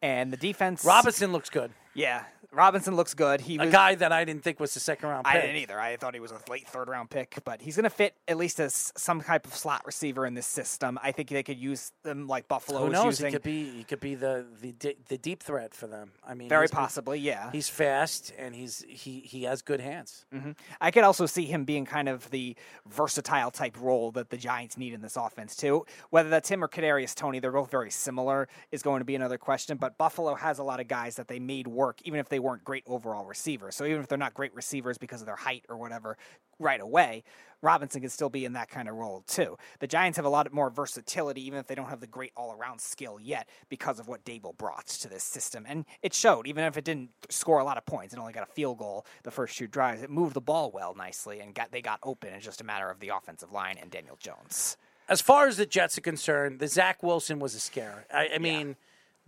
[0.00, 0.84] And the defense.
[0.84, 1.72] Robinson looks good.
[1.94, 3.40] Yeah, Robinson looks good.
[3.40, 5.26] He a was, guy that I didn't think was the second round.
[5.26, 5.34] Pick.
[5.34, 5.78] I didn't either.
[5.78, 8.38] I thought he was a late third round pick, but he's going to fit at
[8.38, 10.98] least as some type of slot receiver in this system.
[11.02, 12.86] I think they could use them like Buffalo.
[12.86, 13.20] Who knows?
[13.20, 13.26] Using.
[13.26, 13.70] He could be.
[13.70, 16.12] He could be the the the deep threat for them.
[16.26, 17.18] I mean, very possibly.
[17.18, 20.24] Yeah, he's fast and he's he he has good hands.
[20.32, 20.52] Mm-hmm.
[20.80, 22.56] I could also see him being kind of the
[22.88, 25.84] versatile type role that the Giants need in this offense too.
[26.10, 28.48] Whether that's him or Kadarius Toney, they're both very similar.
[28.72, 29.76] Is going to be another question.
[29.76, 32.64] But Buffalo has a lot of guys that they made work, even if they weren't
[32.64, 33.76] great overall receivers.
[33.76, 36.18] So even if they're not great receivers because of their height or whatever,
[36.58, 37.22] right away,
[37.62, 39.56] Robinson can still be in that kind of role too.
[39.80, 42.52] The Giants have a lot more versatility, even if they don't have the great all
[42.52, 45.64] around skill yet, because of what Daboll brought to this system.
[45.66, 48.48] And it showed, even if it didn't score a lot of points, it only got
[48.48, 50.02] a field goal the first two drives.
[50.02, 52.32] It moved the ball well nicely and got they got open.
[52.34, 54.76] It's just a matter of the offensive line and Daniel Jones.
[55.08, 58.06] As far as the Jets are concerned, the Zach Wilson was a scare.
[58.12, 58.68] I, I mean.
[58.68, 58.74] Yeah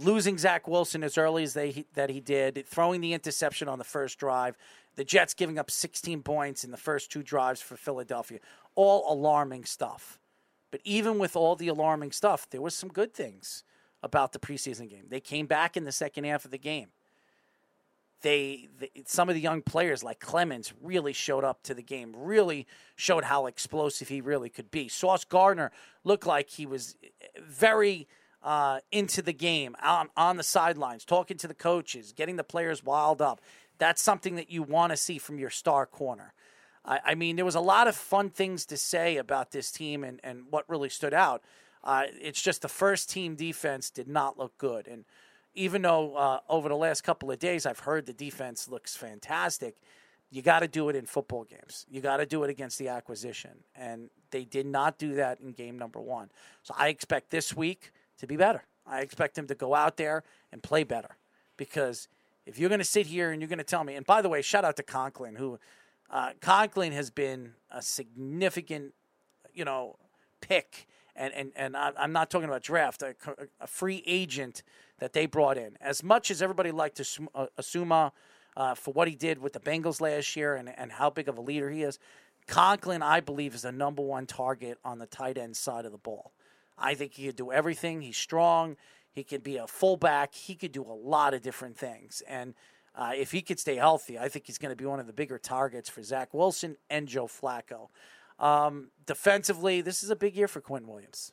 [0.01, 3.85] losing Zach Wilson as early as they that he did, throwing the interception on the
[3.85, 4.57] first drive,
[4.97, 8.39] the Jets giving up 16 points in the first two drives for Philadelphia,
[8.75, 10.19] all alarming stuff.
[10.71, 13.65] But even with all the alarming stuff, there was some good things
[14.03, 15.07] about the preseason game.
[15.09, 16.89] They came back in the second half of the game.
[18.23, 22.15] They, they some of the young players like Clemons really showed up to the game,
[22.15, 24.89] really showed how explosive he really could be.
[24.89, 25.73] Sauce Gardner
[26.05, 26.97] looked like he was
[27.43, 28.07] very
[28.43, 32.85] uh, into the game, on, on the sidelines, talking to the coaches, getting the players
[32.85, 33.41] wild up.
[33.79, 36.33] That's something that you want to see from your star corner.
[36.85, 40.05] I, I, mean, there was a lot of fun things to say about this team
[40.05, 41.43] and, and what really stood out.
[41.83, 44.87] Uh, it's just the first team defense did not look good.
[44.87, 45.05] And
[45.55, 49.77] even though uh, over the last couple of days I've heard the defense looks fantastic,
[50.31, 51.87] you got to do it in football games.
[51.91, 53.51] You got to do it against the acquisition.
[53.75, 56.31] And they did not do that in game number one.
[56.63, 58.65] So I expect this week to be better.
[58.87, 61.17] I expect him to go out there and play better
[61.57, 62.09] because
[62.47, 64.29] if you're going to sit here and you're going to tell me, and by the
[64.29, 65.59] way, shout out to Conklin, who
[66.11, 68.95] uh, Conklin has been a significant,
[69.55, 69.97] you know,
[70.41, 70.87] pick.
[71.15, 73.15] And, and, and I'm not talking about draft, a,
[73.61, 74.63] a free agent
[75.01, 75.77] that they brought in.
[75.81, 78.13] As much as everybody liked to uh, Uzomah
[78.57, 81.37] uh, for what he did with the Bengals last year and, and how big of
[81.37, 81.99] a leader he is,
[82.47, 85.99] Conklin, I believe, is the number one target on the tight end side of the
[85.99, 86.33] ball.
[86.81, 88.03] I think he could do everything.
[88.03, 88.77] He's strong.
[89.13, 90.35] He could be a fullback.
[90.35, 92.23] He could do a lot of different things.
[92.27, 92.55] And
[92.95, 95.13] uh, if he could stay healthy, I think he's going to be one of the
[95.13, 97.89] bigger targets for Zach Wilson and Joe Flacco.
[98.39, 101.33] Um, defensively, this is a big year for Quinnen Williams.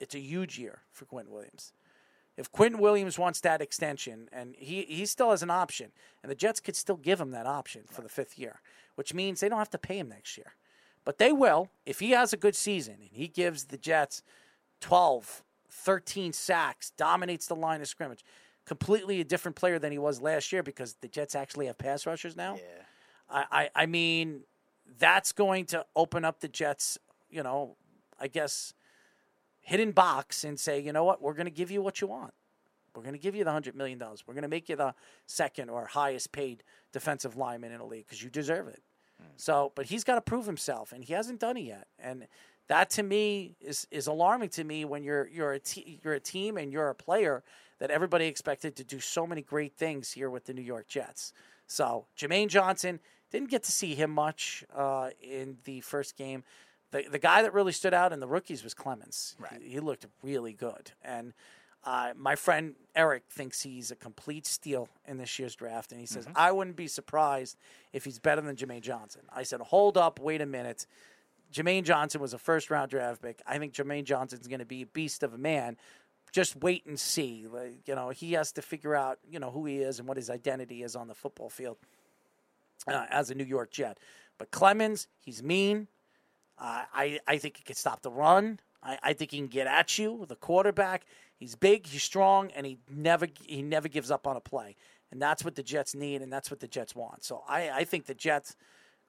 [0.00, 1.72] It's a huge year for Quinnen Williams.
[2.36, 5.90] If Quinnen Williams wants that extension, and he, he still has an option,
[6.22, 8.60] and the Jets could still give him that option for the fifth year,
[8.94, 10.54] which means they don't have to pay him next year.
[11.04, 14.22] But they will if he has a good season and he gives the Jets
[14.80, 18.24] 12, 13 sacks, dominates the line of scrimmage.
[18.66, 22.06] Completely a different player than he was last year because the Jets actually have pass
[22.06, 22.56] rushers now.
[22.56, 22.82] Yeah.
[23.30, 24.42] I, I, I mean,
[24.98, 26.98] that's going to open up the Jets,
[27.30, 27.76] you know,
[28.20, 28.74] I guess,
[29.60, 32.32] hidden box and say, you know what, we're going to give you what you want.
[32.94, 33.98] We're going to give you the $100 million.
[34.26, 34.94] We're going to make you the
[35.26, 38.82] second or highest paid defensive lineman in the league because you deserve it.
[39.20, 39.26] Hmm.
[39.36, 41.86] So, but he's got to prove himself, and he hasn't done it yet.
[41.98, 42.26] And
[42.68, 46.20] that to me is is alarming to me when you're you're a te- you're a
[46.20, 47.42] team and you're a player
[47.78, 51.32] that everybody expected to do so many great things here with the New York Jets.
[51.66, 56.44] So Jermaine Johnson didn't get to see him much uh, in the first game.
[56.90, 59.34] The the guy that really stood out in the rookies was Clemons.
[59.38, 59.60] Right.
[59.62, 61.34] He, he looked really good, and
[61.84, 66.06] uh, my friend Eric thinks he's a complete steal in this year's draft, and he
[66.06, 67.56] says I wouldn't be surprised
[67.92, 69.22] if he's better than Jermaine Johnson.
[69.32, 70.86] I said, hold up, wait a minute.
[71.52, 73.40] Jermaine Johnson was a first round draft pick.
[73.46, 75.76] I think Jermaine Johnson's going to be a beast of a man.
[76.30, 77.46] Just wait and see.
[77.50, 80.16] Like, you know, he has to figure out, you know, who he is and what
[80.16, 81.78] his identity is on the football field
[82.86, 83.98] uh, as a New York Jet.
[84.36, 85.88] But Clemons, he's mean.
[86.58, 88.60] Uh, I, I think he can stop the run.
[88.82, 91.06] I, I think he can get at you, the quarterback.
[91.36, 94.76] He's big, he's strong, and he never he never gives up on a play.
[95.10, 97.24] And that's what the Jets need, and that's what the Jets want.
[97.24, 98.56] So I, I think the Jets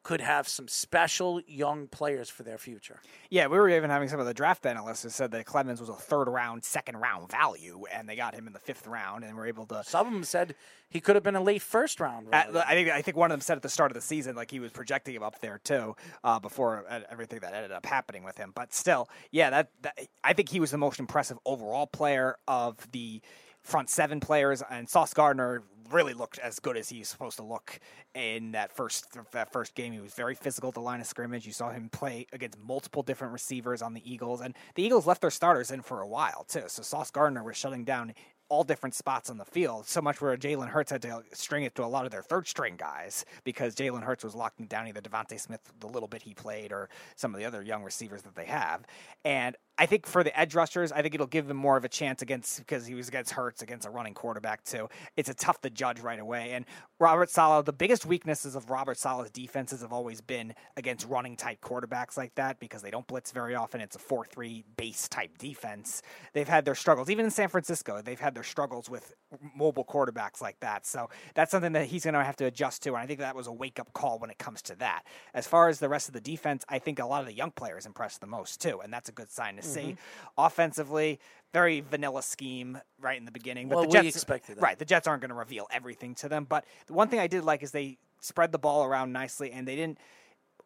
[0.04, 3.00] could have some special young players for their future.
[3.30, 5.90] Yeah, we were even having some of the draft analysts who said that Clemons was
[5.90, 9.36] a third round, second round value, and they got him in the fifth round, and
[9.36, 9.84] were able to.
[9.84, 10.56] Some of them said
[10.90, 12.28] he could have been a late first round.
[12.34, 14.36] At- I think I think one of them said at the start of the season,
[14.36, 17.86] like he was projecting him up there too, uh, before uh, everything that ended up
[17.86, 18.52] happening with him.
[18.56, 22.76] But still, yeah, that, that I think he was the most impressive overall player of
[22.92, 23.22] the
[23.70, 27.80] front seven players, and Sauce Gardner really looked as good as he's supposed to look
[28.14, 29.94] in that first that first game.
[29.94, 31.46] He was very physical at the line of scrimmage.
[31.46, 35.22] You saw him play against multiple different receivers on the Eagles, and the Eagles left
[35.22, 36.64] their starters in for a while too.
[36.68, 38.14] So Sauce Gardner was shutting down
[38.50, 39.88] all different spots on the field.
[39.88, 42.48] So much where Jalen Hurts had to string it to a lot of their third
[42.48, 46.34] string guys because Jalen Hurts was locking down either DeVonta Smith the little bit he
[46.34, 48.86] played or some of the other young receivers that they have.
[49.24, 51.90] And I think for the edge rushers, I think it'll give them more of a
[51.90, 54.90] chance against because he was against Hurts against a running quarterback too.
[55.16, 56.52] It's a tough to judge right away.
[56.52, 56.66] And
[57.00, 61.62] Robert Saleh, the biggest weaknesses of Robert Saleh's defenses have always been against running type
[61.62, 63.80] quarterbacks like that because they don't blitz very often.
[63.80, 66.02] It's a four three base type defense.
[66.34, 68.02] They've had their struggles, even in San Francisco.
[68.02, 69.14] They've had their struggles with
[69.56, 70.86] mobile quarterbacks like that.
[70.86, 72.90] So that's something that he's going to have to adjust to.
[72.90, 75.04] And I think that was a wake up call when it comes to that.
[75.34, 77.52] As far as the rest of the defense, I think a lot of the young
[77.52, 79.82] players impressed the most too, and that's a good sign to see.
[79.82, 79.98] Mhm.
[80.38, 81.20] Offensively,
[81.54, 83.70] very vanilla scheme right in the beginning.
[83.70, 84.62] But Well, the we Jets expected that.
[84.62, 84.78] right.
[84.78, 86.46] The Jets aren't going to reveal everything to them.
[86.46, 89.68] But the one thing I did like is they spread the ball around nicely, and
[89.68, 89.98] they didn't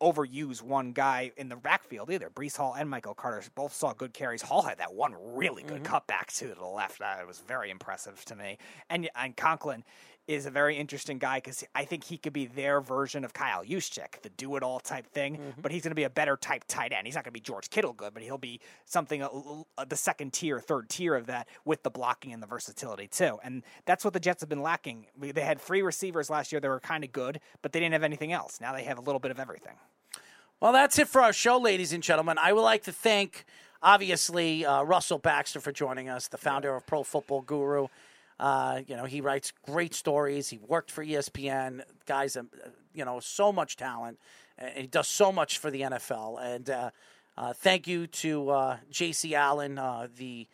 [0.02, 2.30] overuse one guy in the backfield either.
[2.30, 4.42] Breece Hall and Michael Carter both saw good carries.
[4.42, 7.00] Hall had that one really good cutback to the left.
[7.00, 8.58] It was very impressive to me.
[8.90, 9.86] And and Conklin
[10.28, 13.64] is a very interesting guy because I think he could be their version of Kyle
[13.64, 15.38] Juszczyk, the do-it-all type thing.
[15.62, 17.06] But he's going to be a better type tight end.
[17.06, 19.30] He's not going to be George Kittle good, but he'll be something uh,
[19.78, 23.38] uh, the second tier, third tier of that with the blocking and the versatility too.
[23.44, 25.08] And that's what the Jets have been lacking.
[25.20, 27.94] We, they had three receivers last year that were kind of good, but they didn't
[27.94, 28.62] have anything else.
[28.62, 29.76] Now they have a little bit of everything.
[30.62, 32.38] Well, that's it for our show, ladies and gentlemen.
[32.38, 33.44] I would like to thank,
[33.82, 37.88] obviously, uh, Russell Baxter for joining us, the founder of Pro Football Guru.
[38.40, 40.50] Uh, you know, he writes great stories.
[40.50, 41.82] He worked for ESPN.
[42.06, 42.38] Guys,
[42.94, 44.20] you know, so much talent.
[44.58, 46.42] And he does so much for the NFL.
[46.42, 46.90] And uh,
[47.38, 49.36] uh, thank you to uh, J.C.
[49.36, 50.48] Allen, uh, the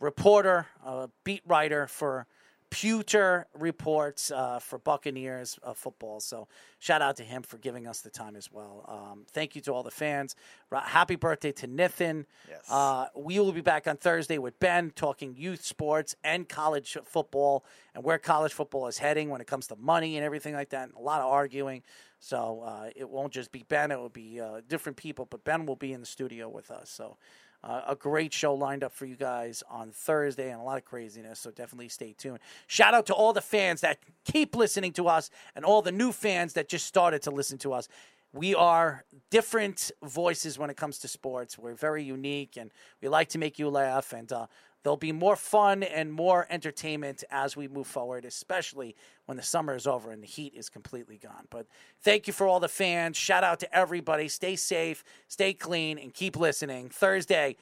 [0.00, 2.26] reporter, uh, beat writer for
[2.74, 6.18] computer reports uh, for Buccaneers uh, football.
[6.18, 6.48] So
[6.80, 8.84] shout out to him for giving us the time as well.
[8.88, 10.34] Um, thank you to all the fans.
[10.72, 12.26] Happy birthday to Nathan.
[12.48, 12.68] Yes.
[12.68, 17.64] Uh, we will be back on Thursday with Ben talking youth sports and college football
[17.94, 20.88] and where college football is heading when it comes to money and everything like that.
[20.88, 21.84] And a lot of arguing.
[22.18, 25.26] So uh, it won't just be Ben; it will be uh, different people.
[25.30, 26.90] But Ben will be in the studio with us.
[26.90, 27.18] So
[27.64, 30.84] uh, a great show lined up for you guys on Thursday and a lot of
[30.84, 31.40] craziness.
[31.40, 32.40] So definitely stay tuned.
[32.66, 36.12] Shout out to all the fans that keep listening to us and all the new
[36.12, 37.88] fans that just started to listen to us.
[38.34, 41.56] We are different voices when it comes to sports.
[41.56, 42.70] We're very unique and
[43.00, 44.12] we like to make you laugh.
[44.12, 44.46] And uh,
[44.84, 48.94] there'll be more fun and more entertainment as we move forward, especially
[49.26, 51.46] when the summer is over and the heat is completely gone.
[51.50, 51.66] But
[52.02, 53.16] thank you for all the fans.
[53.16, 54.28] Shout out to everybody.
[54.28, 56.90] Stay safe, stay clean, and keep listening.
[56.90, 57.56] Thursday,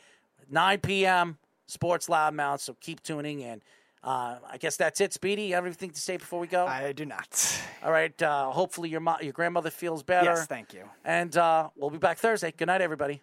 [0.51, 2.61] 9 p.m., Sports Loudmouth.
[2.61, 3.63] So keep tuning in.
[4.05, 5.45] Uh, I guess that's it, Speedy.
[5.45, 6.67] You have anything to say before we go?
[6.67, 7.63] I do not.
[7.85, 8.21] All right.
[8.21, 10.25] Uh, hopefully your mo- your grandmother feels better.
[10.31, 10.83] Yes, thank you.
[11.05, 12.51] And uh, we'll be back Thursday.
[12.51, 13.23] Good night, everybody.